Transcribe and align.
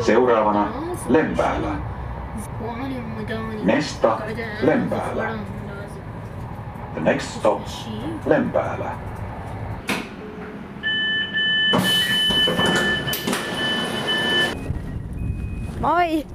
Seuraavana 0.00 0.68
Lempäälä. 1.08 1.68
Mesta 3.62 4.20
Lempäälä. 4.60 5.30
The 6.92 7.00
next 7.00 7.28
stop 7.28 7.62
Lempäälä. 8.26 8.90
Moi! 15.80 16.26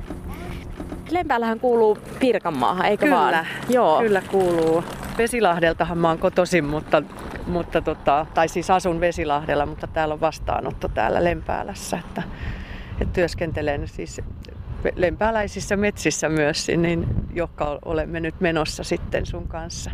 Lempäällähän 1.09 1.59
kuuluu 1.59 1.97
Pirkanmaahan, 2.19 2.85
eikö 2.85 3.05
Kyllä, 3.05 3.15
vaan? 3.15 3.47
Joo. 3.69 3.99
kyllä 3.99 4.21
kuuluu. 4.21 4.83
Vesilahdeltahan 5.17 5.97
mä 5.97 6.07
oon 6.07 6.19
kotoisin, 6.19 6.65
mutta, 6.65 7.03
mutta 7.47 7.81
tota, 7.81 8.25
tai 8.33 8.47
siis 8.47 8.69
asun 8.69 8.99
Vesilahdella, 8.99 9.65
mutta 9.65 9.87
täällä 9.87 10.13
on 10.13 10.21
vastaanotto 10.21 10.87
täällä 10.87 11.23
Lempäälässä. 11.23 11.97
Että 11.97 12.23
työskentelen 13.13 13.87
siis 13.87 14.21
lempääläisissä 14.95 15.75
metsissä 15.75 16.29
myös, 16.29 16.67
niin 16.77 17.05
johka 17.33 17.79
olemme 17.85 18.19
nyt 18.19 18.35
menossa 18.39 18.83
sitten 18.83 19.25
sun 19.25 19.47
kanssa. 19.47 19.91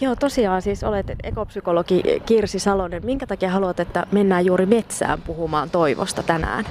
Joo, 0.00 0.16
tosiaan 0.16 0.62
siis 0.62 0.84
olet 0.84 1.06
ekopsykologi 1.22 2.02
Kirsi 2.26 2.58
Salonen. 2.58 3.06
Minkä 3.06 3.26
takia 3.26 3.50
haluat, 3.50 3.80
että 3.80 4.06
mennään 4.12 4.46
juuri 4.46 4.66
metsään 4.66 5.22
puhumaan 5.22 5.70
toivosta 5.70 6.22
tänään? 6.22 6.64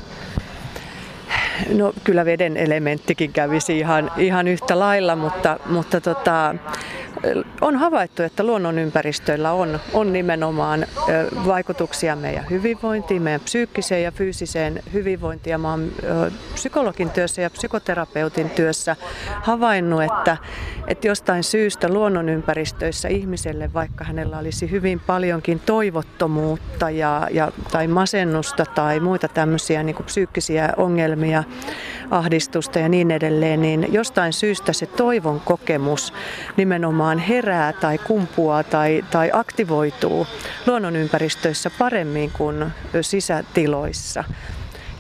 No 1.78 1.94
kyllä 2.04 2.26
veden 2.26 2.58
elementtikin 2.58 3.34
kävisi 3.34 3.78
ihan, 3.78 4.12
ihan 4.18 4.48
yhtä 4.48 4.80
lailla, 4.80 5.16
mutta, 5.16 5.60
mutta 5.66 6.02
tota, 6.02 6.56
on 7.62 7.76
havaittu, 7.76 8.24
että 8.24 8.44
luonnonympäristöillä 8.44 9.52
on, 9.52 9.80
on 9.94 10.14
nimenomaan 10.14 10.86
vaikutuksia 11.46 12.16
meidän 12.16 12.46
hyvinvointiin, 12.50 13.22
meidän 13.22 13.42
psyykkiseen 13.42 14.04
ja 14.04 14.12
fyysiseen 14.12 14.84
hyvinvointiin. 14.94 15.62
Mä 15.62 15.70
oon 15.72 15.92
psykologin 16.54 17.10
työssä 17.10 17.42
ja 17.42 17.50
psykoterapeutin 17.50 18.50
työssä 18.50 18.96
havainnut, 19.42 20.04
että, 20.04 20.38
että 20.88 21.08
jostain 21.08 21.44
syystä 21.44 21.90
luonnonympäristöissä 21.90 23.08
ihmiselle, 23.08 23.74
vaikka 23.74 24.04
hänellä 24.04 24.38
olisi 24.38 24.72
hyvin 24.72 25.00
paljonkin 25.00 25.60
toivottomuutta 25.66 26.90
ja, 26.90 27.28
ja, 27.32 27.52
tai 27.72 27.88
masennusta 27.88 28.66
tai 28.66 29.00
muita 29.00 29.28
tämmöisiä 29.28 29.84
niin 29.84 29.96
kuin 29.96 30.06
psyykkisiä 30.06 30.74
ongelmia, 30.78 31.44
ahdistusta 32.12 32.80
ja 32.80 32.90
niin 32.90 33.12
edelleen, 33.12 33.62
niin 33.62 33.94
jostain 33.94 34.34
syystä 34.34 34.74
se 34.74 34.86
toivon 34.86 35.40
kokemus 35.40 36.14
nimenomaan 36.58 37.18
herää 37.18 37.74
tai 37.74 37.98
kumpuaa 37.98 38.64
tai, 38.64 39.06
tai 39.12 39.30
aktivoituu 39.34 40.28
luonnonympäristöissä 40.68 41.72
paremmin 41.80 42.32
kuin 42.32 42.66
sisätiloissa. 43.02 44.24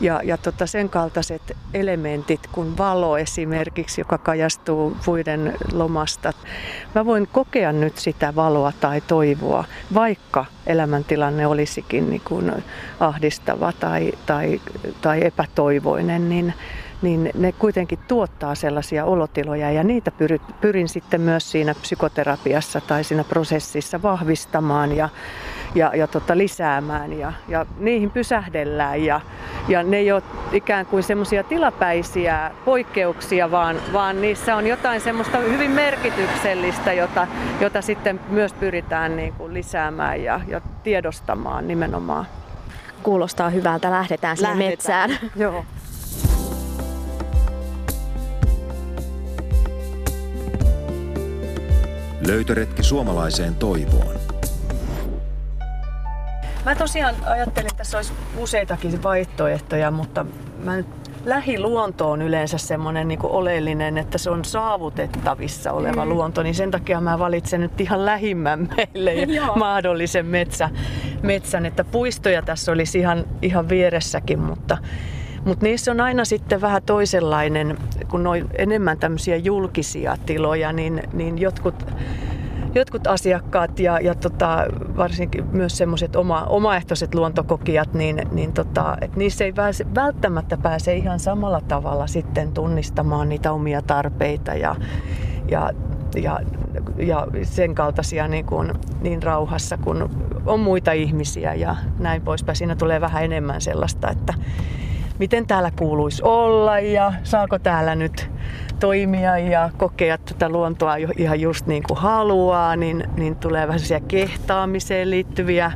Ja, 0.01 0.21
ja 0.23 0.37
tota 0.37 0.65
sen 0.65 0.89
kaltaiset 0.89 1.57
elementit 1.73 2.47
kuin 2.51 2.77
valo 2.77 3.17
esimerkiksi, 3.17 4.01
joka 4.01 4.17
kajastuu 4.17 4.97
puiden 5.05 5.53
lomasta. 5.73 6.33
Mä 6.95 7.05
voin 7.05 7.27
kokea 7.31 7.71
nyt 7.71 7.97
sitä 7.97 8.35
valoa 8.35 8.73
tai 8.79 9.01
toivoa, 9.01 9.63
vaikka 9.93 10.45
elämäntilanne 10.67 11.47
olisikin 11.47 12.09
niin 12.09 12.21
kuin 12.25 12.51
ahdistava 12.99 13.71
tai, 13.71 14.11
tai, 14.25 14.61
tai 15.01 15.25
epätoivoinen, 15.25 16.29
niin, 16.29 16.53
niin 17.05 17.29
ne 17.37 17.51
kuitenkin 17.51 17.99
tuottaa 18.07 18.55
sellaisia 18.55 19.05
olotiloja 19.05 19.71
ja 19.71 19.83
niitä 19.83 20.11
pyrin, 20.11 20.41
pyrin 20.61 20.89
sitten 20.89 21.21
myös 21.21 21.51
siinä 21.51 21.75
psykoterapiassa 21.81 22.81
tai 22.81 23.03
siinä 23.03 23.23
prosessissa 23.23 24.01
vahvistamaan 24.01 24.97
ja, 24.97 25.09
ja, 25.75 25.91
ja 25.95 26.07
tota, 26.07 26.37
lisäämään 26.37 27.13
ja, 27.19 27.33
ja 27.47 27.65
niihin 27.77 28.11
pysähdellään 28.11 29.03
ja, 29.03 29.21
ja 29.67 29.83
ne 29.83 29.97
ei 29.97 30.11
ole 30.11 30.23
ikään 30.51 30.85
kuin 30.85 31.03
semmoisia 31.03 31.43
tilapäisiä 31.43 32.51
poikkeuksia, 32.65 33.51
vaan, 33.51 33.75
vaan 33.93 34.21
niissä 34.21 34.55
on 34.55 34.67
jotain 34.67 35.01
semmoista 35.01 35.37
hyvin 35.37 35.71
merkityksellistä, 35.71 36.93
jota, 36.93 37.27
jota 37.61 37.81
sitten 37.81 38.19
myös 38.29 38.53
pyritään 38.53 39.15
niin 39.17 39.33
kuin 39.33 39.53
lisäämään 39.53 40.23
ja, 40.23 40.41
ja 40.47 40.61
tiedostamaan 40.83 41.67
nimenomaan. 41.67 42.25
Kuulostaa 43.03 43.49
hyvältä, 43.49 43.91
lähdetään 43.91 44.37
sinne 44.37 44.49
Lähdetään. 44.49 45.09
metsään. 45.09 45.31
Joo. 45.35 45.65
Löytöretki 52.27 52.83
suomalaiseen 52.83 53.55
toivoon. 53.55 54.15
Mä 56.65 56.75
tosiaan 56.75 57.15
ajattelin, 57.25 57.67
että 57.67 57.77
tässä 57.77 57.97
olisi 57.97 58.13
useitakin 58.37 59.03
vaihtoehtoja, 59.03 59.91
mutta 59.91 60.25
mä 60.63 60.75
nyt 60.75 60.87
lähiluonto 61.25 62.11
on 62.11 62.21
yleensä 62.21 62.57
semmoinen 62.57 63.07
niin 63.07 63.19
oleellinen, 63.23 63.97
että 63.97 64.17
se 64.17 64.29
on 64.29 64.45
saavutettavissa 64.45 65.71
oleva 65.71 66.05
mm. 66.05 66.11
luonto, 66.11 66.43
niin 66.43 66.55
sen 66.55 66.71
takia 66.71 67.01
mä 67.01 67.19
valitsen 67.19 67.61
nyt 67.61 67.81
ihan 67.81 68.05
lähimmän 68.05 68.69
meille 68.77 69.13
mahdollisen 69.55 70.25
metsä, 70.25 70.69
metsän, 71.23 71.65
että 71.65 71.83
puistoja 71.83 72.41
tässä 72.41 72.71
olisi 72.71 72.99
ihan, 72.99 73.25
ihan 73.41 73.69
vieressäkin, 73.69 74.39
mutta 74.39 74.77
mutta 75.45 75.65
niissä 75.65 75.91
on 75.91 76.01
aina 76.01 76.25
sitten 76.25 76.61
vähän 76.61 76.83
toisenlainen, 76.83 77.77
kun 78.09 78.27
on 78.27 78.49
enemmän 78.57 78.97
tämmöisiä 78.97 79.35
julkisia 79.35 80.17
tiloja, 80.25 80.73
niin, 80.73 81.03
niin 81.13 81.37
jotkut 81.41 81.85
jotkut 82.75 83.07
asiakkaat 83.07 83.79
ja, 83.79 83.99
ja 83.99 84.15
tota, 84.15 84.65
varsinkin 84.97 85.45
myös 85.51 85.77
semmoiset 85.77 86.15
oma, 86.15 86.41
omaehtoiset 86.41 87.15
luontokokijat, 87.15 87.93
niin, 87.93 88.21
niin 88.31 88.53
tota, 88.53 88.97
et 89.01 89.15
niissä 89.15 89.45
ei 89.45 89.53
pääse, 89.53 89.85
välttämättä 89.95 90.57
pääse 90.57 90.95
ihan 90.95 91.19
samalla 91.19 91.61
tavalla 91.61 92.07
sitten 92.07 92.51
tunnistamaan 92.51 93.29
niitä 93.29 93.51
omia 93.51 93.81
tarpeita 93.81 94.53
ja, 94.53 94.75
ja, 95.49 95.71
ja, 96.15 96.39
ja 96.97 97.27
sen 97.43 97.75
kaltaisia 97.75 98.27
niin, 98.27 98.45
kuin, 98.45 98.73
niin 99.01 99.23
rauhassa, 99.23 99.77
kun 99.77 100.09
on 100.45 100.59
muita 100.59 100.91
ihmisiä 100.91 101.53
ja 101.53 101.75
näin 101.99 102.21
poispäin. 102.21 102.55
Siinä 102.55 102.75
tulee 102.75 103.01
vähän 103.01 103.23
enemmän 103.23 103.61
sellaista, 103.61 104.09
että 104.09 104.33
miten 105.19 105.47
täällä 105.47 105.71
kuuluisi 105.71 106.23
olla 106.23 106.79
ja 106.79 107.13
saako 107.23 107.59
täällä 107.59 107.95
nyt 107.95 108.29
toimia 108.79 109.37
ja 109.37 109.69
kokea 109.77 110.17
tätä 110.17 110.49
luontoa 110.49 110.95
ihan 111.17 111.41
just 111.41 111.67
niin 111.67 111.83
kuin 111.87 111.97
haluaa, 111.97 112.75
niin, 112.75 113.03
niin 113.17 113.35
tulee 113.35 113.67
vähän 113.67 113.79
kehtaamiseen 114.07 115.09
liittyviä 115.09 115.71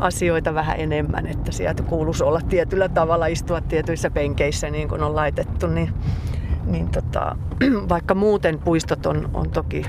asioita 0.00 0.54
vähän 0.54 0.80
enemmän, 0.80 1.26
että 1.26 1.52
sieltä 1.52 1.82
kuuluisi 1.82 2.24
olla 2.24 2.40
tietyllä 2.40 2.88
tavalla, 2.88 3.26
istua 3.26 3.60
tietyissä 3.60 4.10
penkeissä 4.10 4.70
niin 4.70 4.88
kuin 4.88 5.02
on 5.02 5.14
laitettu, 5.14 5.66
niin, 5.66 5.90
niin 6.66 6.88
tota, 6.88 7.36
vaikka 7.88 8.14
muuten 8.14 8.58
puistot 8.58 9.06
on, 9.06 9.30
on 9.34 9.50
toki 9.50 9.86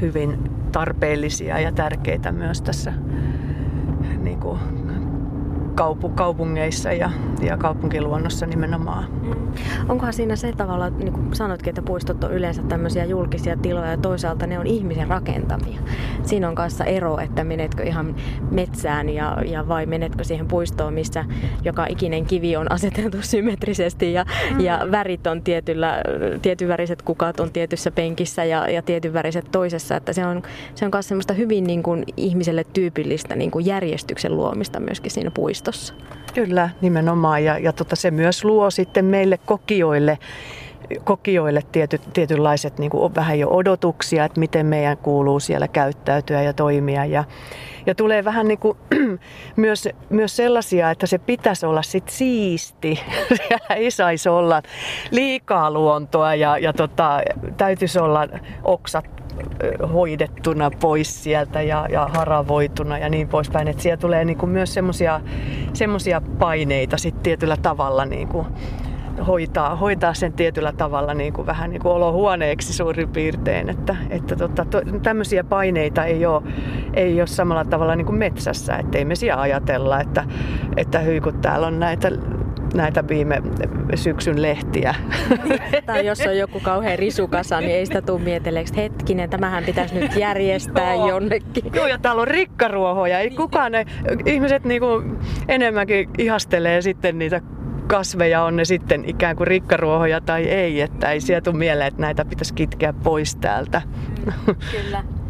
hyvin 0.00 0.50
tarpeellisia 0.72 1.60
ja 1.60 1.72
tärkeitä 1.72 2.32
myös 2.32 2.62
tässä 2.62 2.92
niin 4.18 4.40
kuin 4.40 4.58
kaupu, 5.74 6.08
kaupungeissa 6.08 6.92
ja, 6.92 7.10
ja 7.42 7.56
kaupunkiluonnossa 7.56 8.46
nimenomaan. 8.46 9.06
Mm. 9.22 9.42
Onkohan 9.88 10.12
siinä 10.12 10.36
se 10.36 10.52
tavalla, 10.52 10.90
niin 10.90 11.12
kuin 11.12 11.34
sanoitkin, 11.34 11.68
että 11.68 11.82
puistot 11.82 12.24
on 12.24 12.32
yleensä 12.32 12.62
tämmöisiä 12.62 13.04
julkisia 13.04 13.56
tiloja 13.56 13.90
ja 13.90 13.96
toisaalta 13.96 14.46
ne 14.46 14.58
on 14.58 14.66
ihmisen 14.66 15.08
rakentamia. 15.08 15.80
Siinä 16.22 16.48
on 16.48 16.54
kanssa 16.54 16.84
ero, 16.84 17.18
että 17.18 17.44
menetkö 17.44 17.82
ihan 17.82 18.16
metsään 18.50 19.08
ja, 19.08 19.38
ja 19.46 19.68
vai 19.68 19.86
menetkö 19.86 20.24
siihen 20.24 20.48
puistoon, 20.48 20.94
missä 20.94 21.24
joka 21.64 21.86
ikinen 21.88 22.26
kivi 22.26 22.56
on 22.56 22.72
aseteltu 22.72 23.16
symmetrisesti 23.32 24.12
ja, 24.12 24.24
mm. 24.50 24.60
ja 24.60 24.86
värit 24.90 25.26
on 25.26 25.42
tietyllä, 25.42 26.02
tietyn 26.42 26.68
väriset 26.68 27.02
kukat 27.02 27.40
on 27.40 27.52
tietyssä 27.52 27.90
penkissä 27.90 28.44
ja, 28.44 28.70
ja 28.70 28.82
tietyn 28.82 29.12
väriset 29.12 29.46
toisessa. 29.52 29.96
Että 29.96 30.12
se 30.12 30.26
on, 30.26 30.42
se 30.74 30.84
on 30.84 30.90
myös 30.94 31.08
semmoista 31.08 31.34
hyvin 31.34 31.64
niin 31.64 31.82
kuin 31.82 32.04
ihmiselle 32.16 32.64
tyypillistä 32.72 33.36
niin 33.36 33.50
kuin 33.50 33.66
järjestyksen 33.66 34.36
luomista 34.36 34.80
myöskin 34.80 35.10
siinä 35.10 35.30
puistossa. 35.30 35.61
Kyllä, 36.34 36.70
nimenomaan. 36.80 37.44
Ja, 37.44 37.58
ja 37.58 37.72
tota, 37.72 37.96
se 37.96 38.10
myös 38.10 38.44
luo 38.44 38.70
sitten 38.70 39.04
meille 39.04 39.38
kokijoille 39.46 40.18
kokijoille 41.04 41.62
tiety, 41.72 42.00
tietynlaiset 42.12 42.78
niin 42.78 42.90
kuin 42.90 43.14
vähän 43.14 43.38
jo 43.38 43.48
odotuksia, 43.50 44.24
että 44.24 44.40
miten 44.40 44.66
meidän 44.66 44.96
kuuluu 44.96 45.40
siellä 45.40 45.68
käyttäytyä 45.68 46.42
ja 46.42 46.52
toimia. 46.52 47.04
Ja, 47.04 47.24
ja 47.86 47.94
tulee 47.94 48.24
vähän 48.24 48.48
niin 48.48 48.58
kuin, 48.58 48.78
myös, 49.56 49.88
myös 50.10 50.36
sellaisia, 50.36 50.90
että 50.90 51.06
se 51.06 51.18
pitäisi 51.18 51.66
olla 51.66 51.82
sit 51.82 52.08
siisti. 52.08 53.00
Siellä 53.48 53.76
ei 53.76 53.90
saisi 53.90 54.28
olla 54.28 54.62
liikaa 55.10 55.70
luontoa 55.70 56.34
ja, 56.34 56.58
ja 56.58 56.72
tota, 56.72 57.20
täytyisi 57.56 57.98
olla 57.98 58.28
oksat 58.64 59.21
hoidettuna 59.92 60.70
pois 60.70 61.24
sieltä 61.24 61.62
ja, 61.62 61.86
ja 61.90 62.08
haravoituna 62.14 62.98
ja 62.98 63.08
niin 63.08 63.28
poispäin. 63.28 63.68
Että 63.68 63.82
siellä 63.82 64.00
tulee 64.00 64.24
niin 64.24 64.38
kuin 64.38 64.50
myös 64.50 64.74
semmoisia 65.72 66.20
paineita 66.38 66.96
sit 66.96 67.22
tietyllä 67.22 67.56
tavalla 67.56 68.04
niin 68.04 68.28
kuin 68.28 68.46
hoitaa, 69.26 69.76
hoitaa 69.76 70.14
sen 70.14 70.32
tietyllä 70.32 70.72
tavalla 70.72 71.14
niin 71.14 71.32
kuin 71.32 71.46
vähän 71.46 71.70
niin 71.70 71.82
kuin 71.82 71.92
olohuoneeksi 71.92 72.72
suurin 72.72 73.08
piirtein. 73.08 73.68
Että, 73.68 73.96
että 74.10 74.36
tota, 74.36 74.64
to, 74.64 74.82
tämmöisiä 75.02 75.44
paineita 75.44 76.04
ei 76.04 76.26
ole, 76.26 76.42
ei 76.94 77.20
ole 77.20 77.26
samalla 77.26 77.64
tavalla 77.64 77.96
niin 77.96 78.06
kuin 78.06 78.18
metsässä. 78.18 78.76
Että 78.76 78.98
ei 78.98 79.04
me 79.04 79.14
siellä 79.14 79.42
ajatella, 79.42 80.00
että, 80.00 80.24
että 80.76 80.98
hyi 80.98 81.20
kun 81.20 81.40
täällä 81.40 81.66
on 81.66 81.80
näitä 81.80 82.10
näitä 82.74 83.08
viime 83.08 83.42
syksyn 83.94 84.42
lehtiä. 84.42 84.94
Tai 85.86 86.06
jos 86.06 86.20
on 86.20 86.38
joku 86.38 86.60
kauhean 86.60 86.98
risukasa, 86.98 87.60
niin 87.60 87.72
ei 87.72 87.86
sitä 87.86 88.02
tule 88.02 88.20
mieteleeksi, 88.20 88.76
hetkinen, 88.76 89.30
tämähän 89.30 89.64
pitäisi 89.64 89.94
nyt 89.94 90.16
järjestää 90.16 90.94
Joo. 91.02 91.08
jonnekin. 91.08 91.64
Joo, 91.74 91.86
ja 91.86 91.98
täällä 91.98 92.22
on 92.22 92.28
rikkaruohoja. 92.28 93.18
Ei 93.18 93.30
kukaan, 93.30 93.72
ne, 93.72 93.86
ihmiset 94.26 94.64
niinku 94.64 94.86
enemmänkin 95.48 96.10
ihastelee 96.18 96.82
sitten 96.82 97.18
niitä 97.18 97.40
kasveja, 97.86 98.42
on 98.42 98.56
ne 98.56 98.64
sitten 98.64 99.04
ikään 99.06 99.36
kuin 99.36 99.46
rikkaruohoja 99.46 100.20
tai 100.20 100.44
ei, 100.44 100.80
että 100.80 101.10
ei 101.10 101.20
sieltä 101.20 101.44
tule 101.44 101.58
mieleen, 101.58 101.88
että 101.88 102.00
näitä 102.00 102.24
pitäisi 102.24 102.54
kitkeä 102.54 102.92
pois 102.92 103.36
täältä. 103.36 103.82
Kyllä 104.70 105.04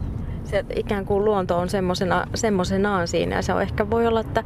se 0.52 0.64
ikään 0.76 1.04
kuin 1.04 1.24
luonto 1.24 1.58
on 1.58 1.68
semmosena, 1.68 2.26
semmosenaan 2.34 3.08
siinä. 3.08 3.36
Ja 3.36 3.42
se 3.42 3.52
on 3.52 3.62
ehkä 3.62 3.90
voi 3.90 4.06
olla, 4.06 4.20
että, 4.20 4.44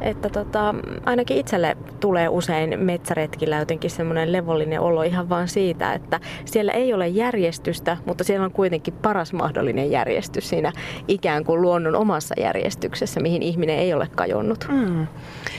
että 0.00 0.28
tota, 0.28 0.74
ainakin 1.04 1.36
itselle 1.36 1.76
tulee 2.00 2.28
usein 2.28 2.80
metsäretkillä 2.80 3.56
jotenkin 3.58 3.90
semmoinen 3.90 4.32
levollinen 4.32 4.80
olo 4.80 5.02
ihan 5.02 5.28
vaan 5.28 5.48
siitä, 5.48 5.92
että 5.92 6.20
siellä 6.44 6.72
ei 6.72 6.94
ole 6.94 7.08
järjestystä, 7.08 7.96
mutta 8.06 8.24
siellä 8.24 8.44
on 8.44 8.52
kuitenkin 8.52 8.94
paras 8.94 9.32
mahdollinen 9.32 9.90
järjestys 9.90 10.48
siinä 10.48 10.72
ikään 11.08 11.44
kuin 11.44 11.62
luonnon 11.62 11.96
omassa 11.96 12.34
järjestyksessä, 12.40 13.20
mihin 13.20 13.42
ihminen 13.42 13.78
ei 13.78 13.94
ole 13.94 14.08
kajonnut. 14.16 14.68
Mm. 14.72 15.06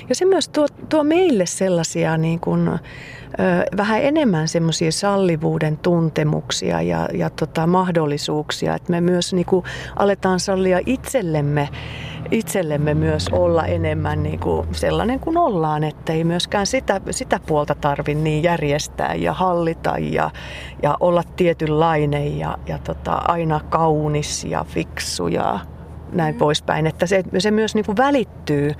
Ja 0.10 0.16
se 0.16 0.26
myös 0.26 0.50
tuo, 0.50 0.68
tuo 0.90 1.04
meille 1.04 1.46
sellaisia 1.46 2.18
niin 2.18 2.40
kuin, 2.40 2.70
vähän 3.78 4.02
enemmän 4.02 4.48
semmoisia 4.48 4.92
sallivuuden 4.92 5.78
tuntemuksia 5.78 6.82
ja, 6.82 7.08
ja 7.14 7.30
tota, 7.30 7.68
mahdollisuuksia, 7.68 8.76
että 8.76 8.92
me 8.92 9.02
myös 9.02 9.34
niin 9.34 9.46
aletaan 9.96 10.40
sallia 10.40 10.80
itsellemme, 10.86 11.70
itsellemme 12.32 12.94
myös 12.94 13.30
olla 13.32 13.66
enemmän 13.66 14.24
niin 14.24 14.40
kuin 14.40 14.68
sellainen 14.72 15.20
kuin 15.20 15.38
ollaan, 15.38 15.84
että 15.84 16.14
ei 16.14 16.24
myöskään 16.24 16.68
sitä, 16.68 17.02
sitä 17.12 17.40
puolta 17.48 17.76
tarvi 17.76 18.16
niin 18.16 18.44
järjestää 18.44 19.16
ja 19.16 19.34
hallita 19.34 19.94
ja, 20.00 20.32
ja 20.84 20.98
olla 21.00 21.24
tietynlainen 21.36 22.40
ja, 22.40 22.58
ja 22.68 22.78
tota, 22.78 23.14
aina 23.14 23.60
kaunis 23.70 24.44
ja 24.44 24.64
fiksu 24.64 25.28
ja 25.28 25.60
näin 26.12 26.36
mm. 26.36 26.40
poispäin. 26.40 26.88
Että 26.88 27.06
se, 27.06 27.24
se 27.38 27.52
myös 27.52 27.76
niin 27.76 27.86
kuin 27.86 27.98
välittyy, 27.98 28.72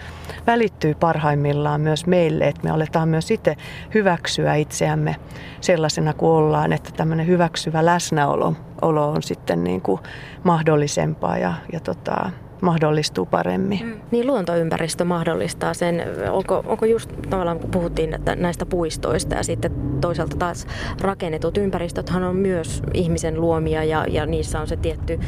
välittyy 0.48 0.96
parhaimmillaan 0.96 1.82
myös 1.82 2.06
meille, 2.06 2.48
että 2.48 2.64
me 2.64 2.70
aletaan 2.70 3.10
myös 3.10 3.32
itse 3.32 3.56
hyväksyä 3.94 4.56
itseämme 4.56 5.16
sellaisena 5.62 6.14
kuin 6.14 6.32
ollaan, 6.32 6.74
että 6.74 6.92
tämmöinen 6.92 7.28
hyväksyvä 7.28 7.86
läsnäolo 7.86 8.54
olo 8.82 9.10
on 9.10 9.24
sitten 9.24 9.64
niin 9.64 9.82
kuin 9.82 10.02
mahdollisempaa 10.44 11.38
ja, 11.38 11.54
ja 11.74 11.80
tota, 11.80 12.30
mahdollistuu 12.62 13.26
paremmin. 13.26 13.86
Mm. 13.86 13.94
Niin 14.12 14.28
luontoympäristö 14.28 15.06
mahdollistaa 15.06 15.74
sen, 15.74 16.04
onko, 16.30 16.64
onko 16.66 16.86
just 16.86 17.10
tavallaan 17.30 17.60
kun 17.60 17.72
puhuttiin 17.72 18.14
että 18.14 18.36
näistä 18.36 18.66
puistoista 18.66 19.36
ja 19.36 19.44
sitten 19.44 19.72
toisaalta 20.02 20.38
taas 20.38 20.68
rakennetut 21.02 21.58
ympäristöthän 21.58 22.24
on 22.24 22.36
myös 22.36 22.84
ihmisen 22.94 23.42
luomia 23.42 23.84
ja, 23.84 24.06
ja 24.10 24.26
niissä 24.26 24.62
on 24.62 24.68
se 24.68 24.78
tietty, 24.78 25.20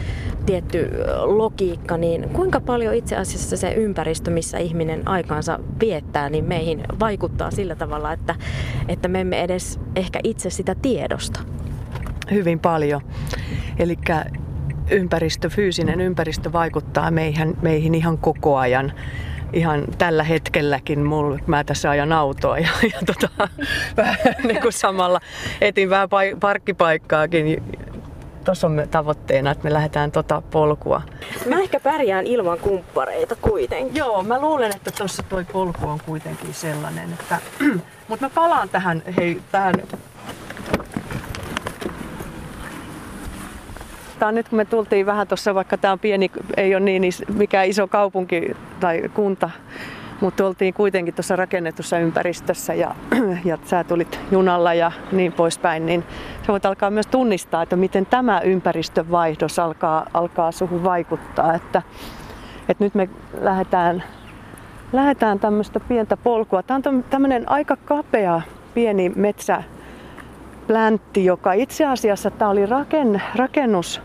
tietty 0.46 0.90
logiikka, 1.24 1.98
niin 1.98 2.30
kuinka 2.30 2.62
paljon 2.62 2.94
itse 2.94 3.16
asiassa 3.16 3.58
se 3.58 3.74
ympäristö, 3.74 4.32
missä 4.32 4.58
ihminen 4.58 5.08
aikaansa 5.08 5.60
viettää, 5.80 6.30
niin 6.30 6.46
meihin 6.46 6.84
vaikuttaa 7.00 7.52
sillä 7.52 7.76
tavalla, 7.76 8.14
että, 8.14 8.36
että 8.88 9.08
me 9.08 9.22
emme 9.22 9.42
edes 9.42 9.80
ehkä 9.96 10.20
itse 10.24 10.50
sitä 10.50 10.76
tiedosta? 10.76 11.40
Hyvin 12.32 12.60
paljon. 12.60 13.02
Eli 13.80 13.98
ympäristö, 14.92 15.50
fyysinen 15.50 16.02
ympäristö 16.02 16.52
vaikuttaa 16.52 17.12
meihin, 17.12 17.58
meihin 17.62 17.96
ihan 17.96 18.18
koko 18.18 18.58
ajan. 18.58 18.94
Ihan 19.54 19.86
tällä 19.98 20.24
hetkelläkin 20.24 21.06
mulla, 21.06 21.40
mä 21.48 21.64
tässä 21.64 21.90
ajan 21.90 22.14
autoa 22.14 22.60
ja, 22.60 22.70
ja 22.94 23.00
tota, 23.06 23.50
vähän 23.98 24.36
niin 24.44 24.62
kuin 24.62 24.74
samalla 24.74 25.20
etin 25.62 25.90
vähän 25.90 26.10
parkkipaikkaakin. 26.40 27.64
Tuossa 28.46 28.68
on 28.68 28.84
tavoitteena, 28.92 29.52
että 29.52 29.64
me 29.64 29.74
lähdetään 29.74 30.12
tota 30.12 30.42
polkua. 30.52 31.02
Mä 31.46 31.60
ehkä 31.60 31.80
pärjään 31.80 32.28
ilman 32.28 32.60
kumppareita 32.60 33.36
kuitenkin. 33.36 33.96
Joo, 33.96 34.24
mä 34.24 34.42
luulen, 34.42 34.72
että 34.76 34.92
tuossa 34.92 35.24
toi 35.24 35.46
polku 35.46 35.88
on 35.88 36.00
kuitenkin 36.06 36.54
sellainen, 36.54 37.10
että... 37.14 37.38
Mutta 38.08 38.26
mä 38.26 38.30
palaan 38.36 38.70
tähän, 38.70 39.04
hei, 39.18 39.42
tähän 39.52 39.76
Tämä 44.20 44.32
nyt 44.32 44.50
kun 44.50 44.58
me 44.58 44.66
tultiin 44.66 45.06
vähän 45.06 45.28
tuossa, 45.28 45.56
vaikka 45.56 45.78
tämä 45.78 45.92
on 45.92 46.00
pieni, 46.00 46.32
ei 46.58 46.76
ole 46.76 46.80
niin 46.84 47.04
mikä 47.34 47.64
iso 47.64 47.88
kaupunki 47.88 48.56
tai 48.80 49.02
kunta, 49.14 49.50
mutta 50.22 50.46
oltiin 50.46 50.74
kuitenkin 50.74 51.14
tuossa 51.14 51.36
rakennetussa 51.36 52.00
ympäristössä 52.00 52.74
ja, 52.74 52.96
ja 53.46 53.58
sä 53.66 53.84
tulit 53.84 54.20
junalla 54.32 54.74
ja 54.74 54.92
niin 55.12 55.34
poispäin, 55.34 55.86
niin 55.86 56.04
sä 56.42 56.48
voit 56.48 56.66
alkaa 56.66 56.92
myös 56.92 57.08
tunnistaa, 57.08 57.62
että 57.64 57.76
miten 57.76 58.06
tämä 58.06 58.40
ympäristövaihdos 58.40 59.60
alkaa, 59.60 60.06
alkaa 60.14 60.52
suhun 60.52 60.84
vaikuttaa. 60.84 61.54
Että, 61.54 61.82
että 62.70 62.84
nyt 62.84 62.96
me 62.96 63.10
lähdetään, 63.42 64.04
lähdetään 64.94 65.40
tämmöistä 65.40 65.80
pientä 65.80 66.18
polkua. 66.18 66.64
Tämä 66.64 66.82
on 66.86 67.04
tämmöinen 67.10 67.50
aika 67.52 67.76
kapea 67.76 68.42
pieni 68.74 69.10
metsä, 69.16 69.64
pläntti, 70.68 71.26
joka 71.26 71.54
itse 71.54 71.86
asiassa 71.86 72.32
tämä 72.32 72.52
oli 72.52 72.66
raken, 72.66 73.22
rakennus 73.36 74.02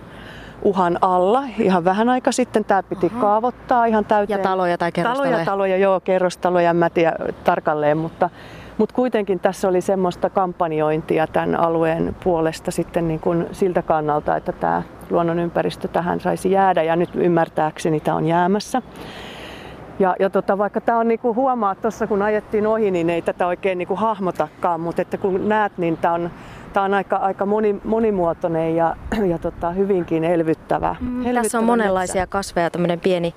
uhan 0.65 0.99
alla. 1.01 1.43
Ihan 1.59 1.85
vähän 1.85 2.09
aika 2.09 2.33
sitten 2.33 2.65
tämä 2.65 2.83
piti 2.83 3.07
Aha. 3.07 3.21
kaavoittaa 3.21 3.87
ihan 3.87 4.05
täyteen. 4.05 4.39
Ja 4.39 4.43
taloja 4.43 4.79
tai 4.79 4.93
kerrostaloja? 4.93 5.31
Taloja, 5.31 5.45
taloja, 5.45 5.77
joo, 5.77 6.01
kerrostaloja, 6.01 6.71
en 6.71 6.77
mä 6.77 6.91
tiedä 6.91 7.13
tarkalleen, 7.45 7.97
mutta, 7.97 8.31
mutta 8.79 8.95
kuitenkin 8.95 9.41
tässä 9.41 9.69
oli 9.69 9.81
semmoista 9.81 10.31
kampanjointia 10.31 11.27
tämän 11.27 11.61
alueen 11.61 12.17
puolesta 12.25 12.71
sitten 12.71 13.09
niin 13.09 13.21
kuin 13.21 13.47
siltä 13.53 13.83
kannalta, 13.83 14.37
että 14.37 14.53
tämä 14.53 14.83
luonnonympäristö 15.11 15.89
tähän 15.89 16.21
saisi 16.21 16.51
jäädä 16.51 16.83
ja 16.83 16.97
nyt 16.97 17.11
ymmärtääkseni 17.15 18.01
tämä 18.01 18.17
on 18.17 18.27
jäämässä. 18.27 18.83
Ja, 19.99 20.17
ja 20.21 20.31
tota, 20.31 20.59
vaikka 20.59 20.81
tämä 20.81 20.99
on 20.99 21.09
niinku 21.09 21.35
huomaa 21.35 21.75
tuossa 21.75 22.07
kun 22.07 22.23
ajettiin 22.23 22.67
ohi, 22.67 22.91
niin 22.91 23.11
ei 23.11 23.23
tätä 23.23 23.47
oikein 23.47 23.79
niinku 23.79 23.97
hahmotakaan, 23.97 24.81
mutta 24.81 25.03
että 25.03 25.19
kun 25.19 25.49
näet, 25.49 25.79
niin 25.79 25.97
tämä 25.97 26.15
on 26.15 26.31
Tämä 26.75 26.85
on 26.85 26.95
aika, 26.95 27.17
aika 27.17 27.47
moni, 27.47 27.81
monimuotoinen 27.85 28.77
ja, 28.77 28.97
ja 29.31 29.39
tota, 29.39 29.71
hyvinkin 29.71 30.25
elvyttävä. 30.25 30.97
Mm, 31.01 31.09
elvyttävä 31.09 31.43
tässä 31.43 31.59
on 31.59 31.65
monenlaisia 31.65 32.23
metsä. 32.23 32.33
kasveja, 32.33 32.71
tämmöinen 32.71 33.01
pieni, 33.01 33.35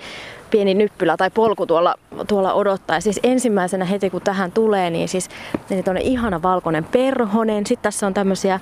pieni 0.51 0.73
nyppylä 0.73 1.17
tai 1.17 1.29
polku 1.29 1.65
tuolla, 1.65 1.95
tuolla 2.27 2.53
odottaa. 2.53 2.97
Ja 2.97 3.01
siis 3.01 3.19
ensimmäisenä 3.23 3.85
heti 3.85 4.09
kun 4.09 4.21
tähän 4.21 4.51
tulee, 4.51 4.89
niin 4.89 5.09
siis 5.09 5.29
niin 5.69 5.97
ihana 5.97 6.41
valkoinen 6.41 6.83
perhonen. 6.83 7.65
Sitten 7.65 7.83
tässä 7.83 8.07
on 8.07 8.13
tämmöisiä 8.13 8.59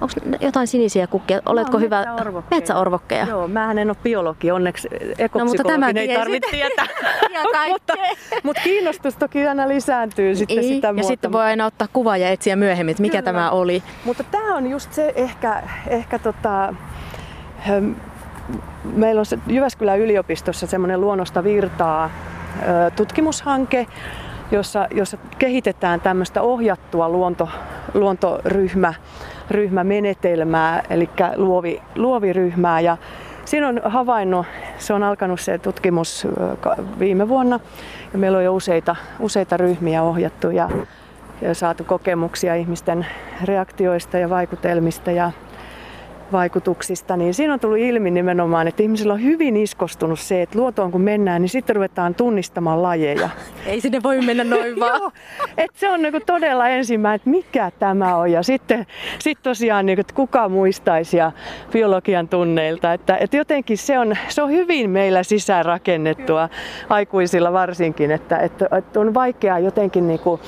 Onko 0.00 0.14
jotain 0.40 0.66
sinisiä 0.66 1.06
kukkia? 1.06 1.40
Oletko 1.46 1.72
no, 1.72 1.78
hyvä? 1.78 1.98
Metsäorvokkeja. 1.98 2.60
metsäorvokkeja. 2.60 3.26
Joo, 3.26 3.48
mä 3.48 3.72
en 3.72 3.90
ole 3.90 3.96
biologi, 4.02 4.50
onneksi 4.50 4.88
no, 5.34 5.44
mutta 5.44 5.62
ei 6.00 6.16
tarvitse 6.16 6.50
tietää. 6.50 6.86
mutta, 7.72 7.94
mutta 8.42 8.62
kiinnostus 8.62 9.16
toki 9.16 9.48
aina 9.48 9.68
lisääntyy 9.68 10.36
sitten 10.36 10.58
ei. 10.58 10.64
sitä 10.64 10.94
Ja 10.96 11.02
sitten 11.02 11.32
voi 11.32 11.42
aina 11.42 11.66
ottaa 11.66 11.88
kuva 11.92 12.16
ja 12.16 12.28
etsiä 12.28 12.56
myöhemmin, 12.56 12.90
että 12.90 13.02
mikä 13.02 13.22
Kyllä. 13.22 13.32
tämä 13.32 13.50
oli. 13.50 13.82
Mutta 14.04 14.24
tämä 14.24 14.56
on 14.56 14.70
just 14.70 14.92
se 14.92 15.12
ehkä, 15.16 15.62
ehkä 15.86 16.18
tota, 16.18 16.74
meillä 18.84 19.18
on 19.18 19.26
se 19.26 19.38
Jyväskylän 19.46 19.98
yliopistossa 19.98 20.66
semmoinen 20.66 21.00
luonnosta 21.00 21.44
virtaa 21.44 22.10
tutkimushanke, 22.96 23.86
jossa, 24.50 24.88
jossa 24.90 25.16
kehitetään 25.38 26.00
tämmöistä 26.00 26.42
ohjattua 26.42 27.08
luonto, 27.08 27.48
luontoryhmä 27.94 28.94
ryhmämenetelmää, 29.50 30.82
eli 30.90 31.10
luovi, 31.36 31.82
luoviryhmää. 31.94 32.80
Ja 32.80 32.96
siinä 33.44 33.68
on 33.68 33.80
havainnut, 33.84 34.46
se 34.78 34.94
on 34.94 35.02
alkanut 35.02 35.40
se 35.40 35.58
tutkimus 35.58 36.26
viime 36.98 37.28
vuonna 37.28 37.60
ja 38.12 38.18
meillä 38.18 38.38
on 38.38 38.44
jo 38.44 38.54
useita, 38.54 38.96
useita 39.20 39.56
ryhmiä 39.56 40.02
ohjattu 40.02 40.50
ja, 40.50 40.70
ja 41.42 41.54
saatu 41.54 41.84
kokemuksia 41.84 42.54
ihmisten 42.54 43.06
reaktioista 43.44 44.18
ja 44.18 44.30
vaikutelmista 44.30 45.10
ja 45.10 45.32
vaikutuksista, 46.32 47.16
niin 47.16 47.34
siinä 47.34 47.52
on 47.52 47.60
tullut 47.60 47.78
ilmi 47.78 48.10
nimenomaan, 48.10 48.68
että 48.68 48.82
ihmisillä 48.82 49.12
on 49.12 49.22
hyvin 49.22 49.56
iskostunut 49.56 50.20
se, 50.20 50.42
että 50.42 50.58
luotoon 50.58 50.92
kun 50.92 51.00
mennään, 51.00 51.42
niin 51.42 51.48
sitten 51.48 51.76
ruvetaan 51.76 52.14
tunnistamaan 52.14 52.82
lajeja. 52.82 53.28
Ei 53.66 53.80
sinne 53.80 54.02
voi 54.02 54.20
mennä 54.20 54.44
noin 54.44 54.80
vaan. 54.80 55.00
Joo, 55.00 55.10
että 55.58 55.80
se 55.80 55.90
on 55.90 56.02
niin 56.02 56.22
todella 56.26 56.68
ensimmäinen, 56.68 57.16
että 57.16 57.30
mikä 57.30 57.70
tämä 57.78 58.16
on. 58.16 58.32
Ja 58.32 58.42
sitten 58.42 58.86
sit 59.18 59.38
tosiaan, 59.42 59.86
niin 59.86 59.96
kuin, 59.96 60.00
että 60.00 60.14
kuka 60.14 60.48
muistaisi 60.48 61.16
ja 61.16 61.32
biologian 61.72 62.28
tunneilta. 62.28 62.92
Että, 62.92 63.16
että 63.16 63.36
jotenkin 63.36 63.78
se 63.78 63.98
on, 63.98 64.16
se 64.28 64.42
on 64.42 64.50
hyvin 64.50 64.90
meillä 64.90 65.22
sisäänrakennettua, 65.22 66.48
aikuisilla 66.88 67.52
varsinkin, 67.52 68.10
että, 68.10 68.38
että, 68.38 68.68
että 68.78 69.00
on 69.00 69.14
vaikeaa 69.14 69.58
jotenkin 69.58 70.08
niin 70.08 70.20
kuin, 70.20 70.40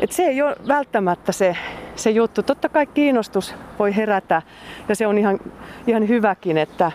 et 0.00 0.12
se 0.12 0.22
ei 0.22 0.42
ole 0.42 0.56
välttämättä 0.68 1.32
se, 1.32 1.56
se 1.96 2.10
juttu. 2.10 2.42
Totta 2.42 2.68
kai 2.68 2.86
kiinnostus 2.86 3.54
voi 3.78 3.96
herätä 3.96 4.42
ja 4.88 4.96
se 4.96 5.06
on 5.06 5.18
ihan, 5.18 5.38
ihan 5.86 6.08
hyväkin, 6.08 6.58
että, 6.58 6.92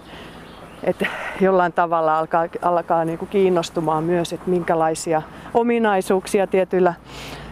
että 0.84 1.06
jollain 1.42 1.74
tavalla 1.74 2.20
alkaa, 2.20 2.48
alkaa 2.62 3.06
niin 3.06 3.18
kuin 3.18 3.30
kiinnostumaan 3.30 4.04
myös, 4.04 4.34
että 4.34 4.50
minkälaisia 4.50 5.22
ominaisuuksia 5.54 6.48
tietyillä 6.48 6.94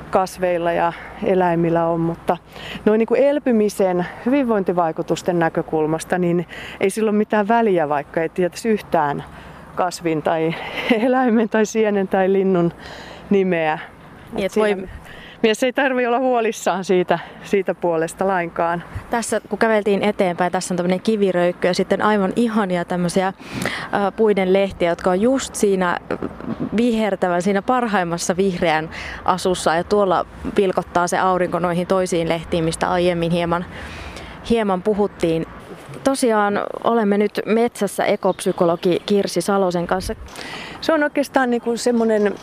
kasveilla 0.09 0.71
ja 0.71 0.93
eläimillä 1.23 1.87
on, 1.87 1.99
mutta 1.99 2.37
noin 2.85 2.99
niin 2.99 3.07
kuin 3.07 3.23
elpymisen, 3.23 4.05
hyvinvointivaikutusten 4.25 5.39
näkökulmasta, 5.39 6.17
niin 6.17 6.47
ei 6.79 6.89
sillä 6.89 7.09
ole 7.09 7.17
mitään 7.17 7.47
väliä, 7.47 7.89
vaikka 7.89 8.21
ei 8.21 8.29
tietäisi 8.29 8.69
yhtään 8.69 9.23
kasvin 9.75 10.21
tai 10.21 10.55
eläimen 11.05 11.49
tai 11.49 11.65
sienen 11.65 12.07
tai 12.07 12.33
linnun 12.33 12.73
nimeä. 13.29 13.79
Niin, 14.33 14.51
voi, 14.55 14.87
mies 15.45 15.63
ei 15.63 15.73
tarvi 15.73 16.07
olla 16.07 16.19
huolissaan 16.19 16.83
siitä, 16.83 17.19
siitä 17.43 17.75
puolesta 17.75 18.27
lainkaan. 18.27 18.83
Tässä 19.09 19.41
kun 19.49 19.59
käveltiin 19.59 20.03
eteenpäin, 20.03 20.51
tässä 20.51 20.73
on 20.73 20.77
tämmöinen 20.77 21.01
kiviröikkö 21.01 21.67
ja 21.67 21.73
sitten 21.73 22.01
aivan 22.01 22.33
ihania 22.35 22.85
tämmöisiä 22.85 23.33
puiden 24.15 24.53
lehtiä, 24.53 24.89
jotka 24.89 25.09
on 25.09 25.21
just 25.21 25.55
siinä 25.55 25.99
vihertävän, 26.77 27.41
siinä 27.41 27.61
parhaimmassa 27.61 28.37
vihreän 28.37 28.89
asussa 29.25 29.75
ja 29.75 29.83
tuolla 29.83 30.25
pilkottaa 30.55 31.07
se 31.07 31.17
aurinko 31.17 31.59
noihin 31.59 31.87
toisiin 31.87 32.29
lehtiin, 32.29 32.63
mistä 32.63 32.91
aiemmin 32.91 33.31
hieman, 33.31 33.65
hieman 34.49 34.81
puhuttiin. 34.81 35.45
Tosiaan 36.03 36.59
olemme 36.83 37.17
nyt 37.17 37.41
metsässä 37.45 38.05
ekopsykologi 38.05 39.01
Kirsi 39.05 39.41
Salosen 39.41 39.87
kanssa. 39.87 40.15
Se 40.81 40.93
on 40.93 41.03
oikeastaan 41.03 41.49
niin 41.49 41.61
kuin 41.61 41.77
semmoinen 41.77 42.35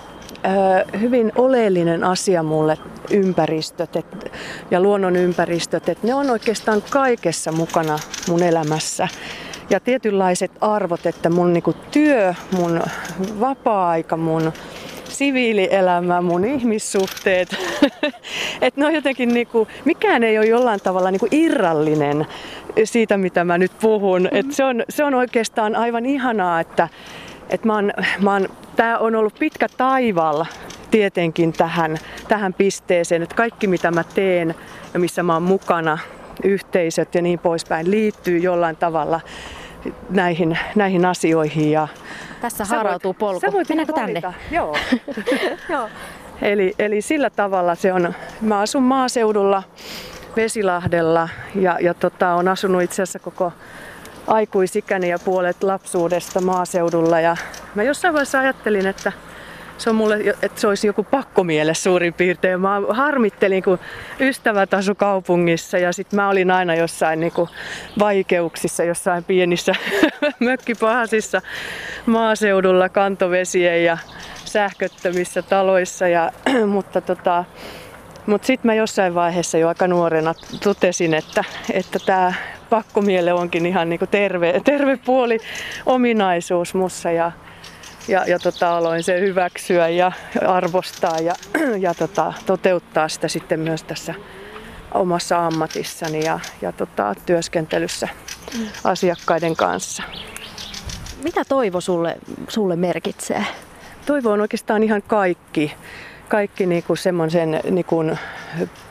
hyvin 1.01 1.33
oleellinen 1.37 2.05
asia 2.05 2.43
mulle 2.43 2.79
ympäristöt 3.11 3.97
et, 3.97 4.33
ja 4.71 4.81
luonnon 4.81 5.17
ympäristöt, 5.17 5.89
että 5.89 6.07
ne 6.07 6.15
on 6.15 6.31
oikeastaan 6.31 6.83
kaikessa 6.91 7.53
mukana 7.53 7.99
mun 8.29 8.43
elämässä. 8.43 9.09
Ja 9.71 9.81
tietynlaiset 9.81 10.51
arvot, 10.61 11.07
että 11.07 11.31
mun 11.31 11.53
niinku 11.53 11.75
työ, 11.91 12.35
mun 12.57 12.83
vapaa-aika, 13.41 14.17
mun 14.17 14.53
siviilielämä, 15.09 16.21
mun 16.21 16.45
ihmissuhteet, 16.45 17.57
että 18.63 18.81
ne 18.81 18.87
on 18.87 18.95
jotenkin 18.95 19.35
niinku, 19.35 19.69
mikään 19.85 20.23
ei 20.23 20.39
ole 20.39 20.47
jollain 20.47 20.81
tavalla 20.81 21.11
niinku 21.11 21.29
irrallinen 21.31 22.27
siitä, 22.85 23.17
mitä 23.17 23.45
mä 23.45 23.59
nyt 23.59 23.73
puhun. 23.81 24.29
Et 24.33 24.53
se, 24.53 24.65
on, 24.65 24.85
se 24.89 25.05
on 25.05 25.15
oikeastaan 25.15 25.77
aivan 25.77 26.07
ihanaa, 26.07 26.61
että, 26.61 26.89
että 27.53 27.67
mä 27.67 27.75
oon, 27.75 27.93
mä 28.21 28.33
oon 28.33 28.49
tämä 28.77 28.99
on 28.99 29.15
ollut 29.15 29.35
pitkä 29.39 29.67
taival 29.77 30.45
tietenkin 30.91 31.53
tähän, 31.53 31.99
tähän 32.29 32.55
pisteeseen, 32.55 33.23
että 33.23 33.35
kaikki 33.35 33.67
mitä 33.67 33.91
mä 33.91 34.05
teen 34.05 34.55
ja 34.95 35.01
missä 35.01 35.23
mä 35.23 35.33
oon 35.33 35.43
mukana, 35.43 35.99
yhteisöt 36.45 37.15
ja 37.15 37.23
niin 37.23 37.39
poispäin, 37.39 37.91
liittyy 37.91 38.39
jollain 38.39 38.77
tavalla 38.77 39.21
näihin, 40.11 40.59
näihin 40.75 41.05
asioihin. 41.05 41.71
Ja 41.71 41.89
Tässä 42.41 42.65
harautuu 42.65 43.15
polku. 43.15 43.41
Sä 43.41 43.53
voit 43.53 43.69
Mennäänkö 43.69 43.93
tänne? 43.93 44.23
Joo. 44.51 44.77
Joo. 45.69 45.89
Eli, 46.43 46.75
eli 46.79 47.03
sillä 47.03 47.31
tavalla 47.31 47.75
se 47.75 47.93
on. 47.93 48.15
Mä 48.41 48.59
asun 48.59 48.83
maaseudulla 48.83 49.63
Vesilahdella 50.37 51.29
ja, 51.55 51.79
ja 51.81 51.95
tota, 51.95 52.35
on 52.35 52.49
asunut 52.49 52.83
itse 52.83 53.03
asiassa 53.03 53.19
koko 53.19 53.53
aikuisikäni 54.27 55.09
ja 55.09 55.19
puolet 55.19 55.63
lapsuudesta 55.63 56.41
maaseudulla. 56.41 57.21
Ja 57.21 57.37
mä 57.75 57.83
jossain 57.83 58.15
vaiheessa 58.15 58.41
ajattelin, 58.41 58.87
että 58.87 59.13
se 59.79 59.91
on 59.91 59.97
mulle, 59.97 60.19
että 60.43 60.61
se 60.61 60.67
olisi 60.67 60.87
joku 60.87 61.05
pakkomiele 61.05 61.75
suurin 61.75 62.15
piirtein. 62.15 62.61
Mä 62.61 62.81
harmittelin, 62.91 63.63
kun 63.63 63.79
ystävät 64.21 64.75
asu 64.75 64.95
kaupungissa 64.95 65.79
ja 65.79 65.93
sitten 65.93 66.17
mä 66.17 66.29
olin 66.29 66.51
aina 66.51 66.75
jossain 66.75 67.21
niin 67.21 67.33
kuin 67.33 67.49
vaikeuksissa, 67.99 68.85
jossain 68.85 69.25
pienissä 69.25 69.73
mökkipahasissa 70.41 71.43
maaseudulla 72.07 72.89
kantovesien 72.89 73.85
ja 73.85 73.99
sähköttömissä 74.45 75.43
taloissa. 75.43 76.09
Ja, 76.09 76.33
mutta 76.75 77.01
tota, 77.01 77.45
mutta 78.27 78.47
sitten 78.47 78.69
mä 78.69 78.75
jossain 78.75 79.15
vaiheessa 79.15 79.59
jo 79.59 79.69
aika 79.69 79.89
nuorena 79.89 80.35
totesin, 80.63 81.15
että, 81.15 81.45
että 81.73 81.99
tämä 82.07 82.33
pakkomiele 82.73 83.33
onkin 83.33 83.67
ihan 83.67 83.89
niinku 83.89 84.07
terve, 84.07 84.61
terve 84.65 84.97
puoli 84.97 85.39
ominaisuus 85.87 86.75
mussa 86.75 87.11
ja, 87.11 87.33
ja, 88.09 88.25
ja 88.27 88.39
tota, 88.39 88.77
aloin 88.77 89.03
sen 89.03 89.21
hyväksyä 89.21 89.89
ja 89.89 90.13
arvostaa 90.47 91.19
ja, 91.19 91.35
ja 91.79 91.95
tota, 91.95 92.33
toteuttaa 92.47 93.09
sitä 93.09 93.29
sitten 93.29 93.61
myös 93.61 93.83
tässä 93.83 94.15
omassa 94.95 95.47
ammatissani 95.47 96.25
ja, 96.25 96.41
ja 96.63 96.73
tota, 96.73 97.15
työskentelyssä 97.27 98.09
mm. 98.59 98.67
asiakkaiden 98.85 99.57
kanssa. 99.57 100.03
Mitä 101.23 101.43
toivo 101.49 101.81
sulle, 101.81 102.17
sulle 102.49 102.77
merkitsee? 102.77 103.45
Toivo 104.07 104.31
on 104.31 104.41
oikeastaan 104.41 104.83
ihan 104.83 105.03
kaikki 105.03 105.73
kaikki 106.29 106.67
niinku 106.67 106.97
semmoisen 106.97 107.61
niinku 107.71 108.05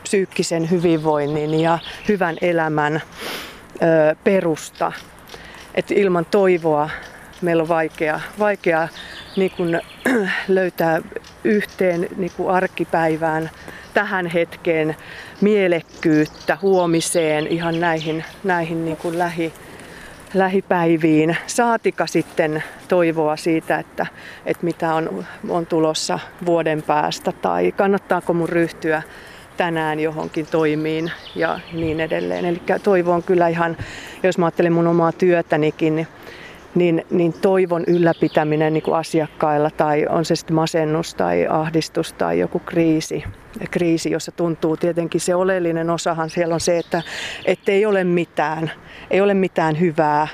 psyykkisen 0.04 0.72
hyvinvoinnin 0.72 1.60
ja 1.60 1.80
hyvän 2.08 2.36
elämän 2.42 3.02
perusta. 4.24 4.92
Et 5.76 5.92
ilman 5.92 6.26
toivoa 6.26 6.90
meillä 7.42 7.64
on 7.64 7.70
vaikea, 7.70 8.20
vaikea 8.40 8.88
niinku, 9.36 9.64
löytää 10.48 11.02
yhteen 11.44 12.08
niinku 12.18 12.48
arkipäivään 12.48 13.50
tähän 13.94 14.26
hetkeen 14.26 14.96
mielekkyyttä 15.42 16.58
huomiseen 16.62 17.48
ihan 17.48 17.80
näihin, 17.80 18.26
näihin 18.44 18.86
niinku 18.86 19.18
lähi, 19.18 19.54
lähipäiviin. 20.34 21.38
Saatika 21.48 22.08
sitten 22.08 22.64
toivoa 22.88 23.36
siitä, 23.36 23.80
että, 23.80 24.06
että 24.46 24.66
mitä 24.66 24.94
on, 24.94 25.26
on 25.50 25.66
tulossa 25.66 26.20
vuoden 26.46 26.84
päästä 26.84 27.32
tai 27.32 27.72
kannattaako 27.72 28.34
mun 28.34 28.50
ryhtyä 28.50 29.02
tänään 29.58 30.00
johonkin 30.00 30.48
toimiin 30.52 31.12
ja 31.36 31.60
niin 31.74 32.00
edelleen. 32.00 32.46
Eli 32.46 32.62
toivo 32.84 33.12
on 33.12 33.24
kyllä 33.24 33.48
ihan, 33.48 33.78
jos 34.24 34.38
mä 34.38 34.46
ajattelen 34.46 34.74
mun 34.74 34.88
omaa 34.88 35.12
työtänikin, 35.12 35.96
niin 35.96 36.08
niin, 36.76 37.34
toivon 37.42 37.84
ylläpitäminen 37.88 38.74
niin 38.74 38.84
kuin 38.84 38.98
asiakkailla 38.98 39.70
tai 39.70 40.08
on 40.10 40.26
se 40.26 40.36
sitten 40.36 40.56
masennus 40.56 41.16
tai 41.16 41.48
ahdistus 41.48 42.14
tai 42.14 42.40
joku 42.40 42.60
kriisi, 42.60 43.24
kriisi, 43.72 44.12
jossa 44.12 44.32
tuntuu 44.32 44.78
tietenkin 44.78 45.22
se 45.22 45.36
oleellinen 45.36 45.90
osahan 45.90 46.30
siellä 46.30 46.54
on 46.54 46.60
se, 46.60 46.82
että 47.46 47.72
ei 47.72 47.86
ole 47.86 48.04
mitään, 48.04 48.72
ei 49.12 49.22
ole 49.22 49.34
mitään 49.34 49.80
hyvää, 49.80 50.28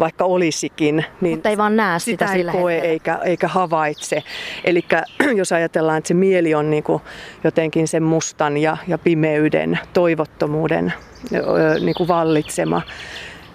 vaikka 0.00 0.24
olisikin, 0.24 1.04
niin 1.20 1.36
Mutta 1.36 1.48
ei 1.48 1.58
vaan 1.58 1.76
näe 1.76 1.98
sitä, 1.98 2.26
sitä 2.26 2.38
ei 2.38 2.44
koe 2.44 2.78
eikä, 2.78 3.18
eikä 3.24 3.48
havaitse. 3.48 4.22
Eli 4.64 4.84
jos 5.36 5.52
ajatellaan, 5.52 5.98
että 5.98 6.08
se 6.08 6.14
mieli 6.14 6.54
on 6.54 6.70
niin 6.70 6.84
kuin 6.84 7.02
jotenkin 7.44 7.88
sen 7.88 8.02
mustan 8.02 8.56
ja, 8.56 8.76
ja 8.88 8.98
pimeyden, 8.98 9.78
toivottomuuden 9.92 10.92
niin 11.80 11.94
kuin 11.94 12.08
vallitsema, 12.08 12.82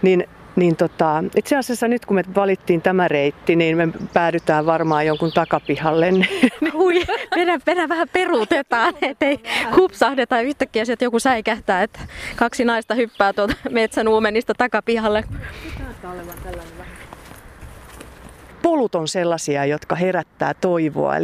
niin 0.01 0.27
niin 0.55 0.75
tota, 0.75 1.23
itse 1.35 1.55
asiassa 1.57 1.87
nyt 1.87 2.05
kun 2.05 2.15
me 2.15 2.23
valittiin 2.35 2.81
tämä 2.81 3.07
reitti, 3.07 3.55
niin 3.55 3.77
me 3.77 3.87
päädytään 4.13 4.65
varmaan 4.65 5.05
jonkun 5.05 5.31
takapihalle. 5.31 6.11
Hui, 6.73 7.03
meidän, 7.35 7.61
meidän 7.65 7.89
vähän 7.89 8.07
peruutetaan, 8.13 8.93
ettei 9.01 9.39
hupsahdeta 9.75 10.41
yhtäkkiä 10.41 10.85
sieltä 10.85 11.05
joku 11.05 11.19
säikähtää, 11.19 11.83
että 11.83 11.99
kaksi 12.35 12.65
naista 12.65 12.93
hyppää 12.93 13.33
tuolta 13.33 13.55
metsän 13.69 14.07
uumenista 14.07 14.53
takapihalle. 14.57 15.23
Tällainen 16.01 16.88
polut 18.61 18.95
on 18.95 19.07
sellaisia, 19.07 19.65
jotka 19.65 19.95
herättää 19.95 20.53
toivoa. 20.53 21.15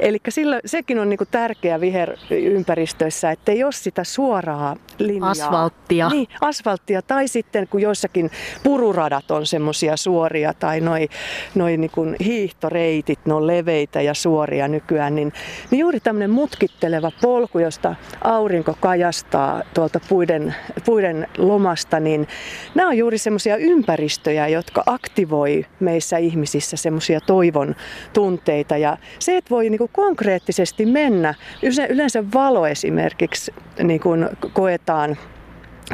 Eli 0.00 0.18
sillä, 0.28 0.60
sekin 0.64 0.98
on 0.98 1.10
niinku 1.10 1.24
tärkeä 1.30 1.80
viherympäristöissä, 1.80 3.30
että 3.30 3.52
ei 3.52 3.64
ole 3.64 3.72
sitä 3.72 4.04
suoraa 4.04 4.76
linjaa. 4.98 5.30
Asfalttia. 5.30 6.08
Niin, 6.08 6.28
asfalttia. 6.40 7.02
Tai 7.02 7.28
sitten 7.28 7.68
kun 7.68 7.80
joissakin 7.80 8.30
pururadat 8.62 9.30
on 9.30 9.46
semmoisia 9.46 9.96
suoria 9.96 10.54
tai 10.54 10.80
noi, 10.80 11.08
noi 11.54 11.76
niinku 11.76 12.06
hiihtoreitit, 12.24 13.18
ne 13.26 13.34
on 13.34 13.46
leveitä 13.46 14.00
ja 14.00 14.14
suoria 14.14 14.68
nykyään, 14.68 15.14
niin, 15.14 15.32
niin 15.70 15.80
juuri 15.80 16.00
tämmöinen 16.00 16.30
mutkitteleva 16.30 17.12
polku, 17.22 17.58
josta 17.58 17.94
aurinko 18.24 18.76
kajastaa 18.80 19.62
tuolta 19.74 20.00
puiden, 20.08 20.54
puiden 20.84 21.28
lomasta, 21.38 22.00
niin 22.00 22.28
nämä 22.74 22.88
on 22.88 22.98
juuri 22.98 23.18
semmoisia 23.18 23.56
ympäristöjä, 23.56 24.48
jotka 24.48 24.82
aktivoi 24.86 25.66
meissä 25.80 26.16
ihmisissä 26.16 26.55
ihmisissä 26.56 26.76
semmoisia 26.76 27.20
toivon 27.20 27.74
tunteita. 28.12 28.76
Ja 28.76 28.98
se, 29.18 29.36
että 29.36 29.50
voi 29.50 29.70
niin 29.70 29.78
kuin 29.78 29.90
konkreettisesti 29.92 30.86
mennä, 30.86 31.34
yleensä 31.88 32.24
valo 32.34 32.66
esimerkiksi 32.66 33.54
niin 33.82 34.00
kuin 34.00 34.28
koetaan 34.52 35.16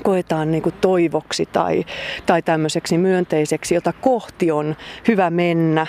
koetaan 0.03 0.51
niin 0.51 0.63
kuin 0.63 0.75
toivoksi 0.81 1.47
tai, 1.47 1.85
tai 2.27 2.43
tämmöiseksi 2.43 2.99
myönteiseksi, 2.99 3.75
jota 3.75 3.93
kohti 3.93 4.51
on 4.51 4.77
hyvä 5.09 5.31
mennä. 5.31 5.87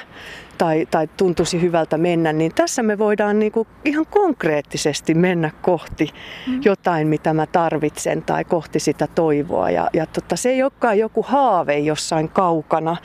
Tai, 0.57 0.87
tai 0.91 1.07
tuntuisi 1.17 1.61
hyvältä 1.61 1.97
mennä, 1.97 2.33
niin 2.33 2.51
tässä 2.55 2.83
me 2.83 2.97
voidaan 2.97 3.39
niin 3.39 3.51
kuin 3.51 3.67
ihan 3.85 4.05
konkreettisesti 4.05 5.13
mennä 5.13 5.51
kohti 5.61 6.09
mm. 6.47 6.61
jotain, 6.65 7.07
mitä 7.07 7.33
mä 7.33 7.45
tarvitsen 7.45 8.21
tai 8.21 8.43
kohti 8.43 8.79
sitä 8.79 9.07
toivoa. 9.07 9.69
Ja, 9.69 9.89
ja 9.93 10.05
tota, 10.05 10.35
se 10.35 10.49
ei 10.49 10.63
olekaan 10.63 10.99
joku 10.99 11.23
haave 11.27 11.79
jossain 11.79 12.29
kaukana 12.29 12.97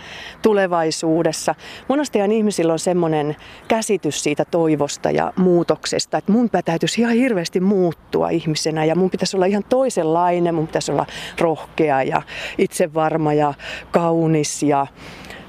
tulevaisuudessa. 0.43 1.55
Monastihan 1.89 2.33
ihmisillä 2.33 2.73
on 2.73 2.79
semmoinen 2.79 3.37
käsitys 3.69 4.23
siitä 4.23 4.45
toivosta 4.45 5.11
ja 5.11 5.33
muutoksesta, 5.37 6.19
että 6.19 6.33
mun 6.33 6.51
täytyisi 6.65 7.01
ihan 7.01 7.15
hirveästi 7.15 7.61
muuttua 7.61 8.31
ihmisenä 8.31 8.85
ja 8.85 8.95
mun 8.95 9.11
pitäisi 9.11 9.37
olla 9.37 9.47
ihan 9.47 9.65
toisenlainen, 9.69 10.55
mun 10.55 10.67
pitäisi 10.67 10.93
olla 10.93 11.07
rohkea 11.41 12.03
ja 12.03 12.23
itsevarma 12.59 13.33
ja 13.33 13.55
kaunis 13.91 14.63
ja 14.63 14.87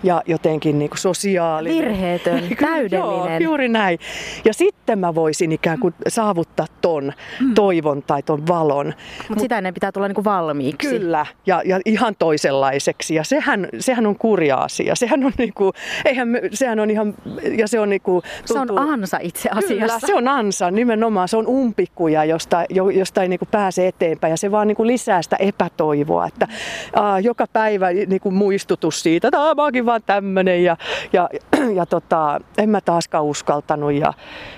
ja 0.03 0.21
jotenkin 0.27 0.69
niin 0.79 0.89
kuin 0.89 0.99
sosiaalinen. 0.99 1.77
Virheetön, 1.77 2.43
täydellinen. 2.61 2.91
Joo, 2.91 3.39
juuri 3.39 3.69
näin. 3.69 3.99
Ja 4.45 4.53
sitten 4.53 4.99
mä 4.99 5.15
voisin 5.15 5.51
ikään 5.51 5.79
kuin 5.79 5.93
saavuttaa 6.07 6.65
ton 6.81 7.13
mm. 7.39 7.53
toivon 7.53 8.03
tai 8.03 8.23
ton 8.23 8.47
valon. 8.47 8.85
Mutta 8.85 9.29
Mut, 9.29 9.39
sitä 9.39 9.57
ennen 9.57 9.73
pitää 9.73 9.91
tulla 9.91 10.07
niin 10.07 10.15
kuin 10.15 10.25
valmiiksi. 10.25 10.89
Kyllä, 10.89 11.25
ja, 11.45 11.61
ja 11.65 11.79
ihan 11.85 12.15
toisenlaiseksi. 12.19 13.15
Ja 13.15 13.23
sehän, 13.23 13.67
sehän 13.79 14.07
on 14.07 14.15
kurja 14.15 14.57
asia. 14.57 14.95
Sehän 14.95 15.23
on, 15.23 15.31
niin 15.37 15.53
kuin, 15.53 15.73
eihän, 16.05 16.29
sehän 16.53 16.79
on 16.79 16.89
ihan, 16.89 17.13
ja 17.57 17.67
se 17.67 17.79
on 17.79 17.89
niin 17.89 18.01
kuin, 18.01 18.23
tuntuu, 18.47 18.77
Se 18.77 18.83
on 18.83 18.89
ansa 18.89 19.19
itse 19.21 19.49
asiassa. 19.49 19.73
Kyllä, 19.73 19.99
se 19.99 20.15
on 20.15 20.27
ansa 20.27 20.71
nimenomaan. 20.71 21.27
Se 21.27 21.37
on 21.37 21.47
umpikuja, 21.47 22.25
josta, 22.25 22.65
josta 22.93 23.21
ei 23.21 23.27
niin 23.27 23.39
kuin 23.39 23.49
pääse 23.51 23.87
eteenpäin. 23.87 24.31
Ja 24.31 24.37
se 24.37 24.51
vaan 24.51 24.67
niin 24.67 24.75
kuin 24.75 24.87
lisää 24.87 25.21
sitä 25.21 25.35
epätoivoa. 25.35 26.25
Että, 26.25 26.47
aa, 26.93 27.19
joka 27.19 27.45
päivä 27.53 27.91
niin 27.91 28.21
kuin 28.21 28.35
muistutus 28.35 29.03
siitä, 29.03 29.27
että 29.27 29.55
mäkin 29.55 29.85
vaan 29.89 30.01
tämmönen 30.05 30.63
ja, 30.63 30.77
ja, 31.13 31.29
ja 31.79 31.85
tota, 31.85 32.41
en 32.57 32.69
mä 32.69 32.81
taaskaan 32.81 33.23
uskaltanut 33.23 33.93
ja 33.93 34.13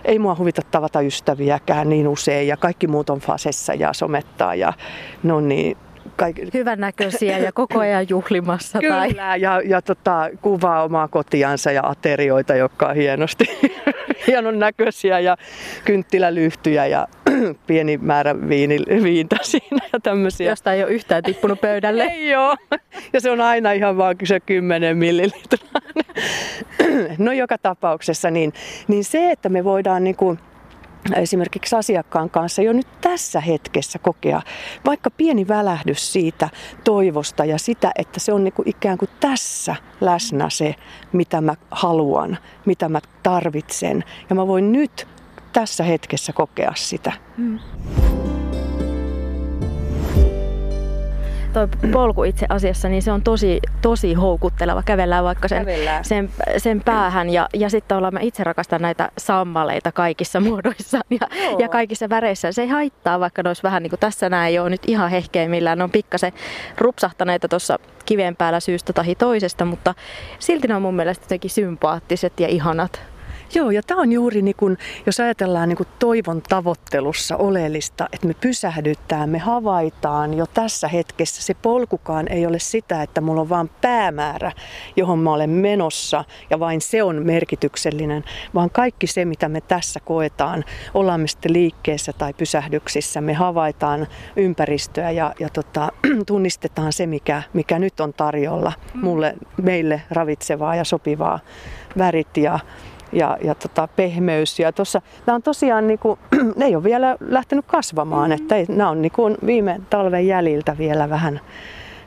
ei 0.06 0.20
mua 0.20 0.36
huvita 0.36 0.62
tavata 0.72 1.02
ystäviäkään 1.02 1.90
niin 1.90 2.08
usein 2.08 2.48
ja 2.48 2.58
kaikki 2.58 2.88
muut 2.88 3.10
on 3.10 3.20
fasessa 3.20 3.74
ja 3.74 3.94
somettaa 3.94 4.56
ja 4.56 4.74
no 5.24 5.40
niin, 5.40 5.78
Kaik... 6.16 6.38
Hyvän 6.54 6.80
näköisiä 6.80 7.38
ja 7.38 7.52
koko 7.52 7.80
ajan 7.80 8.06
juhlimassa. 8.10 8.80
Kyllä, 8.80 9.08
tai... 9.16 9.42
ja, 9.42 9.62
ja 9.66 9.82
tota, 9.82 10.30
kuvaa 10.42 10.84
omaa 10.84 11.08
kotiansa 11.08 11.72
ja 11.72 11.82
aterioita, 11.84 12.56
jotka 12.56 12.88
on 12.88 12.96
hienosti 12.96 13.46
hienon 14.28 14.60
näköisiä 14.60 15.20
ja 15.20 15.38
kynttilälyhtyjä 15.86 16.86
ja 16.86 17.08
pieni 17.68 17.98
määrä 17.98 18.50
viini, 18.50 18.78
viintä 19.04 19.36
siinä 19.42 19.86
ja 19.94 20.00
tämmöisiä. 20.00 20.50
Josta 20.50 20.74
ei 20.74 20.84
ole 20.84 20.92
yhtään 20.92 21.24
tippunut 21.24 21.62
pöydälle. 21.62 22.04
ei 22.14 22.36
ole. 22.36 22.80
Ja 23.14 23.22
se 23.22 23.32
on 23.32 23.42
aina 23.42 23.72
ihan 23.72 23.98
vaan 23.98 24.16
se 24.24 24.40
10 24.40 24.98
millilitraa. 24.98 25.82
no 27.18 27.32
joka 27.32 27.58
tapauksessa, 27.58 28.32
niin, 28.32 28.54
niin 28.88 29.04
se, 29.04 29.32
että 29.32 29.50
me 29.50 29.64
voidaan 29.64 30.04
niin 30.04 30.16
kuin, 30.16 30.40
esimerkiksi 31.16 31.76
asiakkaan 31.76 32.30
kanssa 32.30 32.62
jo 32.62 32.74
nyt 32.74 32.88
tässä 33.02 33.40
hetkessä 33.40 34.00
kokea 34.00 34.42
vaikka 34.86 35.12
pieni 35.12 35.48
välähdys 35.48 36.14
siitä 36.14 36.50
toivosta 36.84 37.46
ja 37.46 37.58
sitä, 37.58 37.92
että 37.96 38.20
se 38.20 38.34
on 38.34 38.44
niin 38.44 38.54
kuin 38.54 38.70
ikään 38.70 38.98
kuin 38.98 39.10
tässä 39.20 39.76
läsnä 40.02 40.50
se, 40.50 40.76
mitä 41.14 41.42
mä 41.42 41.56
haluan, 41.72 42.38
mitä 42.66 42.90
mä 42.90 43.00
tarvitsen. 43.24 44.04
Ja 44.30 44.36
mä 44.36 44.48
voin 44.48 44.72
nyt 44.72 45.08
tässä 45.53 45.84
hetkessä 45.84 46.34
kokea 46.34 46.72
sitä. 46.75 47.12
Hmm. 47.38 47.60
Tuo 51.53 51.67
polku 51.91 52.24
itse 52.24 52.46
asiassa, 52.50 52.89
niin 52.89 53.01
se 53.01 53.12
on 53.12 53.22
tosi, 53.22 53.60
tosi 53.81 54.13
houkutteleva. 54.13 54.84
Kävellään 54.84 55.24
vaikka 55.24 55.48
sen, 55.48 55.65
Kävellään. 55.65 56.05
sen, 56.05 56.29
sen 56.58 56.81
päähän 56.81 57.29
ja, 57.29 57.50
ja 57.53 57.70
sitten 57.70 57.98
ollaan, 57.98 58.13
mä 58.13 58.20
itse 58.20 58.43
rakastan 58.43 58.81
näitä 58.81 59.12
sammaleita 59.17 59.91
kaikissa 59.91 60.39
muodoissa 60.50 61.00
ja, 61.10 61.27
ja 61.60 61.70
kaikissa 61.70 62.10
väreissä. 62.10 62.51
Se 62.51 62.62
ei 62.62 62.67
haittaa, 62.67 63.20
vaikka 63.20 63.43
ne 63.43 63.50
olisi 63.50 63.63
vähän 63.63 63.84
niin 63.84 63.89
kuin 63.89 64.00
tässä 64.00 64.29
näin 64.29 64.50
ei 64.50 64.60
ole 64.60 64.70
nyt 64.70 64.81
ihan 64.88 65.10
hehkeimmillään. 65.10 65.77
Ne 65.77 65.84
on 65.84 65.91
pikkasen 65.91 66.34
rupsahtaneita 66.77 67.48
tuossa 67.48 67.79
kiven 68.05 68.36
päällä 68.36 68.60
syystä 68.60 68.93
tai 68.93 69.15
toisesta, 69.15 69.65
mutta 69.65 69.96
silti 70.39 70.67
ne 70.67 70.75
on 70.75 70.81
mun 70.81 70.96
mielestä 70.96 71.24
jotenkin 71.24 71.51
sympaattiset 71.51 72.39
ja 72.39 72.48
ihanat. 72.48 73.01
Joo, 73.55 73.72
ja 73.72 73.84
tämä 73.84 74.01
on 74.01 74.12
juuri, 74.12 74.41
niin 74.41 74.55
kun, 74.55 74.77
jos 75.05 75.20
ajatellaan 75.20 75.70
niin 75.70 75.77
kun 75.77 75.86
toivon 76.00 76.41
tavoittelussa 76.41 77.38
oleellista, 77.38 78.10
että 78.13 78.27
me 78.27 78.34
pysähdytään, 78.34 79.29
me 79.29 79.38
havaitaan 79.38 80.34
jo 80.34 80.46
tässä 80.48 80.88
hetkessä. 80.88 81.43
Se 81.43 81.53
polkukaan 81.53 82.27
ei 82.27 82.46
ole 82.46 82.59
sitä, 82.59 83.01
että 83.01 83.22
mulla 83.22 83.42
on 83.42 83.50
vain 83.50 83.70
päämäärä, 83.81 84.51
johon 84.96 85.20
mä 85.20 85.33
olen 85.33 85.50
menossa, 85.50 86.25
ja 86.50 86.59
vain 86.59 86.81
se 86.81 87.03
on 87.03 87.25
merkityksellinen, 87.25 88.24
vaan 88.53 88.70
kaikki 88.70 89.07
se, 89.07 89.25
mitä 89.25 89.50
me 89.50 89.61
tässä 89.61 90.00
koetaan, 90.00 90.64
ollaan 90.94 91.22
me 91.22 91.27
sitten 91.27 91.53
liikkeessä 91.53 92.14
tai 92.14 92.33
pysähdyksissä, 92.33 93.22
me 93.22 93.33
havaitaan 93.33 94.07
ympäristöä 94.35 95.11
ja, 95.11 95.33
ja 95.40 95.50
tota, 95.50 95.92
tunnistetaan 96.27 96.94
se, 96.94 97.05
mikä, 97.05 97.44
mikä 97.53 97.79
nyt 97.79 98.00
on 98.00 98.14
tarjolla 98.14 98.74
mulle, 98.94 99.35
meille 99.61 100.01
ravitsevaa 100.11 100.75
ja 100.75 100.83
sopivaa 100.83 101.40
värit 101.98 102.37
ja 102.37 102.59
ja, 103.14 103.38
ja 103.44 103.56
tota, 103.56 103.88
pehmeys. 103.96 104.60
Ja 104.60 104.72
tossa, 104.72 105.02
nämä 105.26 105.36
on 105.36 105.44
tosiaan, 105.44 105.88
niin 105.88 106.00
kuin, 106.00 106.20
ne 106.56 106.66
ei 106.66 106.76
ole 106.76 106.84
vielä 106.84 107.18
lähtenyt 107.20 107.66
kasvamaan, 107.66 108.30
mm-hmm. 108.30 108.44
että 108.44 108.56
ei, 108.56 108.66
nämä 108.70 108.90
on 108.90 109.02
niin 109.02 109.12
kuin 109.12 109.38
viime 109.46 109.82
talven 109.90 110.28
jäljiltä 110.28 110.78
vielä 110.78 111.10
vähän, 111.10 111.40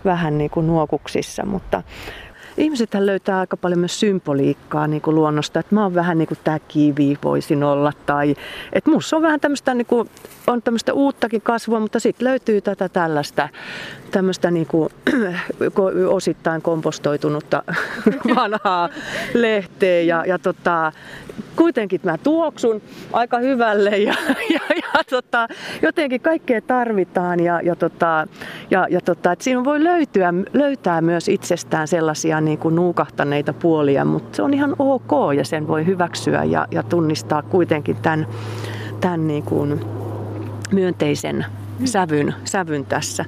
vähän 0.05 0.38
niin 0.38 0.51
kuin 0.51 0.67
nuokuksissa, 0.67 1.47
mutta 1.47 1.83
ihmiset 2.57 2.95
löytää 2.95 3.38
aika 3.38 3.57
paljon 3.57 3.79
myös 3.79 4.01
symboliikkaa 4.01 4.87
niin 4.87 5.03
kuin 5.03 5.14
luonnosta, 5.14 5.61
että 5.61 5.75
mä 5.75 5.83
oon 5.83 5.95
vähän 5.95 6.19
niin 6.19 6.29
kuin 6.29 6.38
tämä 6.45 6.59
kivi 6.59 7.19
voisin 7.25 7.64
olla 7.64 7.93
tai 8.07 8.37
että 8.73 8.90
musta 8.90 9.17
on 9.17 9.23
vähän 9.23 9.40
tämmöistä 9.40 9.75
niin 9.75 9.87
kuin, 9.87 10.11
on 10.47 10.62
tämmöistä 10.62 10.93
uuttakin 10.93 11.43
kasvua, 11.43 11.81
mutta 11.81 12.01
sitten 12.01 12.29
löytyy 12.29 12.61
tätä 12.61 12.88
tällaista 12.88 13.49
tämmöistä 14.11 14.51
niin 14.51 14.67
kuin, 15.75 16.07
osittain 16.09 16.62
kompostoitunutta 16.62 17.62
vanhaa 18.37 18.88
lehteä 19.35 20.01
ja, 20.01 20.25
ja 20.27 20.38
tota, 20.38 20.93
kuitenkin 21.57 22.01
mä 22.05 22.19
tuoksun 22.19 22.83
aika 23.12 23.38
hyvälle 23.38 23.90
ja, 23.90 24.14
ja, 24.51 24.61
ja 24.82 25.04
tota, 25.10 25.48
jotenkin 25.82 26.20
kaikkea 26.20 26.60
tarvitaan 26.60 27.40
ja, 27.40 27.60
ja, 27.60 27.76
tota, 27.76 28.26
ja, 28.70 28.87
ja 28.90 29.00
tota, 29.00 29.32
että 29.32 29.44
siinä 29.44 29.64
voi 29.64 29.84
löytyä, 29.84 30.34
löytää 30.52 31.00
myös 31.00 31.28
itsestään 31.28 31.88
sellaisia 31.88 32.40
niin 32.40 32.58
kuin 32.58 32.74
nuukahtaneita 32.74 33.52
puolia, 33.52 34.04
mutta 34.04 34.37
se 34.37 34.42
on 34.42 34.54
ihan 34.54 34.76
ok 34.78 35.34
ja 35.37 35.44
sen 35.44 35.68
voi 35.68 35.87
hyväksyä 35.87 36.44
ja, 36.44 36.66
ja 36.70 36.82
tunnistaa 36.82 37.42
kuitenkin 37.42 37.96
tämän, 37.96 38.26
tämän 39.00 39.26
niin 39.26 39.42
kuin 39.42 39.80
myönteisen 40.72 41.46
sävyn, 41.84 42.34
sävyn 42.44 42.84
tässä. 42.84 43.24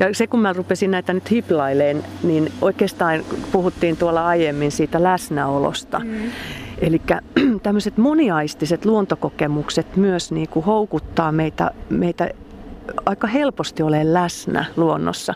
Ja 0.00 0.14
se 0.14 0.26
kun 0.26 0.40
mä 0.40 0.52
rupesin 0.52 0.90
näitä 0.90 1.12
nyt 1.12 1.30
hiplaileen, 1.30 2.04
niin 2.22 2.52
oikeastaan 2.62 3.20
puhuttiin 3.52 3.96
tuolla 3.96 4.26
aiemmin 4.26 4.72
siitä 4.72 5.02
läsnäolosta. 5.02 5.98
Mm. 5.98 6.30
Eli 6.78 7.02
tämmöiset 7.62 7.96
moniaistiset 7.96 8.84
luontokokemukset 8.84 9.96
myös 9.96 10.32
niin 10.32 10.48
kuin 10.48 10.64
houkuttaa 10.64 11.32
meitä, 11.32 11.70
meitä 11.90 12.30
aika 13.06 13.26
helposti 13.26 13.82
ole 13.82 14.12
läsnä 14.12 14.64
luonnossa. 14.76 15.34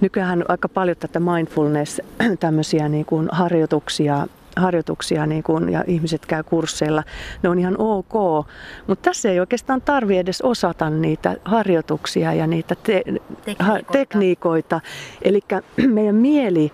Nykyään 0.00 0.44
aika 0.48 0.68
paljon 0.68 0.96
tätä 0.96 1.20
mindfulness, 1.20 2.00
tämmöisiä 2.40 2.88
niin 2.88 3.04
kuin 3.04 3.28
harjoituksia 3.32 4.26
harjoituksia 4.56 5.26
niin 5.26 5.42
kun, 5.42 5.72
ja 5.72 5.84
ihmiset 5.86 6.26
käy 6.26 6.42
kursseilla, 6.42 7.02
ne 7.42 7.48
on 7.48 7.58
ihan 7.58 7.74
ok. 7.78 8.46
Mutta 8.86 9.02
tässä 9.10 9.30
ei 9.30 9.40
oikeastaan 9.40 9.82
tarvi 9.82 10.18
edes 10.18 10.42
osata 10.42 10.90
niitä 10.90 11.36
harjoituksia 11.44 12.32
ja 12.32 12.46
niitä 12.46 12.74
te- 12.82 13.02
tekniikoita. 13.44 13.92
tekniikoita. 13.92 14.80
Eli 15.22 15.40
meidän 15.86 16.14
mieli, 16.14 16.72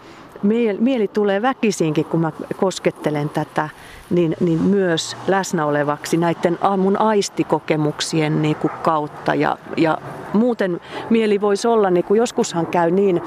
mieli 0.78 1.08
tulee 1.08 1.42
väkisinkin, 1.42 2.04
kun 2.04 2.20
mä 2.20 2.32
koskettelen 2.56 3.28
tätä, 3.28 3.68
niin, 4.10 4.36
niin 4.40 4.62
myös 4.62 5.16
läsnä 5.26 5.66
olevaksi 5.66 6.16
näiden 6.16 6.58
mun 6.78 7.00
aistikokemuksien 7.00 8.42
niin 8.42 8.56
kuin 8.56 8.72
kautta. 8.82 9.34
Ja, 9.34 9.58
ja 9.76 9.98
muuten 10.32 10.80
mieli 11.10 11.40
voisi 11.40 11.68
olla, 11.68 11.90
niin 11.90 12.04
kuin 12.04 12.18
joskushan 12.18 12.66
käy 12.66 12.90
niin, 12.90 13.22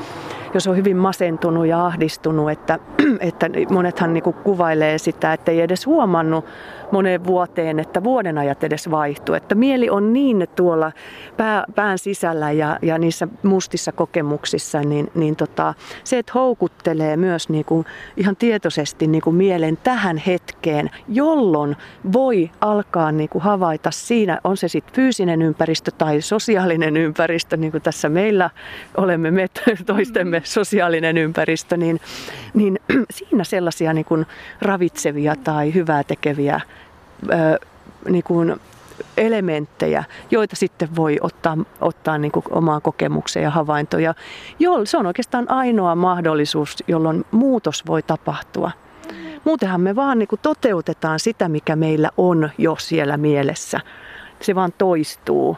jos 0.54 0.68
on 0.68 0.78
hyvin 0.78 0.98
masentunut 0.98 1.68
ja 1.68 1.86
ahdistunut, 1.86 2.52
että, 2.52 2.80
että 3.20 3.50
monethan 3.70 4.14
niin 4.14 4.24
kuin 4.24 4.36
kuvailee 4.44 4.98
sitä, 4.98 5.34
että 5.34 5.52
ei 5.52 5.62
edes 5.62 5.86
huomannut 5.86 6.46
moneen 6.94 7.26
vuoteen, 7.26 7.80
että 7.80 8.04
vuoden 8.04 8.38
ajat 8.38 8.64
edes 8.64 8.92
vaihtuu. 8.92 9.36
Että 9.36 9.56
mieli 9.56 9.90
on 9.90 10.14
niin 10.14 10.48
tuolla 10.56 10.92
pää, 11.38 11.64
pään 11.76 11.98
sisällä 11.98 12.52
ja, 12.52 12.80
ja 12.82 12.98
niissä 12.98 13.28
mustissa 13.44 13.92
kokemuksissa, 13.92 14.82
niin, 14.82 15.12
niin 15.16 15.36
tota, 15.36 15.74
se, 16.04 16.18
että 16.18 16.32
houkuttelee 16.36 17.18
myös 17.18 17.50
niin 17.50 17.66
kuin 17.66 17.86
ihan 18.18 18.36
tietoisesti 18.36 19.08
niin 19.08 19.22
kuin 19.22 19.36
mielen 19.36 19.78
tähän 19.84 20.18
hetkeen, 20.18 20.90
jolloin 21.08 21.76
voi 22.14 22.52
alkaa 22.62 23.12
niin 23.12 23.30
kuin 23.30 23.42
havaita 23.42 23.92
siinä, 23.92 24.40
on 24.44 24.58
se 24.58 24.68
sitten 24.68 24.96
fyysinen 24.96 25.42
ympäristö 25.42 25.92
tai 25.92 26.22
sosiaalinen 26.22 26.98
ympäristö, 26.98 27.58
niin 27.58 27.72
kuin 27.72 27.82
tässä 27.82 28.10
meillä 28.10 28.50
olemme 28.98 29.32
me 29.32 29.48
toistemme 29.86 30.42
sosiaalinen 30.46 31.18
ympäristö, 31.18 31.78
niin, 31.78 32.00
niin 32.54 32.80
siinä 33.18 33.44
sellaisia 33.44 33.94
niin 33.94 34.06
kuin 34.06 34.26
ravitsevia 34.62 35.36
tai 35.36 35.74
hyvää 35.74 36.04
tekeviä 36.04 36.62
niin 38.10 38.24
kuin 38.24 38.56
elementtejä, 39.18 40.04
joita 40.32 40.56
sitten 40.56 40.96
voi 40.96 41.18
ottaa, 41.22 41.58
ottaa 41.82 42.18
niin 42.18 42.32
kuin 42.32 42.46
omaan 42.50 42.82
kokemukseen 42.82 43.44
ja 43.44 43.50
havaintoja. 43.50 44.14
Se 44.86 44.98
on 44.98 45.06
oikeastaan 45.06 45.52
ainoa 45.52 45.96
mahdollisuus, 45.96 46.84
jolloin 46.88 47.26
muutos 47.32 47.88
voi 47.88 48.04
tapahtua. 48.04 48.72
Muutenhan 49.44 49.82
me 49.82 49.96
vaan 49.96 50.20
niin 50.20 50.28
kuin 50.28 50.40
toteutetaan 50.42 51.20
sitä, 51.20 51.50
mikä 51.50 51.76
meillä 51.76 52.10
on 52.18 52.50
jo 52.58 52.76
siellä 52.80 53.18
mielessä. 53.18 53.80
Se 54.42 54.56
vaan 54.56 54.74
toistuu. 54.78 55.58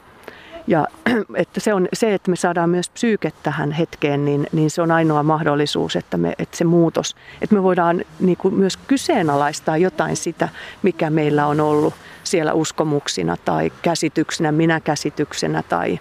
Ja 0.67 0.87
että 1.35 1.59
se, 1.59 1.73
on, 1.73 1.87
se, 1.93 2.13
että 2.13 2.29
me 2.29 2.35
saadaan 2.35 2.69
myös 2.69 2.89
psyyke 2.89 3.31
tähän 3.43 3.71
hetkeen, 3.71 4.25
niin, 4.25 4.47
niin 4.51 4.69
se 4.69 4.81
on 4.81 4.91
ainoa 4.91 5.23
mahdollisuus, 5.23 5.95
että, 5.95 6.17
me, 6.17 6.33
että 6.39 6.57
se 6.57 6.63
muutos, 6.63 7.15
että 7.41 7.55
me 7.55 7.63
voidaan 7.63 8.01
niin 8.19 8.37
kuin 8.37 8.53
myös 8.53 8.77
kyseenalaistaa 8.77 9.77
jotain 9.77 10.15
sitä, 10.15 10.49
mikä 10.83 11.09
meillä 11.09 11.47
on 11.47 11.59
ollut 11.59 11.93
siellä 12.23 12.53
uskomuksina 12.53 13.37
tai 13.45 13.71
käsityksenä, 13.81 14.51
minäkäsityksenä 14.51 15.63
tai, 15.63 15.99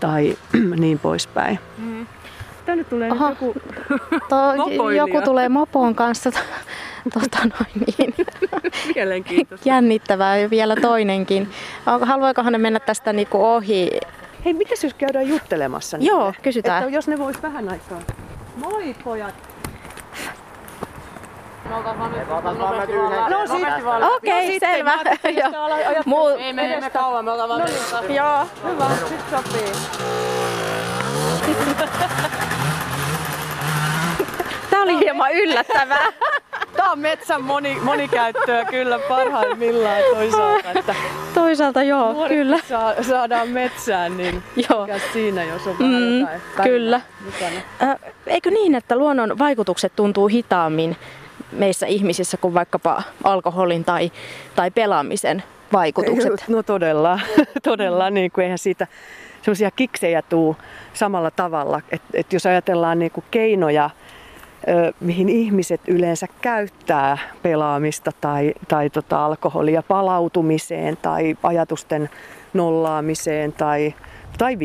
tai 0.00 0.36
niin 0.76 0.98
poispäin. 0.98 1.58
Mm. 1.78 2.06
Tänne 2.66 2.84
tulee 2.84 3.10
Aha, 3.10 3.28
joku 3.28 3.54
Joku 4.98 5.22
tulee 5.24 5.48
mopoon 5.48 5.94
kanssa. 5.94 6.30
Tota 7.14 7.38
noin 7.38 7.86
niin. 7.86 8.14
Mielenkiintoista. 8.94 9.68
Jännittävää 9.68 10.36
ja 10.36 10.50
vielä 10.50 10.76
toinenkin. 10.76 11.50
Haluaikohan 12.02 12.52
ne 12.52 12.58
mennä 12.58 12.80
tästä 12.80 13.12
niinku 13.12 13.44
ohi? 13.44 13.90
Hei, 14.44 14.54
mitäs 14.54 14.84
jos 14.84 14.94
käydään 14.94 15.28
juttelemassa? 15.28 15.96
Joo, 16.00 16.32
kysytään. 16.42 16.82
Että 16.82 16.96
jos 16.96 17.08
ne 17.08 17.18
vois 17.18 17.42
vähän 17.42 17.68
aikaa. 17.68 18.00
Moi 18.56 18.94
pojat! 19.04 19.34
No 23.30 23.46
sit, 23.46 23.66
okei, 24.16 24.56
okay, 24.56 24.70
selvä. 24.70 24.98
Muu... 26.04 26.28
Ei 26.28 26.52
mene 26.52 26.90
kauan, 26.90 27.24
me 27.24 27.30
ollaan 27.30 27.48
vaan 27.48 27.60
no, 27.60 27.66
Joo. 28.14 28.46
Hyvä, 28.64 28.88
sit 29.08 29.20
sopii. 29.30 29.72
Oli 34.86 34.98
hieman 34.98 35.32
yllättävää. 35.32 36.06
Tää 36.76 36.90
on 36.90 36.98
metsän 36.98 37.42
moni, 37.42 37.78
monikäyttöä 37.82 38.64
kyllä 38.64 38.98
parhaimmillaan 38.98 40.02
toisaalta. 40.14 40.70
Että 40.70 40.94
toisaalta 41.34 41.82
joo, 41.82 42.12
Nuoret 42.12 42.36
kyllä. 42.36 42.58
Saa, 42.68 43.02
saadaan 43.02 43.48
metsään, 43.48 44.16
niin 44.16 44.42
joo. 44.70 44.88
siinä 45.12 45.44
jos 45.44 45.66
on 45.66 45.76
mm, 45.78 46.20
jotain 46.20 46.40
Kyllä. 46.62 47.00
Äh, 47.82 47.96
eikö 48.26 48.50
niin, 48.50 48.74
että 48.74 48.96
luonnon 48.96 49.38
vaikutukset 49.38 49.92
tuntuu 49.96 50.28
hitaammin 50.28 50.96
meissä 51.52 51.86
ihmisissä 51.86 52.36
kuin 52.36 52.54
vaikkapa 52.54 53.02
alkoholin 53.24 53.84
tai, 53.84 54.12
tai 54.56 54.70
pelaamisen 54.70 55.42
vaikutukset? 55.72 56.44
No 56.48 56.62
todella, 56.62 57.20
todella. 57.62 58.10
Niin 58.10 58.30
kuin 58.30 58.42
eihän 58.42 58.58
siitä 58.58 58.86
semmoisia 59.42 59.70
kiksejä 59.70 60.22
tuu 60.22 60.56
samalla 60.94 61.30
tavalla. 61.30 61.80
että 61.90 62.08
et 62.14 62.32
jos 62.32 62.46
ajatellaan 62.46 62.98
niin 62.98 63.10
kuin 63.10 63.24
keinoja, 63.30 63.90
mihin 65.00 65.28
ihmiset 65.28 65.80
yleensä 65.88 66.26
käyttää 66.40 67.18
pelaamista 67.42 68.12
tai, 68.20 68.54
tai 68.68 68.90
tota 68.90 69.24
alkoholia 69.24 69.82
palautumiseen 69.82 70.96
tai 71.02 71.36
ajatusten 71.42 72.10
nollaamiseen 72.54 73.52
tai, 73.52 73.94
tai 74.38 74.58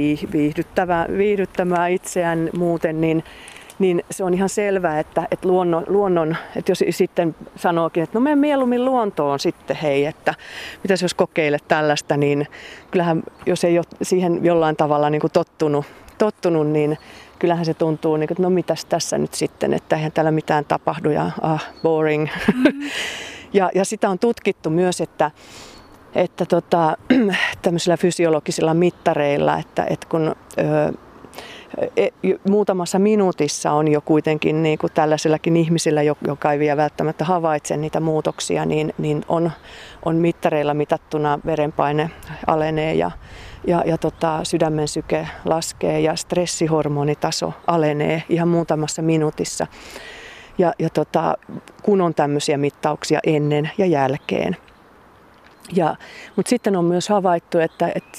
viihdyttämään 1.18 1.92
itseään 1.92 2.50
muuten, 2.58 3.02
niin, 3.02 3.24
niin 3.80 4.04
se 4.12 4.24
on 4.24 4.34
ihan 4.34 4.50
selvää, 4.50 5.00
että, 5.00 5.28
että 5.32 5.48
luonnon, 5.48 5.84
luonnon, 5.88 6.38
että 6.56 6.72
jos 6.72 6.84
sitten 6.90 7.36
sanookin, 7.56 8.04
että 8.04 8.18
no 8.18 8.24
mene 8.24 8.36
mieluummin 8.36 8.86
luontoon 8.86 9.40
sitten 9.40 9.76
hei, 9.76 10.06
että 10.06 10.34
mitäs 10.84 11.02
jos 11.02 11.14
kokeilet 11.14 11.64
tällaista, 11.68 12.18
niin 12.18 12.48
kyllähän 12.92 13.24
jos 13.46 13.64
ei 13.64 13.78
ole 13.78 13.86
siihen 14.02 14.46
jollain 14.46 14.76
tavalla 14.76 15.10
niin 15.10 15.22
kuin 15.22 15.32
tottunut, 15.32 15.86
tottunut, 16.18 16.68
niin 16.68 16.98
kyllähän 17.41 17.65
se 17.65 17.73
tuntuu, 17.73 18.17
niin 18.17 18.27
kuin, 18.27 18.36
että 18.36 18.43
no 18.43 18.49
mitäs 18.49 18.86
tässä 18.86 19.17
nyt 19.17 19.34
sitten, 19.34 19.73
että 19.73 19.95
eihän 19.95 20.12
täällä 20.12 20.32
mitään 20.32 20.65
tapahdu 20.65 21.10
ja 21.10 21.32
ah, 21.41 21.67
boring. 21.84 22.27
Mm-hmm. 22.47 22.82
ja, 23.54 23.69
ja 23.75 23.86
sitä 23.86 24.10
on 24.10 24.19
tutkittu 24.19 24.69
myös, 24.69 25.01
että, 25.01 25.32
että 26.15 26.45
tota, 26.45 26.97
tämmöisillä 27.62 27.97
fysiologisilla 27.97 28.73
mittareilla, 28.73 29.58
että, 29.58 29.86
että 29.89 30.08
kun 30.10 30.36
ö, 30.58 30.93
e, 31.97 32.08
muutamassa 32.49 32.99
minuutissa 32.99 33.71
on 33.71 33.88
jo 33.88 34.01
kuitenkin 34.01 34.63
niin 34.63 34.77
kuin 34.77 34.93
tällaisellakin 34.93 35.58
ihmisillä, 35.58 36.01
joka 36.27 36.51
ei 36.51 36.60
vielä 36.60 36.77
välttämättä 36.77 37.25
havaitse 37.25 37.77
niitä 37.77 37.99
muutoksia, 37.99 38.65
niin, 38.65 38.93
niin 38.97 39.25
on, 39.27 39.51
on 40.06 40.15
mittareilla 40.15 40.73
mitattuna 40.73 41.39
verenpaine 41.45 42.10
alenee 42.47 42.93
ja 42.93 43.12
ja, 43.67 43.84
ja 43.86 43.97
tota, 43.97 44.43
sydämen 44.43 44.88
syke 44.88 45.28
laskee 45.45 46.00
ja 46.00 46.15
stressihormonitaso 46.15 47.54
alenee 47.67 48.24
ihan 48.30 48.47
muutamassa 48.47 49.02
minuutissa. 49.02 49.67
Ja, 50.58 50.74
ja 50.80 50.89
tota, 50.89 51.38
kun 51.84 52.02
on 52.02 52.13
tämmöisiä 52.13 52.58
mittauksia 52.58 53.19
ennen 53.26 53.71
ja 53.78 53.86
jälkeen. 53.86 54.58
Ja, 55.76 55.95
mutta 56.36 56.50
sitten 56.50 56.76
on 56.76 56.86
myös 56.86 57.10
havaittu, 57.10 57.60
että, 57.60 57.91
että 57.95 58.17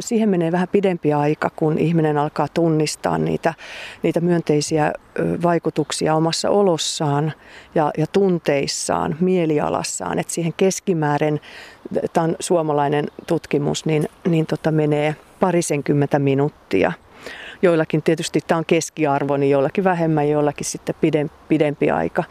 siihen 0.00 0.28
menee 0.28 0.52
vähän 0.52 0.68
pidempi 0.68 1.12
aika, 1.12 1.50
kun 1.56 1.78
ihminen 1.78 2.18
alkaa 2.18 2.48
tunnistaa 2.54 3.18
niitä, 3.18 3.54
niitä 4.02 4.20
myönteisiä 4.20 4.92
vaikutuksia 5.42 6.14
omassa 6.14 6.50
olossaan 6.50 7.32
ja, 7.74 7.90
ja 7.98 8.06
tunteissaan, 8.06 9.16
mielialassaan. 9.20 10.18
Että 10.18 10.32
siihen 10.32 10.52
keskimäärin, 10.56 11.40
tämä 12.12 12.24
on 12.24 12.36
suomalainen 12.40 13.06
tutkimus, 13.26 13.84
niin, 13.84 14.08
niin 14.28 14.46
tota 14.46 14.70
menee 14.70 15.16
parisenkymmentä 15.40 16.18
minuuttia. 16.18 16.92
Joillakin 17.62 18.02
tietysti 18.02 18.40
tämä 18.46 18.58
on 18.58 18.64
keskiarvo, 18.64 19.36
niin 19.36 19.50
joillakin 19.50 19.84
vähemmän, 19.84 20.28
joillakin 20.28 20.66
sitten 20.66 20.94
pidempi, 21.00 21.34
pidempi 21.48 21.90
aika. 21.90 22.24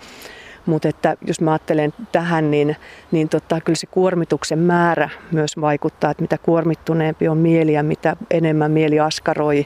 Mutta 0.68 0.88
että 0.88 1.18
jos 1.28 1.42
mä 1.42 1.52
ajattelen 1.52 1.94
tähän, 2.12 2.52
niin, 2.52 2.76
niin 3.12 3.30
tota, 3.30 3.62
kyllä 3.62 3.78
se 3.78 3.88
kuormituksen 3.88 4.60
määrä 4.60 5.10
myös 5.32 5.52
vaikuttaa, 5.62 6.12
että 6.12 6.24
mitä 6.24 6.38
kuormittuneempi 6.38 7.28
on 7.28 7.38
mieli 7.38 7.74
ja 7.74 7.84
mitä 7.84 8.16
enemmän 8.32 8.72
mieli 8.72 9.00
askaroi 9.00 9.66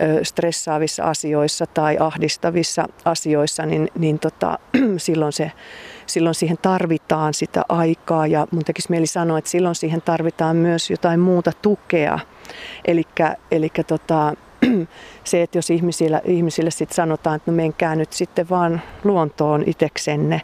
ö, 0.00 0.24
stressaavissa 0.24 1.04
asioissa 1.04 1.66
tai 1.66 1.96
ahdistavissa 2.00 2.86
asioissa, 3.04 3.66
niin, 3.66 3.88
niin 3.98 4.18
tota, 4.18 4.58
silloin, 4.96 5.32
se, 5.32 5.52
silloin 6.06 6.34
siihen 6.34 6.58
tarvitaan 6.62 7.34
sitä 7.34 7.62
aikaa 7.68 8.26
ja 8.26 8.46
mun 8.50 8.64
tekisi 8.64 8.90
mieli 8.90 9.06
sanoa, 9.06 9.38
että 9.38 9.50
silloin 9.50 9.74
siihen 9.74 10.02
tarvitaan 10.02 10.56
myös 10.56 10.90
jotain 10.90 11.20
muuta 11.20 11.52
tukea. 11.62 12.18
Eli 13.50 13.70
tota, 13.86 14.34
se, 15.24 15.42
että 15.42 15.58
jos 15.58 15.70
ihmisille, 15.70 16.22
ihmisille 16.24 16.70
sit 16.70 16.92
sanotaan, 16.92 17.36
että 17.36 17.50
no 17.50 17.56
menkää 17.56 17.96
nyt 17.96 18.12
sitten 18.12 18.48
vaan 18.48 18.82
luontoon 19.04 19.64
iteksenne, 19.66 20.42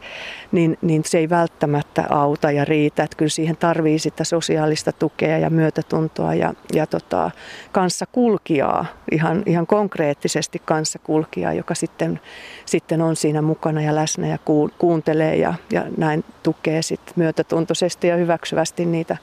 niin, 0.52 0.78
niin 0.82 1.02
se 1.04 1.18
ei 1.18 1.30
välttämättä 1.30 2.04
auta 2.10 2.50
ja 2.50 2.64
riitä. 2.64 3.02
Että 3.02 3.16
kyllä 3.16 3.28
siihen 3.28 3.56
tarvii 3.56 3.98
sitä 3.98 4.24
sosiaalista 4.24 4.92
tukea 4.92 5.38
ja 5.38 5.50
myötätuntoa 5.50 6.34
ja, 6.34 6.54
ja 6.72 6.86
tota, 6.86 7.30
kanssakulkijaa, 7.72 8.86
ihan, 9.12 9.42
ihan 9.46 9.66
konkreettisesti 9.66 10.62
kanssakulkijaa, 10.64 11.52
joka 11.52 11.74
sitten, 11.74 12.20
sitten 12.66 13.02
on 13.02 13.16
siinä 13.16 13.42
mukana 13.42 13.82
ja 13.82 13.94
läsnä 13.94 14.26
ja 14.26 14.38
kuuntelee 14.78 15.36
ja, 15.36 15.54
ja 15.72 15.84
näin 15.96 16.24
tukee 16.42 16.82
sitten 16.82 17.14
myötätuntoisesti 17.16 18.08
ja 18.08 18.16
hyväksyvästi 18.16 18.86
niitä 18.86 19.16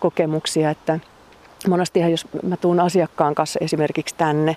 kokemuksia, 0.00 0.70
että– 0.70 1.00
monestihan 1.70 2.10
jos 2.10 2.26
mä 2.42 2.56
tuun 2.56 2.80
asiakkaan 2.80 3.34
kanssa 3.34 3.58
esimerkiksi 3.62 4.14
tänne, 4.18 4.56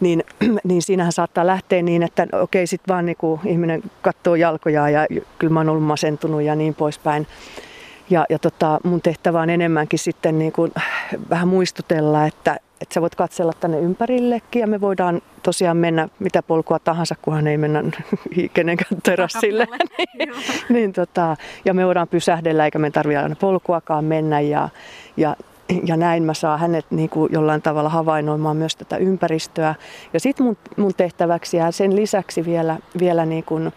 niin, 0.00 0.24
niin 0.64 0.82
siinähän 0.82 1.12
saattaa 1.12 1.46
lähteä 1.46 1.82
niin, 1.82 2.02
että 2.02 2.26
okei, 2.32 2.66
sitten 2.66 2.94
vaan 2.94 3.06
niin 3.06 3.16
kuin 3.16 3.40
ihminen 3.44 3.82
katsoo 4.02 4.34
jalkoja 4.34 4.88
ja 4.88 5.06
kyllä 5.38 5.52
mä 5.52 5.60
oon 5.60 5.68
ollut 5.68 5.84
masentunut 5.84 6.42
ja 6.42 6.54
niin 6.54 6.74
poispäin. 6.74 7.26
Ja, 8.10 8.26
ja 8.30 8.38
tota, 8.38 8.80
mun 8.84 9.02
tehtävä 9.02 9.40
on 9.40 9.50
enemmänkin 9.50 9.98
sitten 9.98 10.38
niin 10.38 10.52
kuin 10.52 10.72
vähän 11.30 11.48
muistutella, 11.48 12.26
että, 12.26 12.56
että 12.80 12.94
sä 12.94 13.00
voit 13.00 13.14
katsella 13.14 13.52
tänne 13.52 13.78
ympärillekin 13.80 14.60
ja 14.60 14.66
me 14.66 14.80
voidaan 14.80 15.22
tosiaan 15.42 15.76
mennä 15.76 16.08
mitä 16.18 16.42
polkua 16.42 16.78
tahansa, 16.78 17.14
kunhan 17.22 17.46
ei 17.46 17.58
mennä 17.58 17.84
kenenkään 18.54 19.02
terassille. 19.02 19.66
niin, 20.18 20.34
niin, 20.68 20.92
tota, 20.92 21.36
ja 21.64 21.74
me 21.74 21.86
voidaan 21.86 22.08
pysähdellä 22.08 22.64
eikä 22.64 22.78
me 22.78 22.90
tarvitse 22.90 23.22
aina 23.22 23.36
polkuakaan 23.36 24.04
mennä 24.04 24.40
ja, 24.40 24.68
ja 25.16 25.36
ja 25.84 25.96
näin 25.96 26.22
mä 26.22 26.34
saan 26.34 26.60
hänet 26.60 26.86
niin 26.90 27.08
kuin 27.08 27.32
jollain 27.32 27.62
tavalla 27.62 27.88
havainnoimaan 27.88 28.56
myös 28.56 28.76
tätä 28.76 28.96
ympäristöä. 28.96 29.74
Ja 30.12 30.20
sitten 30.20 30.46
mun, 30.46 30.56
mun 30.76 30.94
tehtäväksi 30.94 31.56
jää 31.56 31.70
sen 31.70 31.96
lisäksi 31.96 32.44
vielä, 32.44 32.78
vielä 32.98 33.26
niin 33.26 33.44
kuin 33.44 33.72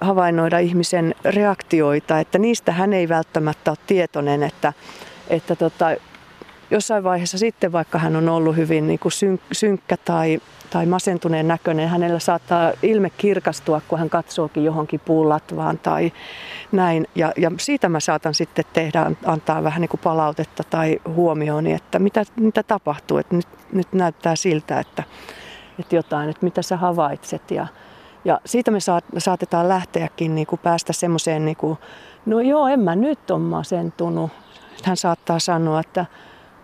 havainnoida 0.00 0.58
ihmisen 0.58 1.14
reaktioita, 1.24 2.20
että 2.20 2.38
niistä 2.38 2.72
hän 2.72 2.92
ei 2.92 3.08
välttämättä 3.08 3.70
ole 3.70 3.78
tietoinen, 3.86 4.42
että, 4.42 4.72
että 5.28 5.56
tota, 5.56 5.96
jossain 6.70 7.04
vaiheessa 7.04 7.38
sitten, 7.38 7.72
vaikka 7.72 7.98
hän 7.98 8.16
on 8.16 8.28
ollut 8.28 8.56
hyvin 8.56 8.86
niin 8.86 8.98
kuin 8.98 9.12
synkkä 9.52 9.96
tai, 9.96 10.40
tai 10.72 10.86
masentuneen 10.86 11.48
näköinen, 11.48 11.88
hänellä 11.88 12.18
saattaa 12.18 12.72
ilme 12.82 13.10
kirkastua, 13.10 13.80
kun 13.88 13.98
hän 13.98 14.10
katsookin 14.10 14.64
johonkin 14.64 15.00
puulatvaan 15.00 15.78
tai 15.78 16.12
näin. 16.72 17.06
Ja, 17.14 17.32
ja 17.36 17.50
siitä 17.58 17.88
mä 17.88 18.00
saatan 18.00 18.34
sitten 18.34 18.64
tehdä, 18.72 19.10
antaa 19.24 19.64
vähän 19.64 19.80
niin 19.80 19.88
kuin 19.88 20.00
palautetta 20.04 20.62
tai 20.70 21.00
huomioon, 21.08 21.66
että 21.66 21.98
mitä, 21.98 22.24
mitä 22.36 22.62
tapahtuu. 22.62 23.18
Että 23.18 23.36
nyt, 23.36 23.48
nyt 23.72 23.92
näyttää 23.92 24.36
siltä, 24.36 24.80
että, 24.80 25.02
että 25.78 25.96
jotain, 25.96 26.30
että 26.30 26.44
mitä 26.44 26.62
sä 26.62 26.76
havaitset. 26.76 27.50
Ja, 27.50 27.66
ja 28.24 28.40
siitä 28.44 28.70
me 28.70 28.78
saatetaan 29.18 29.68
lähteäkin 29.68 30.34
niin 30.34 30.46
kuin 30.46 30.60
päästä 30.62 30.92
semmoiseen, 30.92 31.44
niin 31.44 31.56
kuin, 31.56 31.78
no 32.26 32.40
joo, 32.40 32.66
en 32.66 32.80
mä 32.80 32.96
nyt 32.96 33.30
ole 33.30 33.40
masentunut. 33.40 34.30
Hän 34.84 34.96
saattaa 34.96 35.38
sanoa, 35.38 35.80
että 35.80 36.06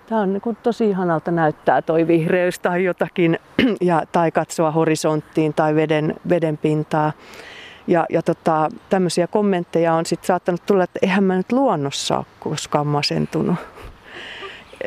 tämä 0.08 0.20
on 0.20 0.32
niin 0.32 0.56
tosi 0.62 0.88
ihanalta 0.90 1.30
näyttää 1.30 1.82
toi 1.82 2.06
vihreys 2.06 2.58
tai 2.58 2.84
jotakin, 2.84 3.38
ja, 3.80 4.02
tai 4.12 4.30
katsoa 4.30 4.70
horisonttiin 4.70 5.54
tai 5.54 5.74
veden, 5.74 6.14
veden 6.28 6.58
pintaa. 6.58 7.12
Ja, 7.86 8.06
ja 8.10 8.22
tota, 8.22 8.68
tämmöisiä 8.88 9.26
kommentteja 9.26 9.94
on 9.94 10.06
sitten 10.06 10.26
saattanut 10.26 10.66
tulla, 10.66 10.84
että 10.84 10.98
eihän 11.02 11.24
mä 11.24 11.36
nyt 11.36 11.52
luonnossa 11.52 12.16
ole 12.16 12.26
koskaan 12.40 12.86
masentunut. 12.86 13.56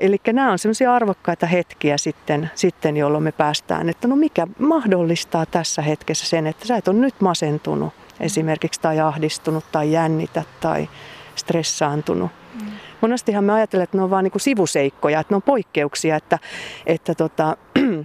Eli 0.00 0.20
nämä 0.32 0.52
on 0.52 0.58
semmoisia 0.58 0.94
arvokkaita 0.94 1.46
hetkiä 1.46 1.98
sitten, 1.98 2.50
sitten, 2.54 2.96
jolloin 2.96 3.24
me 3.24 3.32
päästään, 3.32 3.88
että 3.88 4.08
no 4.08 4.16
mikä 4.16 4.46
mahdollistaa 4.58 5.46
tässä 5.46 5.82
hetkessä 5.82 6.26
sen, 6.26 6.46
että 6.46 6.66
sä 6.66 6.76
et 6.76 6.88
ole 6.88 6.96
nyt 6.96 7.20
masentunut 7.20 7.92
esimerkiksi 8.20 8.80
tai 8.80 9.00
ahdistunut 9.00 9.64
tai 9.72 9.92
jännitä 9.92 10.42
tai 10.60 10.88
stressaantunut. 11.34 12.30
Mm. 12.62 12.70
Monestihan 13.00 13.44
me 13.44 13.52
ajattelemme, 13.52 13.84
että 13.84 13.96
ne 13.96 14.02
on 14.02 14.10
vain 14.10 14.24
niin 14.24 14.40
sivuseikkoja, 14.40 15.20
että 15.20 15.32
ne 15.32 15.36
on 15.36 15.42
poikkeuksia, 15.42 16.16
että, 16.16 16.38
että 16.86 17.14
tota, 17.14 17.56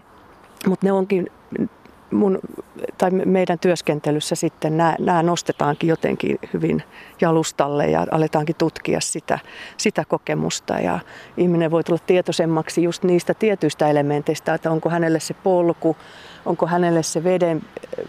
mutta 0.69 0.85
ne 0.85 0.91
onkin 0.91 1.31
mun, 2.13 2.39
tai 2.97 3.11
meidän 3.11 3.59
työskentelyssä 3.59 4.35
sitten 4.35 4.77
nämä, 4.77 4.95
nämä 4.99 5.23
nostetaankin 5.23 5.87
jotenkin 5.87 6.39
hyvin 6.53 6.83
jalustalle 7.21 7.89
ja 7.89 8.05
aletaankin 8.11 8.55
tutkia 8.55 9.01
sitä, 9.01 9.39
sitä 9.77 10.05
kokemusta. 10.05 10.73
Ja 10.73 10.99
ihminen 11.37 11.71
voi 11.71 11.83
tulla 11.83 11.99
tietoisemmaksi 12.05 12.83
just 12.83 13.03
niistä 13.03 13.33
tietyistä 13.33 13.87
elementeistä, 13.87 14.53
että 14.53 14.71
onko 14.71 14.89
hänelle 14.89 15.19
se 15.19 15.33
polku, 15.33 15.97
onko 16.45 16.67
hänelle 16.67 17.03
se 17.03 17.23
veden, 17.23 17.61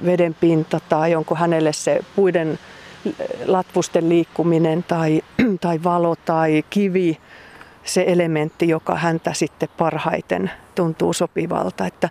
veden 0.05 0.35
pinta 0.35 0.81
tai 0.89 1.15
onko 1.15 1.35
hänelle 1.35 1.73
se 1.73 2.01
puiden 2.17 2.59
latvusten 3.47 4.09
liikkuminen 4.09 4.83
tai, 4.83 5.23
tai 5.61 5.81
valo 5.85 6.17
tai 6.25 6.65
kivi 6.71 7.19
se 7.85 8.05
elementti, 8.07 8.69
joka 8.69 8.95
häntä 8.95 9.33
sitten 9.33 9.69
parhaiten 9.79 10.51
tuntuu 10.75 11.13
sopivalta. 11.13 11.87
Että 11.87 12.09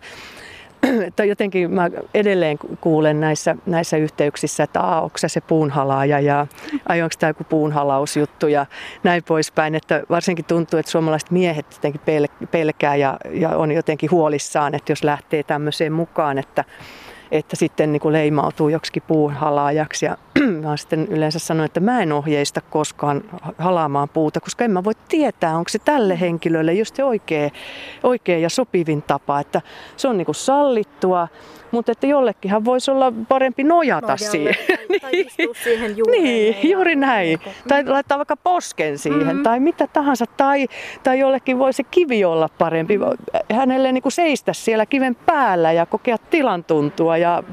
tai 1.16 1.30
jotenkin 1.30 1.72
mä 1.72 1.90
edelleen 2.14 2.58
kuulen 2.82 3.20
näissä, 3.20 3.56
näissä 3.66 3.98
yhteyksissä, 3.98 4.64
että 4.64 4.82
aa, 4.82 5.02
onko 5.02 5.18
se 5.18 5.42
puunhalaaja 5.42 6.20
ja 6.20 6.48
ai 6.90 7.02
onko 7.02 7.16
tämä 7.20 7.30
joku 7.30 7.44
puunhalausjuttu 7.44 8.48
ja 8.48 8.66
näin 9.04 9.24
poispäin. 9.24 9.76
Että 9.76 10.04
varsinkin 10.10 10.46
tuntuu, 10.46 10.80
että 10.80 10.92
suomalaiset 10.92 11.32
miehet 11.32 11.66
jotenkin 11.72 12.02
pelkää 12.52 12.96
ja, 12.96 13.18
ja 13.32 13.50
on 13.50 13.72
jotenkin 13.72 14.12
huolissaan, 14.12 14.76
että 14.76 14.92
jos 14.92 15.04
lähtee 15.04 15.44
tämmöiseen 15.44 15.94
mukaan, 15.94 16.38
että 16.38 16.64
että 17.34 17.56
sitten 17.56 17.92
niin 17.92 18.00
kuin 18.02 18.14
leimautuu 18.14 18.70
joksikin 18.70 19.04
puuhalaajaksi. 19.08 20.06
Ja 20.06 20.18
mä 20.64 20.78
sitten 20.78 21.08
yleensä 21.08 21.40
sanon, 21.40 21.66
että 21.66 21.80
mä 21.80 22.02
en 22.02 22.12
ohjeista 22.12 22.62
koskaan 22.62 23.24
halaamaan 23.58 24.10
puuta, 24.10 24.40
koska 24.40 24.66
en 24.66 24.72
mä 24.72 24.84
voi 24.84 24.94
tietää, 25.08 25.58
onko 25.58 25.70
se 25.70 25.80
tälle 25.80 26.20
henkilölle 26.20 26.74
just 26.74 26.96
se 26.96 27.04
oikea, 27.04 27.50
oikea 28.04 28.38
ja 28.38 28.50
sopivin 28.50 29.02
tapa. 29.02 29.40
Että 29.40 29.62
se 29.98 30.08
on 30.08 30.18
niin 30.18 30.26
kuin 30.26 30.36
sallittua, 30.36 31.28
mutta 31.74 31.92
että 31.92 32.08
jollekinhan 32.08 32.66
voisi 32.66 32.92
olla 32.92 33.14
parempi 33.28 33.64
nojata 33.64 34.08
Nojalla, 34.08 34.18
siihen. 34.18 34.56
Tai, 34.68 35.00
tai 35.00 35.12
istua 35.22 35.54
siihen 35.64 35.98
juureen. 35.98 36.24
niin, 36.24 36.70
juuri 36.72 36.96
näin. 36.96 37.40
Niin 37.46 37.56
tai 37.68 37.86
laittaa 37.86 38.18
vaikka 38.18 38.38
posken 38.38 38.98
siihen 38.98 39.28
mm-hmm. 39.28 39.44
tai 39.44 39.60
mitä 39.60 39.88
tahansa. 39.88 40.26
Tai, 40.38 40.68
tai 41.04 41.20
jollekin 41.20 41.60
voi 41.60 41.74
se 41.74 41.84
kivi 41.84 42.26
olla 42.26 42.50
parempi. 42.58 42.98
Mm-hmm. 42.98 43.56
Hänelle 43.56 43.92
niin 43.92 44.02
kuin 44.02 44.12
seistä 44.12 44.54
siellä 44.54 44.86
kiven 44.86 45.16
päällä 45.16 45.72
ja 45.72 45.86
kokea 45.86 46.18
tilan 46.18 46.64
tuntua 46.64 47.18
ja 47.24 47.44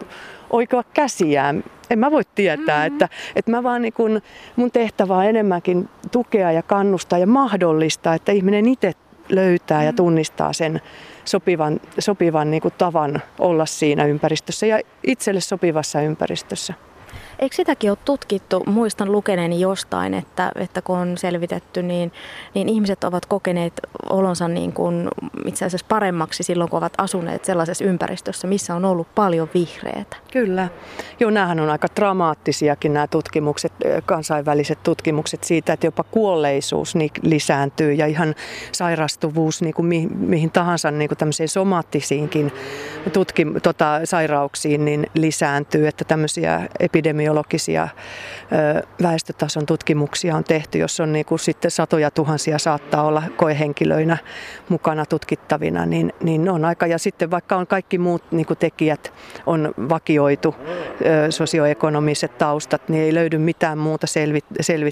oikea 0.51 0.83
käsiään. 0.95 1.65
En 1.91 1.99
mä 1.99 2.11
voi 2.11 2.23
tietää, 2.35 2.79
mm-hmm. 2.79 2.95
että, 2.95 3.09
että 3.37 3.51
mä 3.51 3.63
vaan 3.63 3.83
niin 3.83 3.93
kun, 3.93 4.21
mun 4.57 4.71
tehtävä 4.71 5.17
on 5.17 5.25
enemmänkin 5.25 5.89
tukea 6.13 6.53
ja 6.53 6.63
kannustaa 6.63 7.19
ja 7.19 7.27
mahdollistaa, 7.27 8.15
että 8.15 8.33
ihminen 8.33 8.69
itse 8.69 8.93
löytää 9.29 9.79
mm-hmm. 9.79 9.87
ja 9.87 9.93
tunnistaa 9.93 10.53
sen 10.53 10.81
sopivan, 11.25 11.81
sopivan 11.99 12.51
niin 12.51 12.63
kuin 12.63 12.75
tavan 12.79 13.23
olla 13.39 13.67
siinä 13.67 14.05
ympäristössä 14.05 14.67
ja 14.67 14.81
itselle 15.07 15.41
sopivassa 15.41 16.01
ympäristössä. 16.01 16.75
Eikö 17.41 17.57
sitäkin 17.57 17.91
ole 17.91 17.99
tutkittu? 18.05 18.63
Muistan 18.67 19.13
lukeneeni 19.13 19.61
jostain, 19.61 20.15
että, 20.15 20.53
että 20.55 20.83
kun 20.83 20.99
on 20.99 21.19
selvitetty, 21.19 21.83
niin, 21.83 22.13
niin 22.55 22.69
ihmiset 22.69 23.05
ovat 23.05 23.27
kokeneet 23.27 23.73
olonsa 24.11 24.49
niin 24.49 24.73
kuin 24.73 25.09
itse 25.47 25.65
asiassa 25.65 25.87
paremmaksi 25.89 26.43
silloin, 26.43 26.71
kun 26.71 26.77
ovat 26.77 26.93
asuneet 26.99 27.45
sellaisessa 27.45 27.85
ympäristössä, 27.85 28.47
missä 28.47 28.75
on 28.75 28.85
ollut 28.85 29.15
paljon 29.15 29.49
vihreätä. 29.55 30.17
Kyllä. 30.33 30.69
Joo, 31.21 31.31
näähän 31.31 31.61
on 31.61 31.71
aika 31.71 31.89
dramaattisiakin 31.97 32.93
nämä 32.93 33.07
tutkimukset, 33.07 33.73
kansainväliset 34.07 34.83
tutkimukset 34.83 35.45
siitä, 35.45 35.73
että 35.73 35.87
jopa 35.87 36.05
kuolleisuus 36.05 36.95
lisääntyy 37.23 37.93
ja 37.93 38.07
ihan 38.07 38.35
sairastuvuus 38.73 39.63
niin 39.63 39.75
kuin 39.75 39.87
mi, 39.87 40.07
mihin 40.07 40.51
tahansa 40.51 40.91
niin 40.91 41.09
kuin 41.09 41.19
tämmöisiin 41.19 41.49
somaattisiinkin 41.49 42.53
tutkim, 43.13 43.61
tota, 43.63 44.01
sairauksiin 44.05 44.85
niin 44.85 45.07
lisääntyy, 45.15 45.87
että 45.87 46.05
tämmöisiä 46.05 46.69
epidemioita 46.81 47.30
epidemiologisia 47.31 47.89
väestötason 49.03 49.67
tutkimuksia 49.67 50.37
on 50.37 50.45
tehty, 50.45 50.79
jos 50.79 51.01
on 51.01 51.13
niin 51.13 51.25
kuin 51.25 51.39
sitten 51.39 51.71
satoja 51.71 52.11
tuhansia 52.11 52.59
saattaa 52.59 53.05
olla 53.05 53.23
koehenkilöinä 53.37 54.17
mukana 54.69 55.07
tutkittavina, 55.07 55.87
niin, 55.87 56.13
niin 56.23 56.49
on 56.49 56.65
aika. 56.65 56.87
Ja 56.87 56.99
sitten 56.99 57.31
vaikka 57.31 57.57
on 57.57 57.67
kaikki 57.67 57.99
muut 57.99 58.23
niin 58.31 58.47
kuin 58.47 58.59
tekijät 58.59 59.13
on 59.47 59.75
vakioitu, 59.89 60.55
sosioekonomiset 61.31 62.39
taustat, 62.39 62.89
niin 62.89 63.05
ei 63.05 63.15
löydy 63.15 63.39
mitään 63.39 63.79
muuta 63.79 64.07
selvi, 64.07 64.41
selvi, 64.61 64.91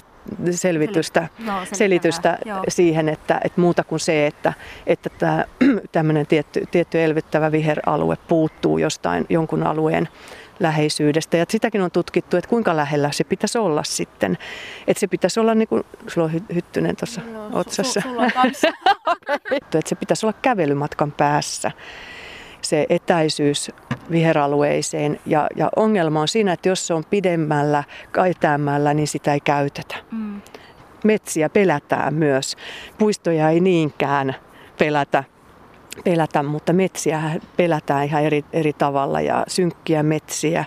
selvitystä, 0.51 1.27
no, 1.45 1.53
selitystä 1.73 2.37
siihen, 2.67 3.09
että, 3.09 3.41
että 3.43 3.61
muuta 3.61 3.83
kuin 3.83 3.99
se, 3.99 4.27
että, 4.27 4.53
että 4.87 5.09
tämä 5.09 5.45
tämmöinen 5.91 6.27
tietty, 6.27 6.63
tietty 6.71 7.03
elvyttävä 7.03 7.51
viheralue 7.51 8.17
puuttuu 8.27 8.77
jostain 8.77 9.25
jonkun 9.29 9.63
alueen 9.63 10.07
läheisyydestä. 10.59 11.37
Ja 11.37 11.45
sitäkin 11.49 11.81
on 11.81 11.91
tutkittu, 11.91 12.37
että 12.37 12.49
kuinka 12.49 12.75
lähellä 12.75 13.11
se 13.11 13.23
pitäisi 13.23 13.57
olla 13.57 13.83
sitten. 13.83 14.37
Että 14.87 14.99
se 14.99 15.07
pitäisi 15.07 15.39
olla, 15.39 15.55
niin 15.55 15.67
kuin, 15.67 15.83
sulla 16.07 16.25
on 16.25 16.41
hyttynen 16.55 16.95
tuossa 16.95 17.21
no, 17.33 17.49
otsassa. 17.53 18.01
Su, 18.01 18.09
että 19.51 19.79
se 19.85 19.95
pitäisi 19.95 20.25
olla 20.25 20.37
kävelymatkan 20.41 21.11
päässä 21.11 21.71
se 22.61 22.85
etäisyys 22.89 23.71
viheralueeseen. 24.11 25.19
Ja, 25.25 25.47
ja 25.55 25.69
ongelma 25.75 26.21
on 26.21 26.27
siinä, 26.27 26.53
että 26.53 26.69
jos 26.69 26.87
se 26.87 26.93
on 26.93 27.03
pidemmällä, 27.09 27.83
kaitäämällä, 28.11 28.93
niin 28.93 29.07
sitä 29.07 29.33
ei 29.33 29.39
käytetä. 29.39 29.95
Mm. 30.11 30.41
Metsiä 31.03 31.49
pelätään 31.49 32.13
myös. 32.13 32.55
Puistoja 32.97 33.49
ei 33.49 33.59
niinkään 33.59 34.35
pelätä 34.77 35.23
pelätä, 36.03 36.43
mutta 36.43 36.73
metsiä 36.73 37.21
pelätään 37.57 38.05
ihan 38.05 38.23
eri, 38.23 38.45
eri 38.53 38.73
tavalla 38.73 39.21
ja 39.21 39.43
synkkiä 39.47 40.03
metsiä. 40.03 40.65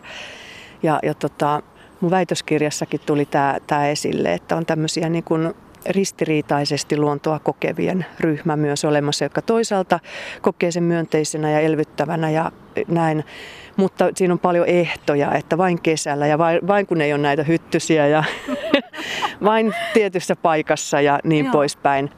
Ja, 0.83 0.99
ja 1.03 1.15
tota, 1.15 1.63
mun 2.01 2.11
väitöskirjassakin 2.11 3.01
tuli 3.07 3.29
tämä 3.67 3.89
esille, 3.89 4.33
että 4.35 4.57
on 4.57 4.67
tämmöisiä 4.67 5.09
niin 5.09 5.25
kuin 5.25 5.55
ristiriitaisesti 5.87 6.97
luontoa 6.97 7.39
kokevien 7.39 8.07
ryhmä 8.21 8.57
myös 8.57 8.85
olemassa, 8.85 9.25
jotka 9.25 9.43
toisaalta 9.43 10.01
kokee 10.43 10.71
sen 10.71 10.83
myönteisenä 10.83 11.51
ja 11.51 11.61
elvyttävänä 11.61 12.31
ja 12.31 12.53
näin. 12.89 13.25
Mutta 13.77 14.11
siinä 14.15 14.35
on 14.35 14.39
paljon 14.39 14.67
ehtoja, 14.67 15.35
että 15.35 15.59
vain 15.59 15.83
kesällä 15.83 16.27
ja 16.27 16.39
vain, 16.39 16.67
vain 16.67 16.87
kun 16.87 17.01
ei 17.01 17.13
ole 17.13 17.23
näitä 17.23 17.43
hyttysiä 17.43 18.07
ja 18.07 18.25
vain 19.45 19.75
tietyssä 19.95 20.37
paikassa 20.37 21.01
ja 21.01 21.21
niin 21.25 21.45
Joo. 21.45 21.53
poispäin. 21.53 22.11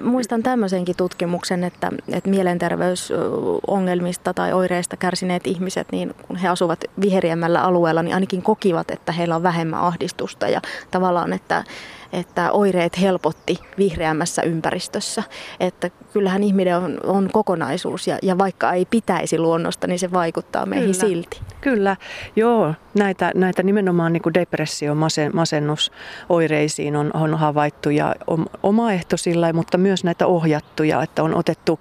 Muistan 0.00 0.42
tämmöisenkin 0.42 0.96
tutkimuksen, 0.96 1.64
että, 1.64 1.90
että 2.12 2.30
mielenterveysongelmista 2.30 4.34
tai 4.34 4.52
oireista 4.52 4.96
kärsineet 4.96 5.46
ihmiset, 5.46 5.86
niin 5.92 6.14
kun 6.26 6.36
he 6.36 6.48
asuvat 6.48 6.84
viheriämmällä 7.00 7.62
alueella, 7.62 8.02
niin 8.02 8.14
ainakin 8.14 8.42
kokivat, 8.42 8.90
että 8.90 9.12
heillä 9.12 9.36
on 9.36 9.42
vähemmän 9.42 9.80
ahdistusta. 9.80 10.48
Ja 10.48 10.60
tavallaan, 10.90 11.32
että, 11.32 11.64
että 12.12 12.52
oireet 12.52 13.00
helpotti 13.00 13.60
vihreämmässä 13.78 14.42
ympäristössä. 14.42 15.22
Että 15.60 15.90
kyllähän 16.12 16.42
ihminen 16.42 16.76
on, 16.76 17.00
on 17.04 17.28
kokonaisuus 17.32 18.06
ja, 18.06 18.18
ja 18.22 18.38
vaikka 18.38 18.72
ei 18.72 18.86
pitäisi 18.90 19.38
luonnosta, 19.38 19.86
niin 19.86 19.98
se 19.98 20.12
vaikuttaa 20.12 20.66
meihin 20.66 20.92
Kyllä. 20.92 21.08
silti. 21.08 21.40
Kyllä, 21.60 21.96
joo. 22.36 22.74
Näitä, 22.94 23.32
näitä 23.34 23.62
nimenomaan 23.62 24.12
niin 24.12 24.22
kuin 24.22 24.34
depressio, 24.34 24.94
masen, 24.94 25.30
masennusoireisiin 25.34 26.96
on, 26.96 27.10
on 27.14 27.38
havaittu 27.38 27.90
ja 27.90 28.14
omaehtoisilla, 28.62 29.52
mutta 29.52 29.78
myös 29.78 30.04
näitä 30.04 30.26
ohjattuja, 30.26 31.02
että 31.02 31.22
on 31.22 31.34
otettu 31.34 31.80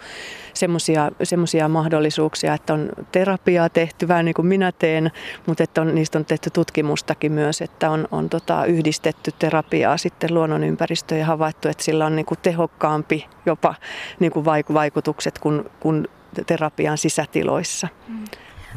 semmoisia 1.23 1.69
mahdollisuuksia, 1.69 2.53
että 2.53 2.73
on 2.73 2.89
terapiaa 3.11 3.69
tehty 3.69 4.07
vähän 4.07 4.25
niin 4.25 4.33
kuin 4.33 4.45
minä 4.45 4.71
teen, 4.71 5.11
mutta 5.45 5.63
että 5.63 5.81
on, 5.81 5.95
niistä 5.95 6.17
on 6.17 6.25
tehty 6.25 6.49
tutkimustakin 6.49 7.31
myös, 7.31 7.61
että 7.61 7.89
on, 7.89 8.07
on 8.11 8.29
tota, 8.29 8.65
yhdistetty 8.65 9.31
terapiaa 9.39 9.97
sitten 9.97 10.33
luonnonympäristöön 10.33 11.19
ja 11.19 11.25
havaittu, 11.25 11.67
että 11.67 11.83
sillä 11.83 12.05
on 12.05 12.15
niin 12.15 12.25
kuin 12.25 12.39
tehokkaampi 12.41 13.27
jopa 13.45 13.75
niin 14.19 14.31
kuin 14.31 14.45
vaikutukset 14.73 15.39
kuin, 15.39 15.63
kuin 15.79 16.07
terapian 16.45 16.97
sisätiloissa. 16.97 17.87
Mm. 18.07 18.25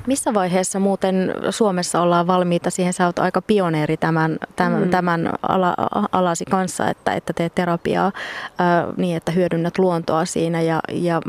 Missä 0.07 0.35
vaiheessa 0.35 0.78
muuten 0.78 1.35
Suomessa 1.50 2.00
ollaan 2.00 2.26
valmiita 2.26 2.70
siihen? 2.70 2.92
Sä 2.92 3.07
oot 3.07 3.18
aika 3.18 3.42
pioneeri 3.42 3.96
tämän, 3.96 4.38
tämän, 4.57 4.83
mm. 4.83 4.90
tämän 4.90 5.33
ala, 5.42 5.74
alasi 6.12 6.44
kanssa, 6.44 6.88
että, 6.90 7.14
että 7.14 7.33
teet 7.33 7.55
terapiaa 7.55 8.12
ää, 8.59 8.87
niin, 8.96 9.16
että 9.16 9.33
hyödynnät 9.33 9.78
luontoa 9.78 10.24
siinä. 10.24 10.61
Ja, 10.61 10.81
ja 10.92 11.20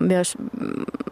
myös 0.00 0.38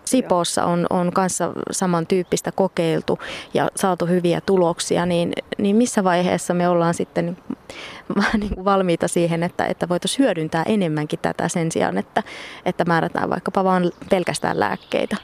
Sipoossa 0.04 0.64
on, 0.64 0.86
on 0.90 1.12
kanssa 1.12 1.52
samantyyppistä 1.70 2.52
kokeiltu 2.52 3.18
ja 3.54 3.68
saatu 3.76 4.06
hyviä 4.06 4.40
tuloksia. 4.40 5.06
Niin, 5.06 5.32
niin 5.58 5.76
missä 5.76 6.04
vaiheessa 6.04 6.54
me 6.54 6.68
ollaan 6.68 6.94
sitten 6.94 7.36
niin 8.40 8.64
valmiita 8.64 9.08
siihen, 9.08 9.42
että, 9.42 9.66
että 9.66 9.88
voitaisiin 9.88 10.24
hyödyntää 10.24 10.62
enemmänkin 10.66 11.18
tätä 11.18 11.48
sen 11.48 11.72
sijaan, 11.72 11.98
että, 11.98 12.22
että 12.64 12.84
määrätään 12.84 13.30
vaikkapa 13.30 13.64
vain 13.64 13.90
pelkästään 14.10 14.60
lääkkeitä? 14.60 15.16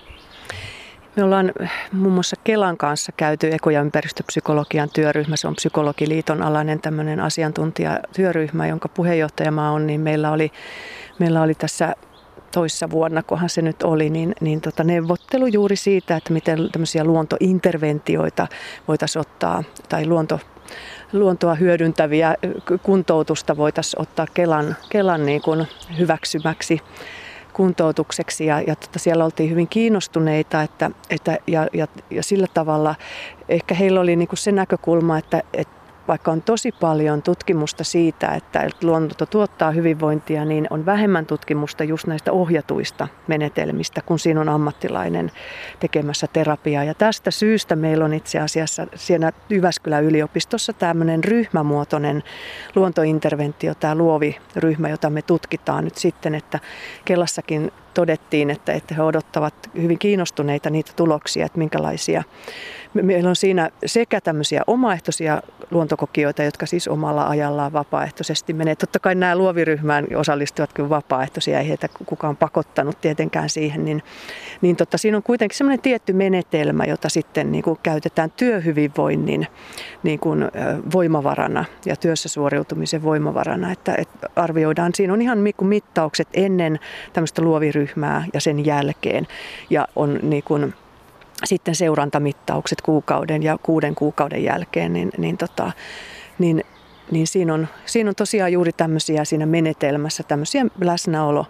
Me 1.19 1.25
ollaan 1.25 1.53
muun 1.93 2.15
muassa 2.15 2.37
Kelan 2.45 2.77
kanssa 2.77 3.13
käyty 3.13 3.51
eko- 3.53 3.71
ja 3.71 3.81
ympäristöpsykologian 3.81 4.89
työryhmä. 4.95 5.37
Se 5.37 5.49
on 5.49 5.55
psykologiliiton 5.55 6.43
alainen 6.43 6.81
tämmöinen 6.81 7.21
asiantuntijatyöryhmä, 7.21 8.67
jonka 8.67 8.89
puheenjohtajamaa 8.89 9.71
on, 9.71 9.87
niin 9.87 10.01
meillä 10.01 10.33
oli, 10.33 10.53
meillä 11.19 11.43
oli 11.43 11.55
tässä 11.55 11.95
toissa 12.51 12.91
vuonna, 12.91 13.23
kunhan 13.23 13.49
se 13.49 13.63
nyt 13.63 13.83
oli, 13.83 14.11
niin, 14.11 14.35
niin 14.41 14.61
tota 14.61 14.85
neuvottelu 14.85 15.47
juuri 15.47 15.77
siitä, 15.77 16.17
että 16.17 16.33
miten 16.33 16.73
tämmöisiä 16.73 17.05
luontointerventioita 17.05 18.47
voitaisiin 18.89 19.21
ottaa, 19.21 19.65
tai 19.89 20.07
luonto, 20.07 20.41
luontoa 21.13 21.55
hyödyntäviä 21.55 22.35
kuntoutusta 22.83 23.57
voitaisiin 23.57 24.03
ottaa 24.03 24.27
Kelan, 24.35 24.77
Kelan 24.91 25.27
niin 25.27 25.43
kuin 25.43 25.67
hyväksymäksi 25.99 26.81
kuntoutukseksi 27.59 28.47
ja, 28.47 28.61
ja 28.61 28.77
tota, 28.77 28.99
siellä 28.99 29.25
oltiin 29.25 29.51
hyvin 29.51 29.69
kiinnostuneita 29.69 30.63
että, 30.63 30.91
että, 31.11 31.39
ja, 31.47 31.67
ja, 31.73 31.87
ja 32.11 32.23
sillä 32.23 32.47
tavalla 32.55 32.95
ehkä 33.49 33.75
heillä 33.75 34.01
oli 34.01 34.17
niin 34.17 34.29
kuin 34.29 34.39
se 34.39 34.53
näkökulma, 34.53 35.19
että, 35.19 35.43
että 35.53 35.78
vaikka 36.09 36.31
on 36.31 36.43
tosi 36.43 36.73
paljon 36.73 37.23
tutkimusta 37.23 37.85
siitä, 37.85 38.29
että 38.29 38.71
luonto 38.83 39.27
tuottaa 39.27 39.71
hyvinvointia, 39.71 40.45
niin 40.45 40.67
on 40.71 40.87
vähemmän 40.87 41.27
tutkimusta 41.27 41.85
just 41.85 42.07
näistä 42.07 42.33
ohjatuista 42.33 43.09
menetelmistä, 43.27 44.03
kun 44.07 44.19
siinä 44.19 44.41
on 44.41 44.49
ammattilainen 44.49 45.31
tekemässä 45.81 46.27
terapiaa. 46.33 46.85
Ja 46.85 46.95
tästä 46.95 47.31
syystä 47.31 47.77
meillä 47.77 48.05
on 48.05 48.15
itse 48.15 48.39
asiassa 48.39 48.87
siellä 48.95 49.33
Jyväskylän 49.49 50.05
yliopistossa 50.05 50.73
tämmöinen 50.73 51.25
ryhmämuotoinen 51.25 52.23
luontointerventio, 52.75 53.75
tämä 53.75 53.95
luovi-ryhmä, 53.95 54.89
jota 54.89 55.11
me 55.11 55.23
tutkitaan 55.23 55.85
nyt 55.85 55.97
sitten, 55.97 56.35
että 56.35 56.61
Kellassakin 57.05 57.73
todettiin, 57.95 58.51
että, 58.51 58.73
että 58.73 58.95
he 58.95 59.03
odottavat 59.03 59.55
hyvin 59.77 59.99
kiinnostuneita 59.99 60.71
niitä 60.71 60.93
tuloksia, 60.97 61.47
että 61.47 61.59
minkälaisia. 61.59 62.23
Meillä 62.95 63.29
on 63.29 63.37
siinä 63.37 63.71
sekä 63.87 64.21
tämmöisiä 64.21 64.63
omaehtoisia 64.67 65.43
luontokokijoita, 65.71 66.43
jotka 66.43 66.67
siis 66.67 66.89
omalla 66.89 67.27
ajallaan 67.27 67.73
vapaaehtoisesti 67.73 68.53
menee. 68.53 68.77
Totta 68.77 68.99
kai 68.99 69.15
nämä 69.15 69.37
luoviryhmään 69.37 70.07
osallistuvat 70.17 70.73
kyllä 70.73 70.89
vapaaehtoisia, 70.89 71.61
ei 71.61 71.69
heitä 71.69 71.89
kukaan 72.07 72.37
pakottanut 72.37 73.01
tietenkään 73.01 73.51
siihen. 73.51 73.85
Niin, 73.85 74.03
niin 74.61 74.77
totta, 74.77 74.99
siinä 74.99 75.17
on 75.17 75.23
kuitenkin 75.23 75.59
semmoinen 75.59 75.81
tietty 75.81 76.13
menetelmä, 76.13 76.85
jota 76.85 77.09
sitten 77.09 77.53
niin 77.53 77.65
kuin 77.65 77.79
käytetään 77.83 78.31
työhyvinvoinnin 78.31 79.47
niin 80.03 80.19
kuin, 80.19 80.45
voimavarana 80.93 81.65
ja 81.87 81.97
työssä 81.97 82.29
suoriutumisen 82.29 83.03
voimavarana. 83.03 83.73
Että, 83.73 83.95
että 83.99 84.29
arvioidaan, 84.37 84.93
siinä 84.95 85.13
on 85.13 85.23
ihan 85.23 85.39
mittaukset 85.63 86.29
ennen 86.35 86.79
tämmöistä 87.13 87.43
luoviryhmää 87.43 87.88
ja 88.35 88.41
sen 88.41 88.67
jälkeen. 88.67 89.27
Ja 89.71 89.89
on 89.97 90.19
niin 90.23 90.43
kuin, 90.43 90.75
sitten 91.45 91.75
seurantamittaukset 91.75 92.81
kuukauden 92.81 93.43
ja 93.43 93.59
kuuden 93.63 93.95
kuukauden 93.95 94.45
jälkeen, 94.45 94.93
niin, 94.93 95.11
niin, 95.19 95.37
tota, 95.39 95.73
niin 96.39 96.65
niin 97.11 97.27
siinä 97.27 97.55
on, 97.55 97.69
siinä 97.87 98.11
on 98.11 98.15
tosiaan 98.15 98.53
juuri 98.53 98.73
tämmöisiä 98.73 99.25
siinä 99.25 99.47
menetelmässä, 99.47 100.23
tämmöisiä 100.23 100.67
läsnäolo, 100.81 101.47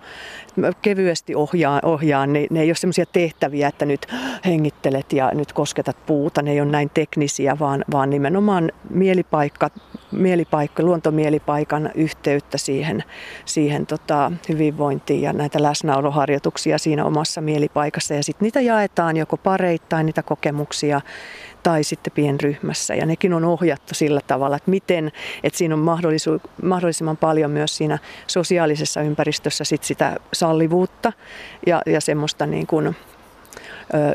kevyesti 0.82 1.34
ohjaan, 1.34 1.80
ohjaan 1.84 2.32
ne, 2.32 2.46
ne 2.50 2.60
ei 2.60 2.68
ole 2.68 2.76
semmoisia 2.76 3.06
tehtäviä, 3.06 3.68
että 3.68 3.86
nyt 3.86 4.06
hengittelet 4.44 5.12
ja 5.12 5.30
nyt 5.34 5.52
kosketat 5.52 5.96
puuta, 6.06 6.42
ne 6.42 6.52
ei 6.52 6.60
ole 6.60 6.70
näin 6.70 6.90
teknisiä, 6.94 7.58
vaan, 7.58 7.84
vaan 7.92 8.10
nimenomaan 8.10 8.72
mielipaikka, 8.90 9.70
mielipaikka, 10.12 10.82
luontomielipaikan 10.82 11.90
yhteyttä 11.94 12.58
siihen, 12.58 13.04
siihen 13.44 13.86
tota, 13.86 14.32
hyvinvointiin 14.48 15.22
ja 15.22 15.32
näitä 15.32 15.62
läsnäoloharjoituksia 15.62 16.78
siinä 16.78 17.04
omassa 17.04 17.40
mielipaikassa. 17.40 18.14
Ja 18.14 18.22
sitten 18.22 18.46
niitä 18.46 18.60
jaetaan 18.60 19.16
joko 19.16 19.36
pareittain 19.36 20.06
niitä 20.06 20.22
kokemuksia 20.22 21.00
tai 21.62 21.84
sitten 21.84 22.12
pienryhmässä. 22.12 22.94
Ja 22.94 23.06
nekin 23.06 23.32
on 23.32 23.44
ohjattu 23.44 23.94
sillä 23.94 24.20
tavalla, 24.26 24.56
että 24.56 24.70
miten, 24.70 25.12
että 25.42 25.58
siinä 25.58 25.74
on 25.74 25.80
mahdollisimman 26.62 27.16
paljon 27.16 27.50
myös 27.50 27.76
siinä 27.76 27.98
sosiaalisessa 28.26 29.02
ympäristössä 29.02 29.64
sit 29.64 29.84
sitä 29.84 30.16
sallivuutta 30.32 31.12
ja, 31.66 31.82
ja 31.86 32.00
semmoista 32.00 32.46
niin 32.46 32.66
kuin, 32.66 32.96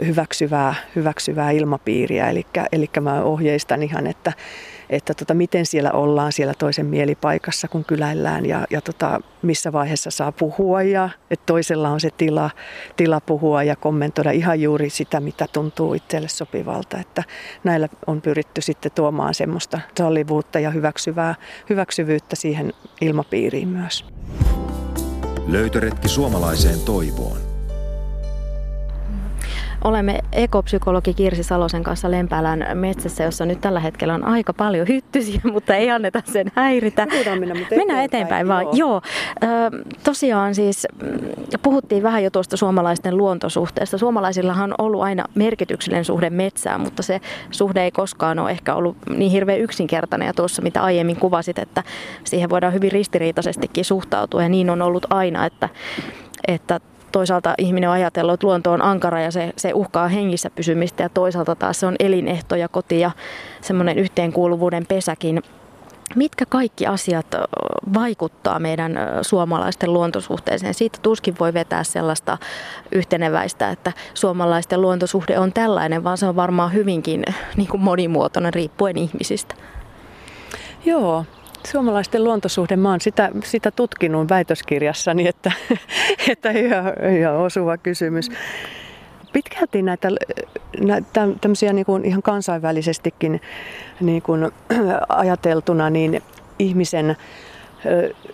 hyväksyvää, 0.06 0.76
hyväksyvää 0.96 1.52
ilmapiiriä. 1.52 2.30
Eli, 2.72 2.90
mä 3.02 3.24
ohjeistan 3.24 3.84
ihan, 3.84 4.08
että, 4.08 4.34
että 4.90 5.14
tota, 5.14 5.34
miten 5.34 5.66
siellä 5.66 5.92
ollaan 5.92 6.32
siellä 6.32 6.54
toisen 6.58 6.86
mielipaikassa, 6.86 7.68
kun 7.68 7.86
kyläillään 7.86 8.46
ja, 8.46 8.68
ja 8.70 8.82
tota, 8.82 9.22
missä 9.42 9.72
vaiheessa 9.72 10.12
saa 10.12 10.32
puhua 10.32 10.84
ja 10.84 11.10
että 11.32 11.46
toisella 11.46 11.90
on 11.90 12.00
se 12.00 12.10
tila, 12.18 12.50
tila 12.96 13.22
puhua 13.22 13.64
ja 13.64 13.76
kommentoida 13.76 14.32
ihan 14.32 14.62
juuri 14.62 14.90
sitä, 14.90 15.20
mitä 15.20 15.48
tuntuu 15.54 15.94
itselle 15.94 16.28
sopivalta. 16.28 16.98
Että 16.98 17.24
näillä 17.64 17.88
on 18.08 18.22
pyritty 18.22 18.62
sitten 18.62 18.92
tuomaan 18.92 19.34
semmoista 19.34 19.80
sallivuutta 19.98 20.60
ja 20.60 20.70
hyväksyvää, 20.70 21.36
hyväksyvyyttä 21.70 22.36
siihen 22.36 22.74
ilmapiiriin 23.02 23.68
myös. 23.68 24.06
Löytöretki 25.48 26.08
suomalaiseen 26.08 26.80
toivoon. 26.80 27.53
Olemme 29.84 30.20
ekopsykologi 30.32 31.14
Kirsi 31.14 31.44
Salosen 31.44 31.84
kanssa 31.84 32.12
Lempäälän 32.12 32.66
metsässä, 32.74 33.24
jossa 33.24 33.46
nyt 33.46 33.62
tällä 33.62 33.80
hetkellä 33.80 34.14
on 34.14 34.24
aika 34.24 34.54
paljon 34.54 34.88
hyttysiä, 34.88 35.42
mutta 35.54 35.76
ei 35.76 35.90
anneta 35.90 36.22
sen 36.26 36.52
häiritä. 36.56 37.06
Mennään, 37.06 37.40
mennä, 37.40 37.56
mutta 37.56 37.76
Mennään 37.76 38.04
eteenpäin 38.04 38.48
vaan. 38.48 38.64
Joo. 38.64 38.74
joo. 38.74 39.02
Tosiaan 40.04 40.56
siis 40.56 40.88
mm, 41.04 41.10
puhuttiin 41.64 42.04
vähän 42.04 42.24
jo 42.24 42.30
tuosta 42.30 42.58
suomalaisten 42.58 43.18
luontosuhteesta. 43.18 43.98
Suomalaisillahan 43.98 44.72
on 44.72 44.86
ollut 44.86 45.02
aina 45.02 45.26
merkityksellinen 45.36 46.06
suhde 46.06 46.30
metsään, 46.30 46.82
mutta 46.82 47.04
se 47.04 47.22
suhde 47.52 47.84
ei 47.84 47.92
koskaan 47.92 48.40
ole 48.40 48.52
ehkä 48.52 48.76
ollut 48.76 48.98
niin 49.10 49.32
hirveän 49.32 49.60
yksinkertainen. 49.60 50.26
Ja 50.26 50.34
tuossa 50.34 50.62
mitä 50.62 50.84
aiemmin 50.84 51.16
kuvasit, 51.16 51.60
että 51.60 51.84
siihen 52.24 52.50
voidaan 52.50 52.74
hyvin 52.74 52.92
ristiriitaisestikin 52.92 53.86
suhtautua 53.86 54.44
ja 54.44 54.50
niin 54.50 54.70
on 54.70 54.82
ollut 54.82 55.06
aina, 55.10 55.46
että 55.46 55.70
että 56.48 56.80
toisaalta 57.14 57.54
ihminen 57.58 57.90
on 57.90 57.96
ajatellut, 57.96 58.34
että 58.34 58.48
luonto 58.48 58.72
on 58.72 58.82
ankara 58.82 59.22
ja 59.22 59.32
se, 59.32 59.54
se 59.58 59.74
uhkaa 59.74 60.08
hengissä 60.08 60.50
pysymistä 60.50 61.04
ja 61.04 61.10
toisaalta 61.10 61.56
taas 61.56 61.80
se 61.80 61.86
on 61.86 61.96
elinehto 62.00 62.56
ja 62.56 62.68
koti 62.68 63.00
ja 63.00 63.12
semmoinen 63.62 64.00
yhteenkuuluvuuden 64.00 64.86
pesäkin. 64.86 65.42
Mitkä 66.16 66.46
kaikki 66.46 66.88
asiat 66.88 67.26
vaikuttaa 67.94 68.60
meidän 68.60 69.00
suomalaisten 69.22 69.94
luontosuhteeseen? 69.94 70.74
Siitä 70.74 71.00
tuskin 71.02 71.36
voi 71.40 71.54
vetää 71.54 71.84
sellaista 71.84 72.38
yhteneväistä, 72.92 73.70
että 73.70 73.92
suomalaisten 74.14 74.82
luontosuhde 74.82 75.40
on 75.40 75.54
tällainen, 75.54 76.04
vaan 76.04 76.18
se 76.18 76.26
on 76.26 76.36
varmaan 76.36 76.74
hyvinkin 76.74 77.24
niin 77.58 77.68
kuin 77.68 77.82
monimuotoinen 77.82 78.54
riippuen 78.54 78.98
ihmisistä. 78.98 79.56
Joo, 80.86 81.26
Suomalaisten 81.68 82.24
luontosuhde, 82.24 82.76
mä 82.76 82.90
oon 82.90 83.02
sitä, 83.02 83.32
sitä 83.44 83.72
tutkinut 83.72 84.30
väitöskirjassani, 84.30 85.28
että, 85.28 85.52
että 86.32 86.52
ihan, 86.52 86.94
ihan 87.18 87.36
osuva 87.36 87.78
kysymys. 87.78 88.30
Pitkälti 89.34 89.82
näitä, 89.82 90.08
näitä 90.80 91.28
tämmöisiä 91.42 91.74
niin 91.74 91.86
kuin 91.86 92.06
ihan 92.06 92.22
kansainvälisestikin 92.22 93.42
niin 94.02 94.22
kuin 94.22 94.52
ajateltuna, 95.10 95.90
niin 95.90 96.22
ihmisen 96.60 97.16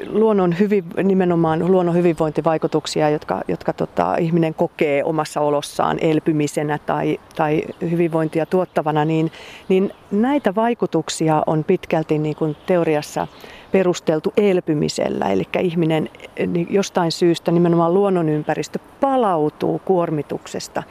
luonnon 0.07 0.59
hyvin, 0.59 0.83
nimenomaan 1.03 1.71
luonnon 1.71 1.95
hyvinvointivaikutuksia, 1.95 3.09
jotka, 3.09 3.41
jotka 3.47 3.73
tota, 3.73 4.15
ihminen 4.15 4.53
kokee 4.53 5.03
omassa 5.03 5.41
olossaan 5.41 5.97
elpymisenä 6.01 6.77
tai, 6.85 7.19
tai 7.35 7.63
hyvinvointia 7.81 8.45
tuottavana, 8.45 9.05
niin, 9.05 9.31
niin 9.69 9.91
näitä 10.11 10.55
vaikutuksia 10.55 11.43
on 11.47 11.63
pitkälti 11.63 12.17
niin 12.17 12.35
kuin 12.35 12.55
teoriassa 12.65 13.27
perusteltu 13.71 14.33
elpymisellä. 14.37 15.29
Eli 15.29 15.43
ihminen 15.59 16.09
niin 16.47 16.67
jostain 16.69 17.11
syystä, 17.11 17.51
nimenomaan 17.51 17.93
luonnonympäristö, 17.93 18.79
palautuu 18.99 19.81
kuormituksesta. 19.85 20.83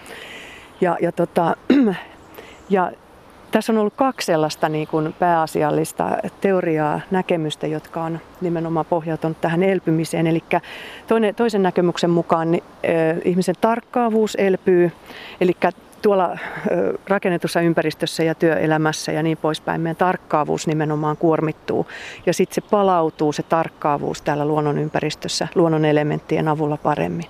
Ja, 0.81 0.97
ja, 1.01 1.13
tota, 1.13 1.57
ja 2.71 2.93
tässä 3.51 3.73
on 3.73 3.79
ollut 3.79 3.95
kaksi 3.97 4.27
sellaista 4.27 4.69
niin 4.69 4.89
kuin 4.89 5.15
pääasiallista 5.19 6.17
teoriaa, 6.41 7.01
näkemystä, 7.11 7.67
jotka 7.67 8.03
on 8.03 8.21
nimenomaan 8.41 8.87
pohjautunut 8.87 9.41
tähän 9.41 9.63
elpymiseen. 9.63 10.27
Eli 10.27 10.43
toinen, 11.07 11.35
toisen 11.35 11.63
näkemyksen 11.63 12.11
mukaan 12.11 12.51
niin, 12.51 12.65
äh, 12.85 13.19
ihmisen 13.25 13.55
tarkkaavuus 13.61 14.35
elpyy, 14.35 14.93
eli 15.41 15.57
tuolla 16.03 16.39
rakennetussa 17.09 17.61
ympäristössä 17.61 18.23
ja 18.23 18.35
työelämässä 18.35 19.13
ja 19.13 19.23
niin 19.23 19.39
poispäin 19.39 19.81
meidän 19.81 19.97
tarkkaavuus 19.97 20.67
nimenomaan 20.67 21.17
kuormittuu. 21.17 21.87
Ja 22.27 22.35
sitten 22.35 22.55
se 22.55 22.61
palautuu 22.61 23.33
se 23.33 23.43
tarkkaavuus 23.43 24.23
täällä 24.23 24.45
luonnonympäristössä 24.45 25.49
luonnon 25.55 25.85
elementtien 25.85 26.49
avulla 26.49 26.77
paremmin. 26.77 27.27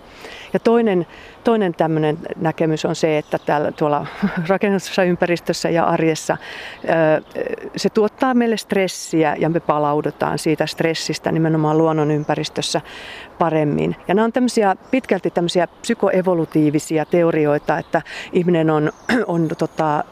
Ja 0.52 0.58
toinen, 0.58 1.06
toinen 1.44 1.74
tämmöinen 1.74 2.18
näkemys 2.40 2.84
on 2.84 2.96
se, 2.96 3.18
että 3.18 3.38
täällä 3.38 3.72
tuolla 3.72 4.06
rakennetussa 4.48 5.02
ympäristössä 5.02 5.70
ja 5.70 5.84
arjessa 5.84 6.36
se 7.76 7.90
tuottaa 7.90 8.34
meille 8.34 8.56
stressiä 8.56 9.36
ja 9.38 9.48
me 9.48 9.60
palaudutaan 9.60 10.38
siitä 10.38 10.66
stressistä 10.66 11.32
nimenomaan 11.32 11.78
luonnonympäristössä 11.78 12.80
paremmin. 13.38 13.96
Ja 14.08 14.14
nämä 14.14 14.24
on 14.24 14.32
tämmöisiä, 14.32 14.76
pitkälti 14.90 15.30
tämmöisiä 15.30 15.66
psykoevolutiivisia 15.66 17.04
teorioita, 17.04 17.78
että 17.78 18.02
ihminen 18.32 18.70
on, 18.70 18.92
on 19.26 19.48
tota, 19.58 20.04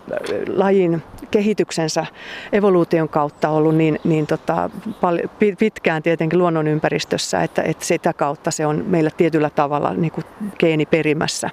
lajin 0.49 1.03
kehityksensä 1.31 2.07
evoluution 2.53 3.09
kautta 3.09 3.49
ollut 3.49 3.75
niin, 3.75 4.01
niin 4.05 4.27
tota, 4.27 4.71
pitkään 5.59 6.03
tietenkin 6.03 6.39
luonnonympäristössä, 6.39 7.43
että, 7.43 7.63
että 7.63 7.85
sitä 7.85 8.13
kautta 8.13 8.51
se 8.51 8.67
on 8.67 8.85
meillä 8.87 9.11
tietyllä 9.11 9.51
tavalla 9.51 9.95
niin 9.95 10.13
kuin 10.13 10.26
geeniperimässä 10.59 11.51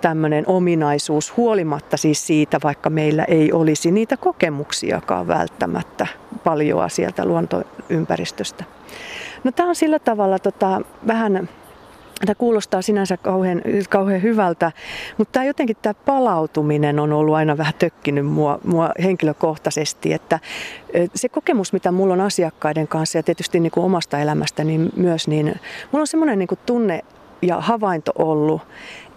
tämmöinen 0.00 0.44
ominaisuus 0.46 1.36
huolimatta 1.36 1.96
siis 1.96 2.26
siitä, 2.26 2.58
vaikka 2.62 2.90
meillä 2.90 3.24
ei 3.24 3.52
olisi 3.52 3.90
niitä 3.90 4.16
kokemuksiakaan 4.16 5.28
välttämättä 5.28 6.06
paljoa 6.44 6.88
sieltä 6.88 7.24
luontoympäristöstä. 7.24 8.64
No 9.44 9.52
tämä 9.52 9.68
on 9.68 9.76
sillä 9.76 9.98
tavalla 9.98 10.38
tota, 10.38 10.80
vähän 11.06 11.48
Tämä 12.26 12.34
kuulostaa 12.34 12.82
sinänsä 12.82 13.16
kauhean, 13.16 13.62
kauhean 13.88 14.22
hyvältä, 14.22 14.72
mutta 15.18 15.32
tämä 15.32 15.44
jotenkin 15.44 15.76
tämä 15.82 15.94
palautuminen 15.94 16.98
on 16.98 17.12
ollut 17.12 17.34
aina 17.34 17.58
vähän 17.58 17.74
tökkinyt 17.78 18.26
mua, 18.26 18.58
mua 18.64 18.90
henkilökohtaisesti. 19.02 20.12
Että 20.12 20.38
se 21.14 21.28
kokemus, 21.28 21.72
mitä 21.72 21.92
mulla 21.92 22.14
on 22.14 22.20
asiakkaiden 22.20 22.88
kanssa 22.88 23.18
ja 23.18 23.22
tietysti 23.22 23.60
niin 23.60 23.70
kuin 23.70 23.84
omasta 23.84 24.18
elämästä 24.18 24.64
niin 24.64 24.90
myös, 24.96 25.28
niin 25.28 25.46
mulla 25.92 26.02
on 26.02 26.06
semmoinen 26.06 26.38
niin 26.38 26.48
kuin 26.48 26.58
tunne 26.66 27.04
ja 27.42 27.60
havainto 27.60 28.12
ollut, 28.18 28.62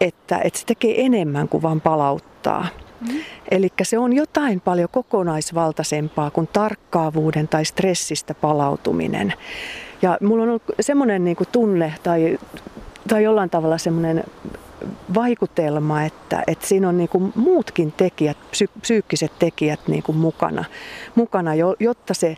että, 0.02 0.38
että 0.44 0.60
se 0.60 0.66
tekee 0.66 1.06
enemmän 1.06 1.50
kuin 1.50 1.64
vain 1.64 1.82
palauttaa. 1.82 2.68
Mm-hmm. 3.02 3.20
Eli 3.52 3.70
se 3.84 3.98
on 3.98 4.14
jotain 4.14 4.62
paljon 4.62 4.90
kokonaisvaltaisempaa 4.92 6.32
kuin 6.32 6.50
tarkkaavuuden 6.54 7.48
tai 7.48 7.66
stressistä 7.66 8.34
palautuminen. 8.34 9.34
Ja 10.02 10.18
mulla 10.22 10.44
on 10.44 10.50
ollut 10.50 10.64
semmoinen 10.82 11.24
niin 11.24 11.38
tunne 11.52 11.94
tai, 12.04 12.38
tai 13.08 13.24
jollain 13.24 13.50
tavalla 13.50 13.78
semmoinen 13.78 14.24
vaikutelma, 15.14 16.04
että, 16.04 16.44
että 16.48 16.68
siinä 16.68 16.90
on 16.90 16.98
niin 16.98 17.10
kuin 17.10 17.34
muutkin 17.36 17.92
tekijät, 17.92 18.38
psy, 18.52 18.68
psyykkiset 18.82 19.32
tekijät 19.40 19.80
niin 19.88 20.04
kuin 20.04 20.18
mukana, 20.18 20.66
mukana, 21.16 21.52
jotta 21.80 22.14
se 22.14 22.38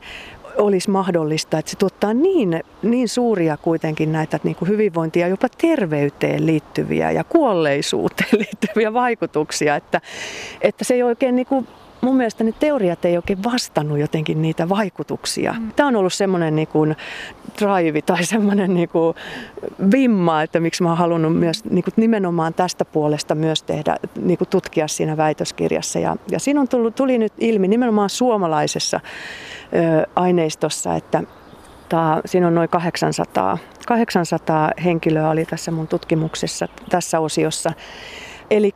olisi 0.58 0.90
mahdollista, 0.90 1.58
että 1.60 1.72
se 1.72 1.78
tuottaa 1.78 2.14
niin, 2.14 2.64
niin 2.82 3.10
suuria 3.10 3.58
kuitenkin 3.58 4.12
näitä 4.12 4.40
niin 4.44 4.56
kuin 4.56 4.70
hyvinvointia, 4.70 5.28
jopa 5.28 5.48
terveyteen 5.58 6.46
liittyviä 6.46 7.12
ja 7.12 7.24
kuolleisuuteen 7.24 8.30
liittyviä 8.44 8.94
vaikutuksia, 8.94 9.76
että, 9.76 10.02
että 10.62 10.84
se 10.84 10.94
ei 10.94 11.04
oikein 11.04 11.36
niin 11.36 11.48
kuin 11.48 11.68
mun 12.02 12.18
mielestä 12.18 12.44
ne 12.44 12.52
teoriat 12.60 13.06
ei 13.06 13.18
oikein 13.18 13.44
vastannut 13.44 14.00
jotenkin 14.00 14.42
niitä 14.42 14.70
vaikutuksia. 14.70 15.56
Mm. 15.60 15.72
Tämä 15.76 15.88
on 15.88 15.96
ollut 15.96 16.14
semmoinen 16.14 16.56
niin 16.56 16.68
kuin 16.68 16.96
drive 17.62 18.02
tai 18.02 18.24
semmoinen 18.26 18.74
niin 18.74 18.90
kuin 18.90 19.16
vimma, 19.92 20.42
että 20.42 20.60
miksi 20.60 20.84
mä 20.84 20.90
oon 20.90 20.98
halunnut 20.98 21.40
myös 21.40 21.66
niin 21.66 21.84
kuin 21.84 21.94
nimenomaan 21.98 22.54
tästä 22.54 22.86
puolesta 22.86 23.36
myös 23.36 23.64
tehdä, 23.64 23.98
niin 24.20 24.38
kuin 24.38 24.48
tutkia 24.48 24.88
siinä 24.88 25.18
väitöskirjassa. 25.18 26.00
Ja, 26.00 26.16
ja 26.32 26.40
siinä 26.40 26.62
on 26.62 26.68
tullut, 26.68 26.96
tuli 26.96 27.18
nyt 27.18 27.34
ilmi 27.38 27.68
nimenomaan 27.68 28.10
suomalaisessa 28.10 29.00
ö, 29.74 30.08
aineistossa, 30.16 30.96
että 30.96 31.24
Tää, 31.90 32.22
siinä 32.26 32.48
on 32.48 32.56
noin 32.56 32.70
800, 32.70 33.58
800 33.88 34.72
henkilöä 34.84 35.30
oli 35.30 35.46
tässä 35.46 35.72
mun 35.72 35.88
tutkimuksessa 35.88 36.68
tässä 36.90 37.20
osiossa. 37.20 37.72
Eli 38.50 38.74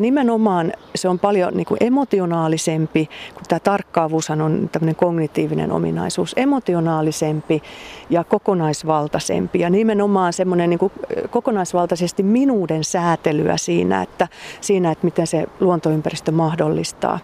nimenomaan 0.00 0.72
se 0.94 1.08
on 1.08 1.18
paljon 1.18 1.54
niin 1.54 1.66
kuin 1.66 1.78
emotionaalisempi, 1.80 3.08
kun 3.34 3.42
tämä 3.48 3.60
tarkkaavuus 3.60 4.30
on 4.30 4.68
tämmöinen 4.72 4.96
kognitiivinen 4.96 5.72
ominaisuus, 5.72 6.32
emotionaalisempi 6.36 7.62
ja 8.10 8.24
kokonaisvaltaisempi. 8.24 9.60
Ja 9.60 9.70
nimenomaan 9.70 10.32
semmoinen 10.32 10.70
niin 10.70 10.78
kuin 10.78 10.92
kokonaisvaltaisesti 11.30 12.22
minuuden 12.22 12.84
säätelyä 12.84 13.56
siinä 13.56 14.02
että, 14.02 14.28
siinä, 14.60 14.90
että 14.90 15.04
miten 15.04 15.26
se 15.26 15.46
luontoympäristö 15.60 16.32
mahdollistaa. 16.32 17.18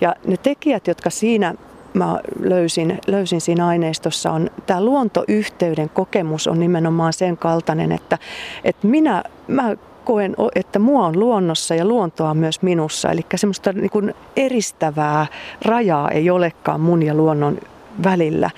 Ja 0.00 0.14
ne 0.26 0.36
tekijät, 0.36 0.86
jotka 0.86 1.10
siinä 1.10 1.54
mä 1.94 2.20
löysin, 2.40 2.98
löysin 3.06 3.40
siinä 3.40 3.66
aineistossa 3.66 4.32
on 4.32 4.50
tämä 4.66 4.84
luontoyhteyden 4.84 5.88
kokemus 5.88 6.46
on 6.46 6.60
nimenomaan 6.60 7.12
sen 7.12 7.36
kaltainen, 7.36 7.92
että, 7.92 8.18
että 8.64 8.86
minä, 8.86 9.24
mä 9.48 9.76
koen, 10.06 10.36
että 10.54 10.78
mua 10.78 11.06
on 11.06 11.20
luonnossa 11.20 11.74
ja 11.74 11.84
luontoa 11.84 12.34
myös 12.34 12.62
minussa. 12.62 13.10
Eli 13.10 13.26
semmoista 13.34 13.72
niin 13.72 13.90
kuin 13.90 14.14
eristävää 14.36 15.26
rajaa 15.64 16.10
ei 16.10 16.30
olekaan 16.30 16.80
mun 16.80 17.02
ja 17.02 17.14
luonnon 17.14 17.58
välillä, 18.04 18.50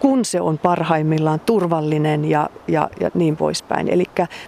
kun 0.00 0.24
se 0.24 0.40
on 0.40 0.58
parhaimmillaan 0.58 1.40
turvallinen 1.40 2.24
ja, 2.24 2.50
ja, 2.68 2.90
ja 3.00 3.10
niin 3.14 3.36
poispäin. 3.36 3.88
Eli 3.88 4.04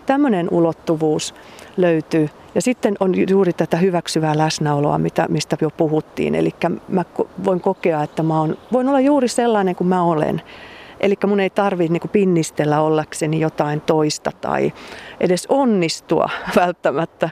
tämmöinen 0.07 0.49
ulottuvuus 0.51 1.35
löytyy. 1.77 2.29
Ja 2.55 2.63
sitten 2.63 2.97
on 3.01 3.29
juuri 3.31 3.53
tätä 3.53 3.77
hyväksyvää 3.77 4.39
läsnäoloa, 4.39 4.99
mitä, 4.99 5.27
mistä 5.29 5.57
jo 5.61 5.71
puhuttiin. 5.71 6.35
Eli 6.35 6.51
mä 6.89 7.05
voin 7.45 7.61
kokea, 7.61 8.03
että 8.03 8.23
mä 8.23 8.41
on, 8.41 8.57
voin 8.73 8.89
olla 8.89 9.01
juuri 9.01 9.29
sellainen 9.29 9.77
kuin 9.77 9.89
mä 9.89 10.03
olen. 10.03 10.43
Eli 11.01 11.15
mun 11.27 11.41
ei 11.41 11.51
tarvitse 11.51 11.93
niin 11.93 12.11
pinnistellä 12.13 12.81
ollakseni 12.81 13.41
jotain 13.41 13.81
toista 13.81 14.31
tai 14.41 14.73
edes 15.21 15.47
onnistua 15.49 16.29
välttämättä. 16.57 17.31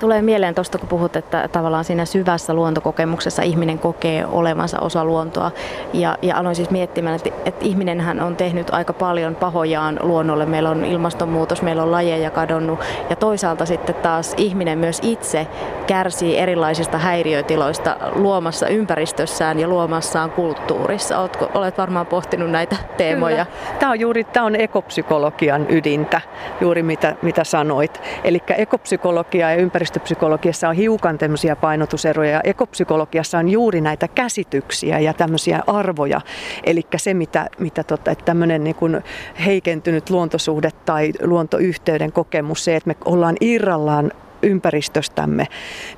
Tulee 0.00 0.22
mieleen 0.22 0.54
tuosta, 0.54 0.78
kun 0.78 0.88
puhut, 0.88 1.16
että 1.16 1.48
tavallaan 1.52 1.84
siinä 1.84 2.04
syvässä 2.04 2.54
luontokokemuksessa 2.54 3.42
ihminen 3.42 3.78
kokee 3.78 4.26
olevansa 4.26 4.80
osa 4.80 5.04
luontoa. 5.04 5.50
Ja, 5.92 6.16
ja 6.22 6.36
aloin 6.36 6.56
siis 6.56 6.70
miettimään, 6.70 7.16
että, 7.16 7.30
että 7.44 7.64
ihminenhän 7.64 8.20
on 8.20 8.36
tehnyt 8.36 8.70
aika 8.70 8.92
paljon 8.92 9.34
pahojaan 9.34 9.98
luonnolle. 10.02 10.46
Meillä 10.46 10.70
on 10.70 10.84
ilmastonmuutos, 10.84 11.62
meillä 11.62 11.82
on 11.82 11.92
lajeja 11.92 12.30
kadonnut. 12.30 12.78
Ja 13.10 13.16
toisaalta 13.16 13.66
sitten 13.66 13.94
taas 13.94 14.34
ihminen 14.36 14.78
myös 14.78 15.00
itse 15.02 15.46
kärsii 15.86 16.38
erilaisista 16.38 16.98
häiriötiloista 16.98 17.96
luomassa 18.14 18.68
ympäristössään 18.68 19.58
ja 19.60 19.68
luomassaan 19.68 20.30
kulttuurissa. 20.30 21.18
Oletko, 21.18 21.50
olet 21.54 21.78
varmaan 21.78 22.06
pohtinut 22.06 22.50
näitä 22.50 22.76
teemoja. 22.96 23.44
Kyllä. 23.44 23.78
Tämä 23.78 23.92
on 23.92 24.00
juuri 24.00 24.24
tämä 24.24 24.46
on 24.46 24.56
ekopsykologian 24.56 25.66
ydintä, 25.68 26.20
juuri 26.60 26.82
mitä, 26.82 27.14
mitä 27.22 27.44
sanoit. 27.44 28.00
Eli 28.24 28.42
ekopsykologia 28.56 29.50
ja 29.50 29.56
ympäristö 29.56 29.87
ympäristöpsykologiassa 29.88 30.68
on 30.68 30.74
hiukan 30.74 31.18
tämmöisiä 31.18 31.56
painotuseroja 31.56 32.30
ja 32.30 32.40
ekopsykologiassa 32.44 33.38
on 33.38 33.48
juuri 33.48 33.80
näitä 33.80 34.08
käsityksiä 34.08 34.98
ja 34.98 35.14
tämmöisiä 35.14 35.62
arvoja. 35.66 36.20
Eli 36.64 36.82
se, 36.96 37.14
mitä, 37.14 37.46
mitä 37.58 37.84
tota, 37.84 38.10
että 38.10 38.24
tämmöinen 38.24 38.64
niin 38.64 38.74
kuin 38.76 39.02
heikentynyt 39.46 40.10
luontosuhde 40.10 40.70
tai 40.84 41.12
luontoyhteyden 41.22 42.12
kokemus, 42.12 42.64
se, 42.64 42.76
että 42.76 42.88
me 42.88 42.96
ollaan 43.04 43.36
irrallaan 43.40 44.12
ympäristöstämme, 44.42 45.46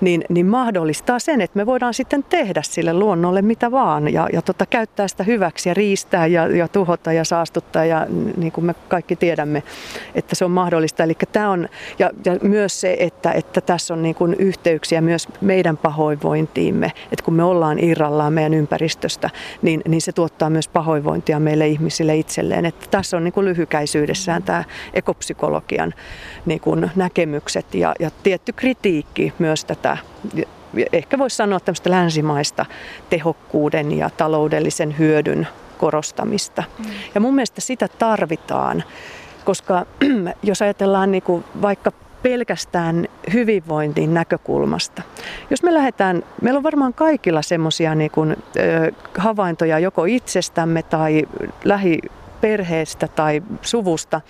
niin, 0.01 0.25
niin 0.29 0.47
mahdollistaa 0.47 1.19
sen, 1.19 1.41
että 1.41 1.57
me 1.57 1.67
voidaan 1.67 1.95
sitten 1.95 2.25
tehdä 2.25 2.63
sille 2.63 2.95
luonnolle 2.95 3.43
mitä 3.43 3.71
vaan 3.71 4.13
ja, 4.13 4.29
ja 4.33 4.43
tota, 4.43 4.67
käyttää 4.67 5.09
sitä 5.09 5.25
hyväksi 5.25 5.69
ja 5.69 5.75
riistää 5.75 6.27
ja, 6.27 6.47
ja 6.47 6.69
tuhota 6.69 7.13
ja 7.13 7.25
saastuttaa 7.25 7.85
ja 7.85 8.07
niin 8.37 8.53
kuin 8.53 8.65
me 8.65 8.75
kaikki 8.89 9.17
tiedämme, 9.17 9.63
että 10.15 10.35
se 10.35 10.45
on 10.45 10.51
mahdollista. 10.51 11.03
Eli 11.03 11.15
tämä 11.33 11.51
on, 11.51 11.69
ja, 11.99 12.11
ja 12.25 12.37
myös 12.43 12.81
se, 12.81 12.97
että, 13.01 13.33
että 13.33 13.61
tässä 13.61 13.95
on 13.95 14.03
niin 14.03 14.15
kuin 14.15 14.35
yhteyksiä 14.35 15.01
myös 15.01 15.29
meidän 15.41 15.77
pahoinvointiimme, 15.77 16.93
että 17.13 17.25
kun 17.25 17.35
me 17.35 17.43
ollaan 17.43 17.79
irrallaan 17.85 18.33
meidän 18.33 18.55
ympäristöstä, 18.55 19.31
niin, 19.63 19.83
niin 19.89 20.01
se 20.01 20.13
tuottaa 20.13 20.51
myös 20.51 20.69
pahoinvointia 20.69 21.41
meille 21.41 21.69
ihmisille 21.69 22.17
itselleen. 22.17 22.67
Että 22.67 22.87
tässä 22.91 23.17
on 23.17 23.25
niin 23.25 23.33
kuin 23.33 23.47
lyhykäisyydessään 23.47 24.43
tämä 24.43 24.65
ekopsykologian 24.95 25.95
niin 26.47 26.61
kuin 26.61 26.91
näkemykset 26.97 27.75
ja, 27.75 27.95
ja 28.01 28.11
tietty 28.31 28.53
kritiikki 28.53 29.33
myös 29.39 29.65
tätä 29.65 29.97
ehkä 30.93 31.19
voisi 31.19 31.37
sanoa 31.37 31.61
tämmöistä 31.61 31.91
länsimaista 31.91 32.67
tehokkuuden 33.11 33.99
ja 33.99 34.11
taloudellisen 34.11 34.99
hyödyn 34.99 35.49
korostamista. 35.79 36.65
Mm. 36.79 36.85
Ja 37.15 37.21
mun 37.21 37.35
mielestä 37.35 37.61
sitä 37.61 37.89
tarvitaan, 37.89 38.85
koska 39.45 39.87
jos 40.43 40.63
ajatellaan 40.63 41.11
niin 41.11 41.23
kuin 41.23 41.45
vaikka 41.63 41.93
pelkästään 42.23 43.07
hyvinvointiin 43.33 44.15
näkökulmasta. 44.15 45.03
Jos 45.51 45.63
me 45.63 45.75
lähdetään, 45.75 46.23
meillä 46.43 46.59
on 46.59 46.63
varmaan 46.63 46.95
kaikilla 46.95 47.43
semmoisia 47.43 47.95
niin 47.95 48.11
havaintoja 49.19 49.79
joko 49.79 50.05
itsestämme 50.05 50.83
tai 50.83 51.23
lähi 51.65 51.99
perheestä 52.41 53.09
tai 53.09 53.43
suvusta. 53.63 54.21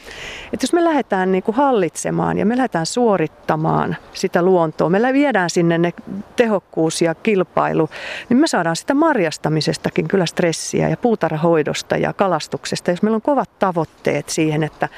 Että 0.53 0.65
jos 0.65 0.73
me 0.73 0.85
lähdetään 0.85 1.33
niin 1.33 1.43
kuin 1.43 1.55
hallitsemaan 1.55 2.39
ja 2.39 2.47
me 2.47 2.57
lähdetään 2.57 2.87
suorittamaan 2.87 3.97
sitä 4.13 4.43
luontoa, 4.43 4.89
me 4.89 5.13
viedään 5.13 5.51
sinne 5.51 5.79
ne 5.79 5.93
tehokkuus 6.37 7.03
ja 7.03 7.15
kilpailu, 7.15 7.89
niin 8.29 8.37
me 8.37 8.47
saadaan 8.47 8.77
sitä 8.77 8.95
marjastamisestakin 8.95 10.09
kyllä 10.09 10.27
stressiä 10.27 10.89
ja 10.89 10.97
puutarhahoidosta 10.97 11.97
ja 11.97 12.13
kalastuksesta. 12.13 12.91
Jos 12.91 13.03
meillä 13.03 13.17
on 13.17 13.23
kovat 13.23 13.59
tavoitteet 13.59 14.29
siihen, 14.29 14.63
että, 14.63 14.89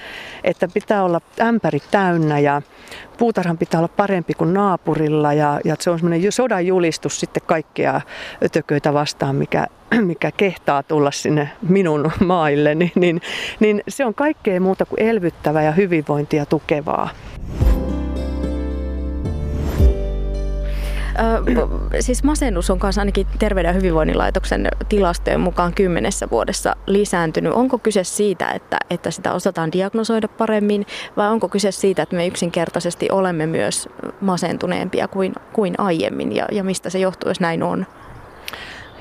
että 0.44 0.68
pitää 0.74 1.04
olla 1.04 1.20
ämpäri 1.40 1.82
täynnä 1.90 2.38
ja 2.38 2.62
puutarhan 3.18 3.58
pitää 3.58 3.80
olla 3.80 3.88
parempi 3.88 4.34
kuin 4.34 4.54
naapurilla 4.54 5.32
ja, 5.32 5.60
ja 5.64 5.76
se 5.78 5.90
on 5.90 5.98
semmoinen 5.98 6.32
sodan 6.32 6.66
julistus 6.66 7.20
sitten 7.20 7.42
kaikkea 7.46 8.00
ötököitä 8.44 8.92
vastaan, 8.92 9.36
mikä, 9.36 9.66
mikä 10.00 10.30
kehtaa 10.36 10.82
tulla 10.82 11.10
sinne 11.10 11.50
minun 11.68 12.10
maille, 12.24 12.74
niin, 12.74 13.20
niin, 13.60 13.82
se 13.88 14.04
on 14.04 14.14
kaikkea 14.14 14.60
muuta 14.60 14.84
kuin 14.84 15.02
elvyttävää 15.02 15.62
ja 15.62 15.72
hyvinvointia 15.72 16.46
tukevaa. 16.46 17.08
siis 22.00 22.24
masennus 22.24 22.70
on 22.70 22.78
kanssa 22.78 23.00
ainakin 23.00 23.26
Terveyden 23.38 23.68
ja 23.68 23.72
hyvinvoinnin 23.72 24.18
laitoksen 24.18 24.68
tilastojen 24.88 25.40
mukaan 25.40 25.74
kymmenessä 25.74 26.30
vuodessa 26.30 26.76
lisääntynyt. 26.86 27.52
Onko 27.52 27.78
kyse 27.78 28.04
siitä, 28.04 28.50
että, 28.50 28.78
että 28.90 29.10
sitä 29.10 29.32
osataan 29.32 29.72
diagnosoida 29.72 30.28
paremmin 30.28 30.86
vai 31.16 31.28
onko 31.28 31.48
kyse 31.48 31.72
siitä, 31.72 32.02
että 32.02 32.16
me 32.16 32.26
yksinkertaisesti 32.26 33.08
olemme 33.10 33.46
myös 33.46 33.88
masentuneempia 34.20 35.08
kuin, 35.08 35.32
kuin 35.52 35.74
aiemmin 35.78 36.36
ja, 36.36 36.46
ja 36.52 36.64
mistä 36.64 36.90
se 36.90 36.98
johtuu, 36.98 37.30
jos 37.30 37.40
näin 37.40 37.62
on? 37.62 37.86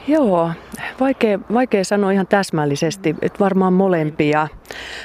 Joo, 0.08 0.52
vaikea, 1.00 1.40
vaikea 1.54 1.84
sanoa 1.84 2.12
ihan 2.12 2.28
täsmällisesti, 2.28 3.16
että 3.22 3.40
varmaan 3.40 3.74
molempia, 3.74 4.48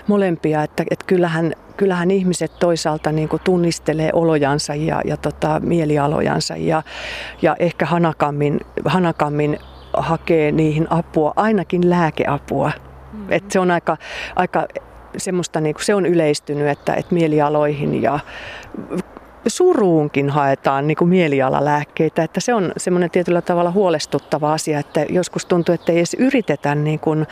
molempia 0.07 0.63
että, 0.63 0.85
että 0.91 1.05
kyllähän, 1.07 1.53
kyllähän 1.77 2.11
ihmiset 2.11 2.59
toisaalta 2.59 3.13
niin 3.13 3.29
kuin 3.29 3.43
tunnistelee 3.45 4.11
olojansa 4.13 4.75
ja, 4.75 5.01
ja 5.05 5.17
tota, 5.17 5.61
mielialojansa 5.61 6.57
ja, 6.57 6.83
ja 7.43 7.57
ehkä 7.59 7.87
hanakammin, 7.87 8.61
hanakammin 8.85 9.59
hakee 9.93 10.53
niihin 10.53 10.87
apua, 10.91 11.33
ainakin 11.37 11.91
lääkeapua. 11.91 12.71
Mm-hmm. 12.77 13.33
Et 13.33 13.51
se 13.51 13.61
on 13.61 13.71
aika, 13.71 13.97
aika 14.37 14.67
semmoista, 15.17 15.61
niin 15.61 15.75
kuin 15.75 15.85
se 15.85 15.95
on 15.95 16.07
yleistynyt, 16.07 16.69
että, 16.69 16.95
että 16.95 17.15
mielialoihin 17.15 18.03
ja 18.03 18.19
suruunkin 19.51 20.31
haetaan 20.31 20.87
niin 20.87 20.97
kuin 20.97 21.09
mielialalääkkeitä, 21.09 22.23
että 22.23 22.41
se 22.41 22.55
on 22.55 22.73
semmoinen 22.77 23.11
tietyllä 23.11 23.43
tavalla 23.43 23.71
huolestuttava 23.71 24.53
asia, 24.53 24.79
että 24.79 25.07
joskus 25.09 25.47
tuntuu, 25.47 25.75
että 25.75 25.93
ei 25.93 25.99
edes 25.99 26.17
yritetä 26.19 26.75
niin 26.75 27.01
kuin 27.01 27.27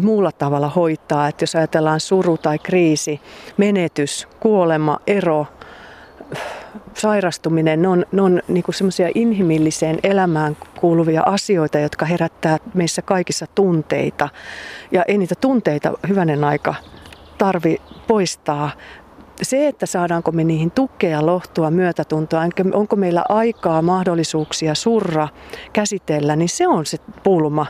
muulla 0.00 0.32
tavalla 0.32 0.68
hoitaa, 0.68 1.28
että 1.28 1.42
jos 1.42 1.56
ajatellaan 1.56 2.00
suru 2.00 2.38
tai 2.38 2.58
kriisi, 2.58 3.20
menetys, 3.56 4.28
kuolema, 4.40 4.98
ero, 5.06 5.46
sairastuminen, 6.94 7.82
ne 7.82 7.88
on, 7.88 8.06
ne 8.12 8.22
on 8.22 8.42
niin 8.48 8.64
semmoisia 8.70 9.08
inhimilliseen 9.14 9.98
elämään 10.02 10.56
kuuluvia 10.80 11.22
asioita, 11.26 11.78
jotka 11.78 12.06
herättää 12.06 12.58
meissä 12.74 13.02
kaikissa 13.02 13.46
tunteita. 13.54 14.28
Ja 14.92 15.04
ei 15.08 15.18
niitä 15.18 15.34
tunteita 15.40 15.92
hyvänen 16.08 16.44
aika 16.44 16.74
tarvi 17.38 17.80
poistaa 18.06 18.70
se, 19.42 19.68
että 19.68 19.86
saadaanko 19.86 20.32
me 20.32 20.44
niihin 20.44 20.70
tukea, 20.70 21.26
lohtua, 21.26 21.70
myötätuntoa, 21.70 22.42
onko 22.72 22.96
meillä 22.96 23.24
aikaa, 23.28 23.82
mahdollisuuksia 23.82 24.74
surra, 24.74 25.28
käsitellä, 25.72 26.36
niin 26.36 26.48
se 26.48 26.68
on 26.68 26.86
se 26.86 26.98
pulma. 27.22 27.66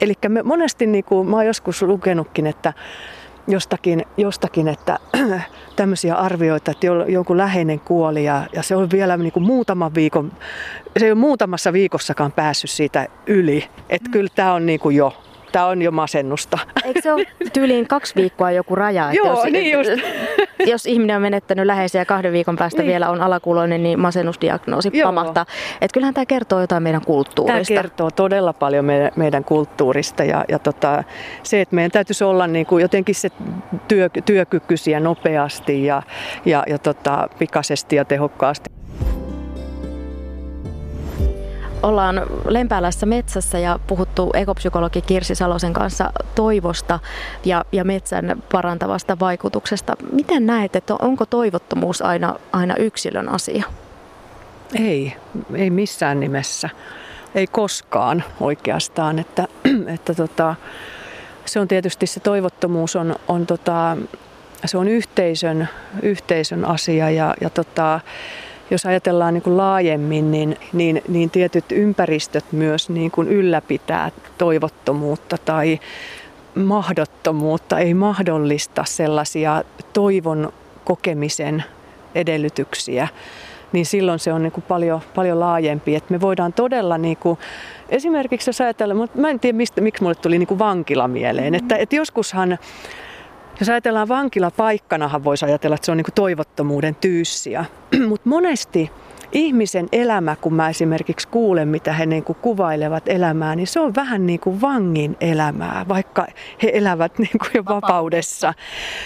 Eli 0.00 0.14
me 0.28 0.42
monesti, 0.42 0.86
niin 0.86 1.04
kuin 1.04 1.28
mä 1.28 1.36
oon 1.36 1.46
joskus 1.46 1.82
lukenutkin, 1.82 2.46
että 2.46 2.72
jostakin, 3.48 4.04
jostakin 4.16 4.68
että 4.68 4.98
tämmöisiä 5.76 6.14
arvioita, 6.14 6.70
että 6.70 6.86
jonkun 7.08 7.38
läheinen 7.38 7.80
kuoli 7.80 8.24
ja, 8.24 8.46
ja 8.52 8.62
se 8.62 8.76
on 8.76 8.90
vielä 8.90 9.16
niin 9.16 9.32
kuin 9.32 9.46
muutaman 9.46 9.94
viikon, 9.94 10.32
se 10.98 11.04
ei 11.04 11.12
ole 11.12 11.20
muutamassa 11.20 11.72
viikossakaan 11.72 12.32
päässyt 12.32 12.70
siitä 12.70 13.06
yli. 13.26 13.68
Että 13.88 14.08
mm. 14.08 14.12
kyllä 14.12 14.30
tämä 14.34 14.54
on 14.54 14.66
niin 14.66 14.80
kuin 14.80 14.96
jo 14.96 15.12
tämä 15.54 15.66
on 15.66 15.82
jo 15.82 15.90
masennusta. 15.90 16.58
Eikö 16.84 17.00
se 17.02 17.12
ole 17.12 17.26
tyyliin 17.52 17.88
kaksi 17.88 18.14
viikkoa 18.16 18.50
joku 18.50 18.74
raja? 18.74 19.04
Että 19.04 19.16
Joo, 19.16 19.28
jos, 19.28 19.52
niin 19.52 19.72
just. 19.72 19.90
jos 20.72 20.86
ihminen 20.86 21.16
on 21.16 21.22
menettänyt 21.22 21.66
läheisiä 21.66 22.00
ja 22.00 22.04
kahden 22.04 22.32
viikon 22.32 22.56
päästä 22.56 22.82
niin. 22.82 22.90
vielä 22.90 23.10
on 23.10 23.20
alakuloinen, 23.20 23.82
niin 23.82 24.00
masennusdiagnoosi 24.00 24.90
Joo. 24.92 25.08
pamahtaa. 25.08 25.46
Et 25.80 25.92
kyllähän 25.92 26.14
tämä 26.14 26.26
kertoo 26.26 26.60
jotain 26.60 26.82
meidän 26.82 27.00
kulttuurista. 27.00 27.74
Tämä 27.74 27.82
kertoo 27.82 28.10
todella 28.10 28.52
paljon 28.52 28.84
meidän, 28.84 29.10
meidän 29.16 29.44
kulttuurista 29.44 30.24
ja, 30.24 30.44
ja 30.48 30.58
tota, 30.58 31.04
se, 31.42 31.60
että 31.60 31.74
meidän 31.74 31.90
täytyisi 31.90 32.24
olla 32.24 32.46
niin 32.46 32.66
kuin 32.66 32.82
jotenkin 32.82 33.14
se 33.14 33.28
työ, 33.88 34.08
työkykyisiä 34.24 35.00
nopeasti 35.00 35.84
ja, 35.84 36.02
ja, 36.44 36.62
ja 36.66 36.78
tota, 36.78 37.28
pikaisesti 37.38 37.96
ja 37.96 38.04
tehokkaasti 38.04 38.73
ollaan 41.84 42.22
Lempäälässä 42.48 43.06
metsässä 43.06 43.58
ja 43.58 43.78
puhuttu 43.86 44.30
ekopsykologi 44.34 45.02
Kirsi 45.02 45.34
Salosen 45.34 45.72
kanssa 45.72 46.12
toivosta 46.34 46.98
ja, 47.44 47.64
ja 47.72 47.84
metsän 47.84 48.42
parantavasta 48.52 49.16
vaikutuksesta. 49.20 49.96
Miten 50.12 50.46
näet, 50.46 50.76
että 50.76 50.94
onko 50.94 51.26
toivottomuus 51.26 52.02
aina, 52.02 52.34
aina 52.52 52.76
yksilön 52.76 53.28
asia? 53.28 53.64
Ei, 54.74 55.16
ei 55.54 55.70
missään 55.70 56.20
nimessä. 56.20 56.70
Ei 57.34 57.46
koskaan 57.46 58.24
oikeastaan. 58.40 59.18
Että, 59.18 59.48
että 59.94 60.14
tota, 60.14 60.54
se 61.44 61.60
on 61.60 61.68
tietysti 61.68 62.06
se 62.06 62.20
toivottomuus 62.20 62.96
on, 62.96 63.16
on, 63.28 63.46
tota, 63.46 63.96
se 64.64 64.78
on 64.78 64.88
yhteisön, 64.88 65.68
yhteisön 66.02 66.64
asia 66.64 67.10
ja, 67.10 67.34
ja 67.40 67.50
tota, 67.50 68.00
jos 68.70 68.86
ajatellaan 68.86 69.34
niin 69.34 69.42
kuin 69.42 69.56
laajemmin, 69.56 70.30
niin, 70.30 70.56
niin, 70.72 71.02
niin 71.08 71.30
tietyt 71.30 71.64
ympäristöt 71.72 72.44
myös 72.52 72.88
niin 72.88 73.10
kuin 73.10 73.28
ylläpitää 73.28 74.10
toivottomuutta 74.38 75.38
tai 75.38 75.80
mahdottomuutta, 76.54 77.78
ei 77.78 77.94
mahdollista 77.94 78.84
sellaisia 78.86 79.62
toivon 79.92 80.52
kokemisen 80.84 81.64
edellytyksiä, 82.14 83.08
niin 83.72 83.86
silloin 83.86 84.18
se 84.18 84.32
on 84.32 84.42
niin 84.42 84.52
kuin 84.52 84.64
paljon, 84.68 85.00
paljon 85.14 85.40
laajempi. 85.40 85.96
Et 85.96 86.10
me 86.10 86.20
voidaan 86.20 86.52
todella, 86.52 86.98
niin 86.98 87.16
kuin, 87.16 87.38
esimerkiksi 87.88 88.48
jos 88.48 88.60
ajatellaan, 88.60 88.96
mutta 88.96 89.18
mä 89.18 89.30
en 89.30 89.40
tiedä 89.40 89.56
mistä, 89.56 89.80
miksi 89.80 90.02
mulle 90.02 90.14
tuli 90.14 90.38
niin 90.38 90.46
kuin 90.46 90.58
vankila 90.58 91.08
mieleen, 91.08 91.52
mm-hmm. 91.52 91.64
että, 91.64 91.76
että 91.76 91.96
joskushan 91.96 92.58
jos 93.60 93.68
ajatellaan 93.68 94.08
vankilapaikkanahan 94.08 95.24
voisi 95.24 95.44
ajatella, 95.44 95.74
että 95.74 95.84
se 95.86 95.92
on 95.92 95.96
niin 95.96 96.06
toivottomuuden 96.14 96.94
tyyssiä. 96.94 97.64
Mutta 98.08 98.28
monesti 98.28 98.90
ihmisen 99.34 99.88
elämä, 99.92 100.36
kun 100.36 100.54
mä 100.54 100.68
esimerkiksi 100.68 101.28
kuulen, 101.28 101.68
mitä 101.68 101.92
he 101.92 102.06
niin 102.06 102.24
kuin 102.24 102.38
kuvailevat 102.42 103.08
elämää, 103.08 103.56
niin 103.56 103.66
se 103.66 103.80
on 103.80 103.94
vähän 103.94 104.26
niin 104.26 104.40
kuin 104.40 104.60
vangin 104.60 105.16
elämää, 105.20 105.84
vaikka 105.88 106.26
he 106.62 106.70
elävät 106.74 107.18
niin 107.18 107.38
kuin 107.38 107.50
jo 107.54 107.64
vapaudessa. 107.64 108.54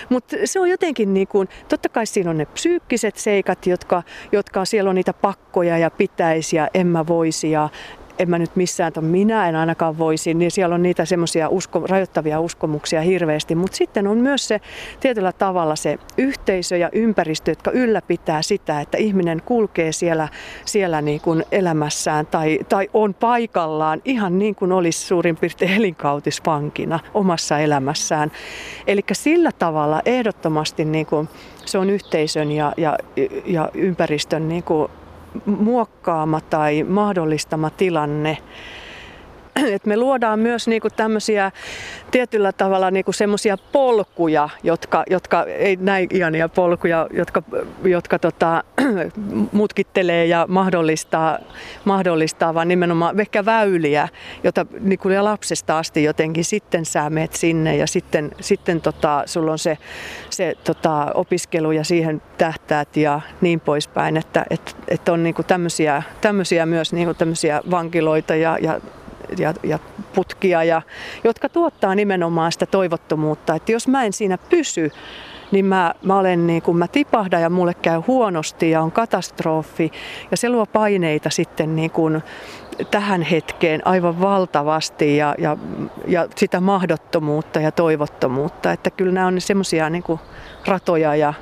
Mutta 0.09 0.36
se 0.44 0.61
on 0.61 0.70
jotenkin, 0.70 1.14
niin 1.14 1.28
kuin, 1.28 1.49
totta 1.68 1.88
kai 1.88 2.07
siinä 2.07 2.30
on 2.30 2.38
ne 2.38 2.46
psyykkiset 2.46 3.16
seikat, 3.16 3.66
jotka, 3.66 4.03
jotka 4.32 4.64
siellä 4.64 4.90
on 4.90 4.96
niitä 4.96 5.12
pakkoja 5.12 5.78
ja 5.78 5.90
pitäisi 5.90 6.57
ja 6.57 6.68
en 6.74 6.86
mä 6.86 7.07
voisi 7.07 7.51
ja 7.51 7.68
en 8.18 8.30
mä 8.30 8.38
nyt 8.38 8.56
missään, 8.56 8.88
että 8.88 9.00
minä 9.00 9.48
en 9.48 9.56
ainakaan 9.56 9.98
voisi, 9.98 10.34
niin 10.34 10.50
siellä 10.50 10.74
on 10.74 10.82
niitä 10.82 11.04
semmoisia 11.04 11.48
usko, 11.48 11.86
rajoittavia 11.88 12.40
uskomuksia 12.40 13.00
hirveästi. 13.00 13.54
Mutta 13.54 13.76
sitten 13.76 14.06
on 14.06 14.18
myös 14.18 14.48
se 14.48 14.60
tietyllä 15.00 15.32
tavalla 15.32 15.76
se 15.76 15.98
yhteisö 16.18 16.76
ja 16.76 16.88
ympäristö, 16.92 17.50
jotka 17.50 17.70
ylläpitää 17.70 18.42
sitä, 18.42 18.80
että 18.80 18.98
ihminen 18.98 19.42
kulkee 19.44 19.92
siellä, 19.92 20.28
siellä 20.64 21.00
niin 21.00 21.20
kuin 21.20 21.44
elämässään 21.52 22.26
tai, 22.26 22.58
tai 22.68 22.90
on 22.94 23.14
paikallaan 23.14 24.02
ihan 24.04 24.38
niin 24.38 24.54
kuin 24.54 24.72
olisi 24.72 25.06
suurin 25.06 25.36
piirtein 25.36 25.72
elinkautisppankina 25.72 27.00
omassa 27.14 27.58
elämässään. 27.58 28.32
Eli 28.86 29.02
sillä 29.12 29.50
tavalla 29.58 30.02
ehdottomasti 30.04 30.84
niin 30.84 31.06
kuin 31.06 31.28
se 31.64 31.78
on 31.78 31.90
yhteisön 31.90 32.52
ja, 32.52 32.72
ja, 32.76 32.98
ja 33.44 33.68
ympäristön 33.74 34.48
niin 34.48 34.62
kuin 34.62 34.90
muokkaama 35.46 36.40
tai 36.40 36.82
mahdollistama 36.82 37.70
tilanne. 37.70 38.38
Et 39.74 39.86
me 39.86 39.96
luodaan 39.96 40.38
myös 40.38 40.68
niinku 40.68 40.88
tämmöisiä 40.90 41.52
tietyllä 42.11 42.52
tavalla 42.52 42.90
niinku 42.90 43.12
semmoisia 43.12 43.56
polkuja, 43.72 44.48
jotka, 44.62 45.04
jotka 45.11 45.44
ei 45.44 45.76
näin 45.80 46.09
ihania 46.12 46.48
polkuja, 46.48 47.06
jotka, 47.12 47.42
jotka 47.84 48.18
tota, 48.18 48.64
mutkittelee 49.52 50.26
ja 50.26 50.46
mahdollistaa, 50.48 51.38
mahdollistaa, 51.84 52.54
vaan 52.54 52.68
nimenomaan 52.68 53.20
ehkä 53.20 53.44
väyliä, 53.44 54.09
jota 54.44 54.66
niinku 54.80 55.09
lapsesta 55.20 55.78
asti 55.78 56.04
jotenkin 56.04 56.44
sitten 56.44 56.84
sä 56.84 57.11
meet 57.11 57.32
sinne 57.32 57.76
ja 57.76 57.86
sitten, 57.86 58.30
sitten 58.40 58.80
tota, 58.80 59.22
sulla 59.26 59.52
on 59.52 59.59
se, 59.59 59.78
se 60.30 60.54
tota, 60.64 61.06
opiskelu 61.14 61.72
ja 61.72 61.84
siihen 61.84 62.22
tähtäät 62.38 62.96
ja 62.96 63.20
niin 63.40 63.61
poispäin, 63.61 64.16
että 64.16 64.46
et, 64.50 64.76
et 64.88 65.09
on 65.09 65.22
niinku 65.22 65.42
tämmöisiä, 65.42 66.02
tämmöisiä 66.20 66.66
myös 66.66 66.92
niinku 66.92 67.14
tämmöisiä 67.14 67.61
vankiloita 67.70 68.34
ja, 68.34 68.59
ja 68.61 68.80
ja, 69.38 69.54
ja 69.62 69.78
putkia, 70.14 70.64
ja, 70.64 70.82
jotka 71.24 71.48
tuottaa 71.48 71.94
nimenomaan 71.94 72.52
sitä 72.52 72.66
toivottomuutta. 72.66 73.54
Että 73.54 73.72
jos 73.72 73.88
mä 73.88 74.04
en 74.04 74.12
siinä 74.12 74.38
pysy, 74.38 74.92
niin 75.50 75.64
mä, 75.64 75.94
mä, 76.02 76.18
olen 76.18 76.46
niin 76.46 76.62
kuin, 76.62 76.76
mä 76.76 76.88
tipahdan 76.88 77.42
ja 77.42 77.50
mulle 77.50 77.74
käy 77.74 78.00
huonosti 78.06 78.70
ja 78.70 78.80
on 78.80 78.92
katastrofi. 78.92 79.92
Ja 80.30 80.36
se 80.36 80.50
luo 80.50 80.66
paineita 80.66 81.30
sitten 81.30 81.76
niin 81.76 81.90
kuin 81.90 82.22
tähän 82.90 83.22
hetkeen 83.22 83.86
aivan 83.86 84.20
valtavasti 84.20 85.16
ja, 85.16 85.34
ja, 85.38 85.56
ja 86.06 86.28
sitä 86.36 86.60
mahdottomuutta 86.60 87.60
ja 87.60 87.72
toivottomuutta. 87.72 88.72
Että 88.72 88.90
kyllä 88.90 89.12
nämä 89.12 89.26
on 89.26 89.40
semmoisia 89.40 89.90
niin 89.90 90.04
ratoja 90.66 91.16
ja 91.16 91.34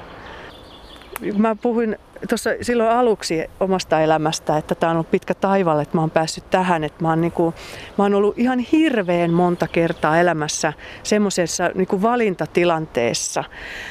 mä 1.36 1.56
puhuin 1.62 1.98
tuossa 2.28 2.50
silloin 2.62 2.90
aluksi 2.90 3.44
omasta 3.60 4.00
elämästä, 4.00 4.56
että 4.56 4.74
tämä 4.74 4.90
on 4.90 4.96
ollut 4.96 5.10
pitkä 5.10 5.34
taivalle, 5.34 5.82
että 5.82 5.96
mä 5.96 6.00
oon 6.00 6.10
päässyt 6.10 6.50
tähän, 6.50 6.84
että 6.84 7.02
mä 7.02 7.08
oon, 7.08 7.20
niinku, 7.20 7.54
mä 7.98 8.04
oon 8.04 8.14
ollut 8.14 8.38
ihan 8.38 8.58
hirveän 8.58 9.30
monta 9.30 9.68
kertaa 9.68 10.20
elämässä 10.20 10.72
semmoisessa 11.02 11.70
niinku 11.74 12.02
valintatilanteessa, 12.02 13.44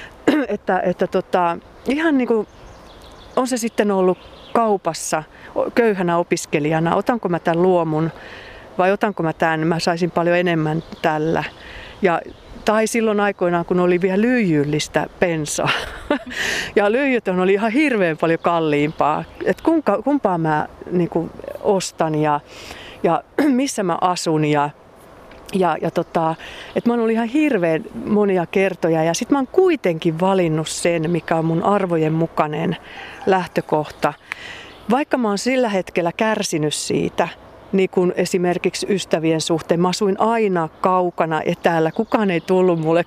että, 0.48 0.80
että 0.80 1.08
tota, 1.08 1.58
ihan 1.90 2.18
niinku, 2.18 2.48
on 3.36 3.48
se 3.48 3.58
sitten 3.58 3.92
ollut 3.92 4.18
kaupassa 4.54 5.24
köyhänä 5.76 6.18
opiskelijana, 6.18 6.96
otanko 6.96 7.30
mä 7.30 7.40
tämän 7.40 7.62
luomun 7.62 8.12
vai 8.78 8.92
otanko 8.92 9.24
mä 9.24 9.34
tämän, 9.34 9.68
mä 9.68 9.80
saisin 9.80 10.12
paljon 10.12 10.38
enemmän 10.38 10.84
tällä. 11.02 11.44
Ja 12.02 12.22
tai 12.66 12.88
silloin 12.88 13.20
aikoinaan, 13.20 13.66
kun 13.66 13.80
oli 13.80 14.02
vielä 14.02 14.22
lyijyllistä 14.22 15.08
pensaa. 15.20 15.70
ja 16.76 16.92
lyijyt 16.92 17.28
oli 17.28 17.54
ihan 17.54 17.72
hirveän 17.72 18.18
paljon 18.18 18.40
kalliimpaa. 18.40 19.24
Et 19.46 19.62
kumpa, 19.62 20.02
kumpaa 20.02 20.38
mä 20.38 20.68
niin 20.92 21.10
kuin, 21.10 21.32
ostan 21.62 22.16
ja, 22.16 22.40
ja 23.04 23.24
missä 23.50 23.84
mä 23.84 23.98
asun 24.02 24.46
ja 24.46 24.70
ja, 25.54 25.78
ja 25.82 25.92
tota, 25.92 26.36
että 26.76 26.90
mä 26.90 26.94
oon 26.94 27.00
ollut 27.00 27.14
ihan 27.14 27.28
hirveän 27.28 27.84
monia 28.06 28.46
kertoja 28.46 29.04
ja 29.04 29.14
sitten 29.14 29.36
mä 29.36 29.40
oon 29.40 29.48
kuitenkin 29.48 30.20
valinnut 30.20 30.68
sen, 30.68 31.12
mikä 31.12 31.36
on 31.36 31.46
mun 31.46 31.64
arvojen 31.64 32.14
mukainen 32.14 32.78
lähtökohta. 33.26 34.14
Vaikka 34.90 35.18
mä 35.18 35.28
oon 35.28 35.38
sillä 35.38 35.70
hetkellä 35.70 36.12
kärsinyt 36.18 36.74
siitä, 36.74 37.28
niin 37.72 37.90
kuin 37.90 38.14
esimerkiksi 38.16 38.88
ystävien 38.90 39.42
suhteen. 39.42 39.80
Mä 39.80 39.90
asuin 39.90 40.20
aina 40.20 40.70
kaukana 40.82 41.42
etäällä. 41.46 41.92
Kukaan 41.92 42.32
ei 42.32 42.42
tullut 42.42 42.80
mulle 42.80 43.06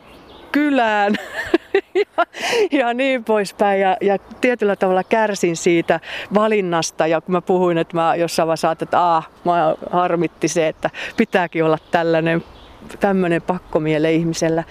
kylään 0.53 1.15
ja, 1.95 2.25
ja 2.73 2.95
niin 2.95 3.25
poispäin. 3.25 3.81
Ja, 3.81 3.97
ja 4.01 4.19
tietyllä 4.41 4.77
tavalla 4.77 5.05
kärsin 5.05 5.57
siitä 5.57 6.01
valinnasta. 6.35 7.07
Ja 7.07 7.21
kun 7.21 7.33
mä 7.33 7.41
puhuin, 7.41 7.79
että 7.79 7.97
mä 7.97 8.15
jossain 8.15 8.47
vaiheessa 8.47 8.69
ajattelin, 8.69 8.89
että 8.89 9.01
aah, 9.01 9.31
mä 9.45 9.75
harmitti 9.91 10.49
se, 10.49 10.69
että 10.69 10.91
pitääkin 11.17 11.65
olla 11.65 11.79
tällainen 11.91 12.45
tämmöinen 13.01 13.43
pakkomiele 13.43 14.13
ihmisellä. 14.13 14.65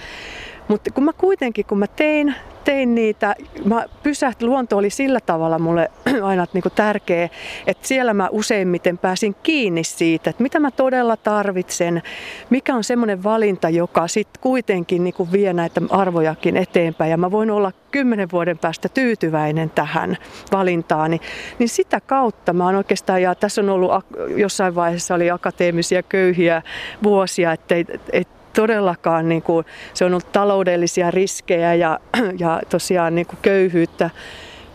Mutta 0.68 0.92
kun 0.92 1.04
mä 1.04 1.14
kuitenkin, 1.14 1.66
kun 1.66 1.80
mä 1.80 1.88
tein 1.88 2.36
tein 2.68 2.96
niitä, 2.96 3.36
mä 3.66 3.86
pysäht, 4.04 4.42
luonto 4.42 4.78
oli 4.78 4.90
sillä 4.90 5.20
tavalla 5.20 5.60
mulle 5.60 5.92
aina 6.24 6.46
niinku 6.54 6.70
tärkeä, 6.70 7.30
että 7.68 7.88
siellä 7.88 8.14
mä 8.14 8.30
useimmiten 8.32 8.98
pääsin 8.98 9.36
kiinni 9.44 9.84
siitä, 9.84 10.30
että 10.30 10.44
mitä 10.44 10.60
mä 10.60 10.72
todella 10.72 11.18
tarvitsen, 11.18 12.02
mikä 12.50 12.76
on 12.76 12.84
semmoinen 12.84 13.24
valinta, 13.24 13.70
joka 13.70 14.08
sitten 14.08 14.42
kuitenkin 14.42 15.04
niinku 15.04 15.28
vie 15.32 15.54
näitä 15.54 15.82
arvojakin 15.90 16.58
eteenpäin. 16.58 17.12
Ja 17.12 17.18
mä 17.18 17.32
voin 17.32 17.52
olla 17.52 17.72
kymmenen 17.92 18.32
vuoden 18.32 18.58
päästä 18.58 18.90
tyytyväinen 18.90 19.70
tähän 19.70 20.18
valintaani, 20.52 21.20
niin 21.60 21.70
sitä 21.70 22.02
kautta 22.02 22.54
mä 22.54 22.66
oon 22.66 22.76
oikeastaan, 22.76 23.22
ja 23.22 23.36
tässä 23.36 23.62
on 23.62 23.70
ollut 23.70 23.92
jossain 24.36 24.76
vaiheessa 24.76 25.16
oli 25.16 25.32
akateemisia 25.32 26.04
köyhiä 26.04 26.62
vuosia, 27.04 27.52
että 27.52 27.76
et, 28.14 28.28
todellakaan 28.58 29.30
niin 29.30 29.42
kuin, 29.42 29.66
se 29.94 30.06
on 30.06 30.12
ollut 30.12 30.32
taloudellisia 30.32 31.12
riskejä 31.12 31.74
ja, 31.74 32.00
ja 32.44 32.62
tosiaan 32.70 33.16
niin 33.16 33.28
kuin 33.28 33.40
köyhyyttä. 33.42 34.10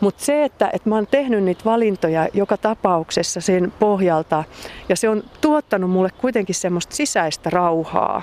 Mutta 0.01 0.25
se, 0.25 0.45
että, 0.45 0.71
että 0.73 0.89
mä 0.89 0.95
oon 0.95 1.07
tehnyt 1.07 1.45
niitä 1.45 1.65
valintoja 1.65 2.29
joka 2.35 2.57
tapauksessa 2.57 3.41
sen 3.41 3.73
pohjalta 3.79 4.45
ja 4.89 4.97
se 4.97 5.09
on 5.09 5.23
tuottanut 5.41 5.91
mulle 5.91 6.11
kuitenkin 6.19 6.55
semmoista 6.55 6.97
sisäistä 6.97 7.51
rauhaa 7.51 8.23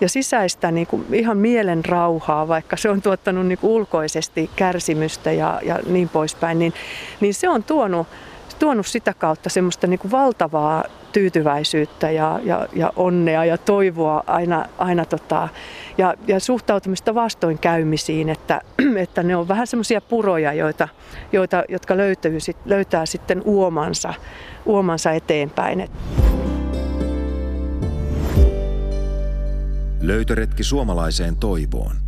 ja 0.00 0.08
sisäistä 0.08 0.70
niin 0.70 0.86
kuin 0.86 1.06
ihan 1.12 1.36
mielen 1.36 1.84
rauhaa, 1.84 2.48
vaikka 2.48 2.76
se 2.76 2.90
on 2.90 3.02
tuottanut 3.02 3.46
niin 3.46 3.58
kuin 3.58 3.70
ulkoisesti 3.70 4.50
kärsimystä 4.56 5.32
ja, 5.32 5.60
ja 5.62 5.78
niin 5.86 6.08
poispäin, 6.08 6.58
niin, 6.58 6.72
niin 7.20 7.34
se 7.34 7.48
on 7.48 7.64
tuonut 7.64 8.06
tuonut 8.58 8.86
sitä 8.86 9.14
kautta 9.14 9.48
semmoista 9.48 9.86
niin 9.86 9.98
kuin 9.98 10.10
valtavaa 10.10 10.84
tyytyväisyyttä 11.12 12.10
ja, 12.10 12.40
ja, 12.42 12.68
ja 12.72 12.92
onnea 12.96 13.44
ja 13.44 13.58
toivoa 13.58 14.24
aina, 14.26 14.64
aina 14.78 15.04
tota, 15.04 15.48
ja, 15.98 16.14
ja 16.26 16.40
suhtautumista 16.40 17.14
vastoinkäymisiin, 17.14 18.28
että, 18.28 18.60
että 19.04 19.22
ne 19.22 19.36
on 19.36 19.48
vähän 19.48 19.66
semmoisia 19.66 20.00
puroja, 20.00 20.52
joita, 20.52 20.88
joita, 21.32 21.64
jotka 21.68 21.96
löytyy, 21.96 22.38
löytää 22.64 23.06
sitten 23.06 23.42
uomansa, 23.44 24.14
uomansa 24.66 25.12
eteenpäin. 25.12 25.90
Löytöretki 30.00 30.64
suomalaiseen 30.64 31.36
toivoon. 31.36 32.07